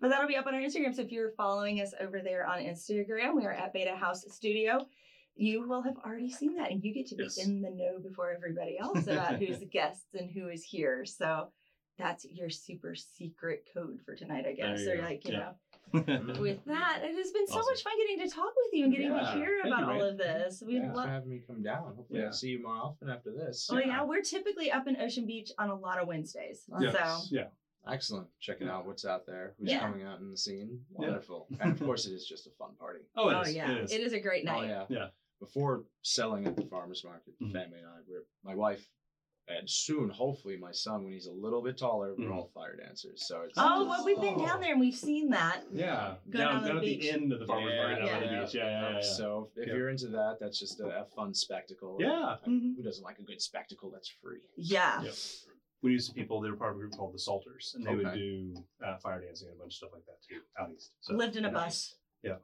But 0.00 0.08
that'll 0.08 0.28
be 0.28 0.36
up 0.36 0.46
on 0.46 0.54
our 0.54 0.60
Instagram. 0.60 0.94
So 0.94 1.02
if 1.02 1.10
you're 1.10 1.30
following 1.30 1.80
us 1.80 1.94
over 2.00 2.20
there 2.20 2.46
on 2.46 2.58
Instagram, 2.60 3.34
we 3.34 3.44
are 3.44 3.52
at 3.52 3.72
Beta 3.72 3.94
House 3.96 4.24
Studio. 4.28 4.86
You 5.34 5.66
will 5.66 5.80
have 5.82 5.96
already 6.04 6.28
seen 6.30 6.56
that, 6.56 6.70
and 6.70 6.84
you 6.84 6.92
get 6.92 7.06
to 7.06 7.16
be 7.16 7.22
Yes. 7.24 7.38
in 7.38 7.62
the 7.62 7.70
know 7.70 7.98
before 7.98 8.30
everybody 8.30 8.78
else 8.78 9.06
about 9.06 9.36
who's 9.36 9.60
the 9.60 9.66
guests 9.66 10.12
and 10.14 10.30
who 10.30 10.48
is 10.48 10.62
here. 10.62 11.06
So 11.06 11.50
that's 11.96 12.26
your 12.26 12.50
super 12.50 12.94
secret 12.94 13.66
code 13.72 14.00
for 14.04 14.14
tonight, 14.14 14.44
I 14.46 14.52
guess. 14.52 14.84
go. 14.84 14.92
like, 15.00 15.24
you 15.24 15.32
Yeah. 15.32 15.38
know, 15.38 15.54
with 16.40 16.64
that, 16.66 17.00
it 17.04 17.14
has 17.14 17.30
been 17.32 17.46
so 17.46 17.58
Awesome. 17.58 17.72
much 17.72 17.82
fun 17.82 17.92
getting 17.98 18.28
to 18.28 18.34
talk 18.34 18.52
with 18.56 18.72
you 18.72 18.84
and 18.84 18.92
getting 18.92 19.10
Yeah. 19.12 19.20
to 19.20 19.32
hear 19.38 19.58
Thank 19.62 19.74
about 19.74 19.86
you, 19.94 20.00
all 20.02 20.08
of 20.08 20.16
this. 20.18 20.62
We 20.66 20.76
Yeah. 20.78 20.92
Love. 20.92 21.08
having 21.08 21.28
me 21.30 21.42
come 21.46 21.62
down. 21.62 21.94
Hopefully 21.96 22.20
Yeah. 22.20 22.26
I'll 22.26 22.32
see 22.32 22.48
you 22.50 22.62
more 22.62 22.76
often 22.76 23.08
after 23.10 23.30
this. 23.32 23.68
Oh 23.70 23.78
yeah. 23.78 23.86
Yeah. 23.86 24.04
we're 24.04 24.22
typically 24.22 24.70
up 24.70 24.86
in 24.86 24.96
Ocean 25.00 25.26
Beach 25.26 25.50
on 25.58 25.70
a 25.70 25.74
lot 25.74 25.98
of 25.98 26.08
Wednesdays. 26.08 26.64
Yeah. 26.80 26.92
So 26.92 27.34
Yeah. 27.34 27.48
Excellent. 27.86 28.28
Checking 28.40 28.68
out 28.68 28.86
what's 28.86 29.04
out 29.04 29.26
there, 29.26 29.54
who's 29.58 29.70
Yeah. 29.70 29.80
coming 29.80 30.04
out 30.04 30.20
in 30.20 30.30
the 30.30 30.36
scene. 30.36 30.84
Yeah. 30.92 31.06
Wonderful. 31.08 31.48
and 31.60 31.72
of 31.72 31.80
course, 31.80 32.06
it 32.06 32.12
is 32.12 32.26
just 32.26 32.46
a 32.46 32.50
fun 32.50 32.74
party. 32.78 33.00
Oh, 33.16 33.28
it 33.28 33.34
oh 33.34 33.40
is. 33.42 33.54
yeah, 33.54 33.70
It 33.72 33.90
is. 33.92 34.12
a 34.12 34.20
great 34.20 34.44
night. 34.44 34.64
Oh, 34.64 34.68
yeah. 34.68 34.86
Yeah. 34.88 35.08
Before 35.40 35.84
selling 36.02 36.46
at 36.46 36.54
the 36.54 36.62
farmer's 36.62 37.02
market, 37.04 37.34
the 37.40 37.46
Mhm. 37.46 37.52
family 37.52 37.78
and 37.78 37.88
I, 37.88 37.98
we're, 38.06 38.24
my 38.44 38.54
wife, 38.54 38.88
and 39.58 39.68
soon, 39.68 40.08
hopefully, 40.08 40.56
my 40.56 40.72
son, 40.72 41.04
when 41.04 41.12
he's 41.12 41.26
a 41.26 41.32
little 41.32 41.62
bit 41.62 41.76
taller, 41.78 42.14
we're 42.14 42.28
Mhm. 42.28 42.34
all 42.36 42.50
fire 42.54 42.76
dancers. 42.76 43.26
So 43.26 43.42
it's 43.42 43.54
Oh, 43.56 43.84
well, 43.86 44.04
we've 44.04 44.20
been 44.20 44.34
Oh. 44.40 44.46
down 44.46 44.60
there 44.60 44.72
and 44.72 44.80
we've 44.80 44.94
seen 44.94 45.30
that. 45.30 45.64
Yeah. 45.72 46.16
Go 46.30 46.38
down 46.38 46.52
down 46.54 46.62
the 46.62 46.68
down 46.68 46.76
at 46.78 46.82
beach. 46.82 47.00
the 47.02 47.10
end 47.10 47.32
of 47.32 47.40
the 47.40 47.46
farmer's 47.46 47.72
Yeah, 47.74 47.82
market 47.86 48.06
down 48.06 48.22
at 48.22 48.30
yeah. 48.30 48.38
the 48.40 48.44
beach. 48.46 48.54
Yeah, 48.54 48.64
yeah, 48.66 48.80
yeah. 48.90 48.94
yeah. 48.96 49.00
So 49.02 49.50
if 49.56 49.66
Yeah. 49.68 49.74
you're 49.74 49.88
into 49.90 50.08
that, 50.08 50.38
that's 50.40 50.58
just 50.58 50.80
a, 50.80 51.02
a 51.02 51.04
fun 51.06 51.34
spectacle. 51.34 51.96
Yeah. 52.00 52.38
I 52.44 52.48
mean, 52.48 52.60
Mhm. 52.72 52.76
Who 52.76 52.82
doesn't 52.82 53.04
like 53.04 53.18
a 53.18 53.22
good 53.22 53.40
spectacle 53.42 53.90
that's 53.90 54.08
free? 54.08 54.40
Yeah. 54.56 55.02
Yep. 55.02 55.14
We 55.82 55.92
used 55.92 56.08
to, 56.08 56.14
people, 56.14 56.40
they 56.40 56.48
were 56.50 56.56
part 56.56 56.70
of 56.72 56.76
a 56.76 56.80
group 56.80 56.92
called 56.96 57.12
the 57.12 57.18
Salters, 57.18 57.74
and 57.74 57.84
they 57.84 57.94
would 57.96 58.14
do 58.14 58.54
uh, 58.84 58.96
fire 58.98 59.20
dancing 59.20 59.48
and 59.48 59.56
a 59.56 59.58
bunch 59.58 59.72
of 59.74 59.76
stuff 59.78 59.92
like 59.92 60.06
that 60.06 60.22
too, 60.22 60.42
out 60.58 60.70
east. 60.72 60.92
So, 61.00 61.14
Lived 61.14 61.36
in 61.36 61.44
a 61.44 61.50
bus. 61.50 61.96
Yeah. 62.22 62.36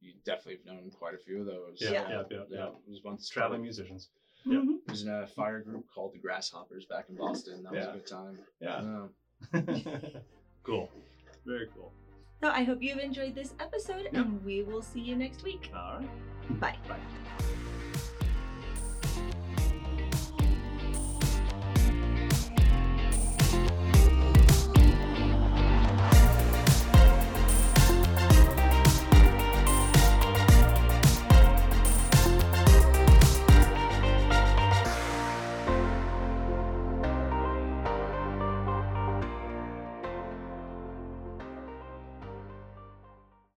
You 0.00 0.14
definitely 0.24 0.56
have 0.56 0.64
known 0.66 0.90
quite 0.90 1.14
a 1.14 1.18
few 1.18 1.40
of 1.40 1.46
those. 1.46 1.80
Yeah, 1.80 1.90
Yeah. 1.90 2.08
yeah, 2.08 2.22
yeah. 2.30 2.44
yeah. 2.48 2.68
It 2.68 2.88
was 2.88 3.02
once 3.02 3.28
Traveling 3.28 3.62
musicians. 3.62 4.08
Yeah. 4.46 4.58
Mhm. 4.58 4.76
It 4.86 4.90
was 4.90 5.02
in 5.02 5.08
a 5.10 5.26
fire 5.26 5.60
group 5.60 5.84
called 5.92 6.12
the 6.14 6.18
Grasshoppers 6.18 6.86
back 6.86 7.06
in 7.08 7.16
Boston. 7.24 7.62
That 7.64 7.72
was 7.72 7.86
a 7.86 7.92
good 7.92 8.06
time. 8.06 8.38
Yeah. 8.60 9.06
Yeah. 9.52 10.20
cool. 10.62 10.90
Very 11.44 11.68
cool. 11.74 11.92
So 12.42 12.50
I 12.50 12.64
hope 12.64 12.82
you've 12.82 12.98
enjoyed 12.98 13.34
this 13.34 13.54
episode, 13.60 14.04
Yep. 14.12 14.14
and 14.14 14.44
we 14.44 14.62
will 14.62 14.82
see 14.82 15.00
you 15.00 15.16
next 15.16 15.42
week. 15.42 15.70
All 15.74 15.98
right. 16.00 16.60
Bye. 16.60 16.76
Bye. 16.88 17.46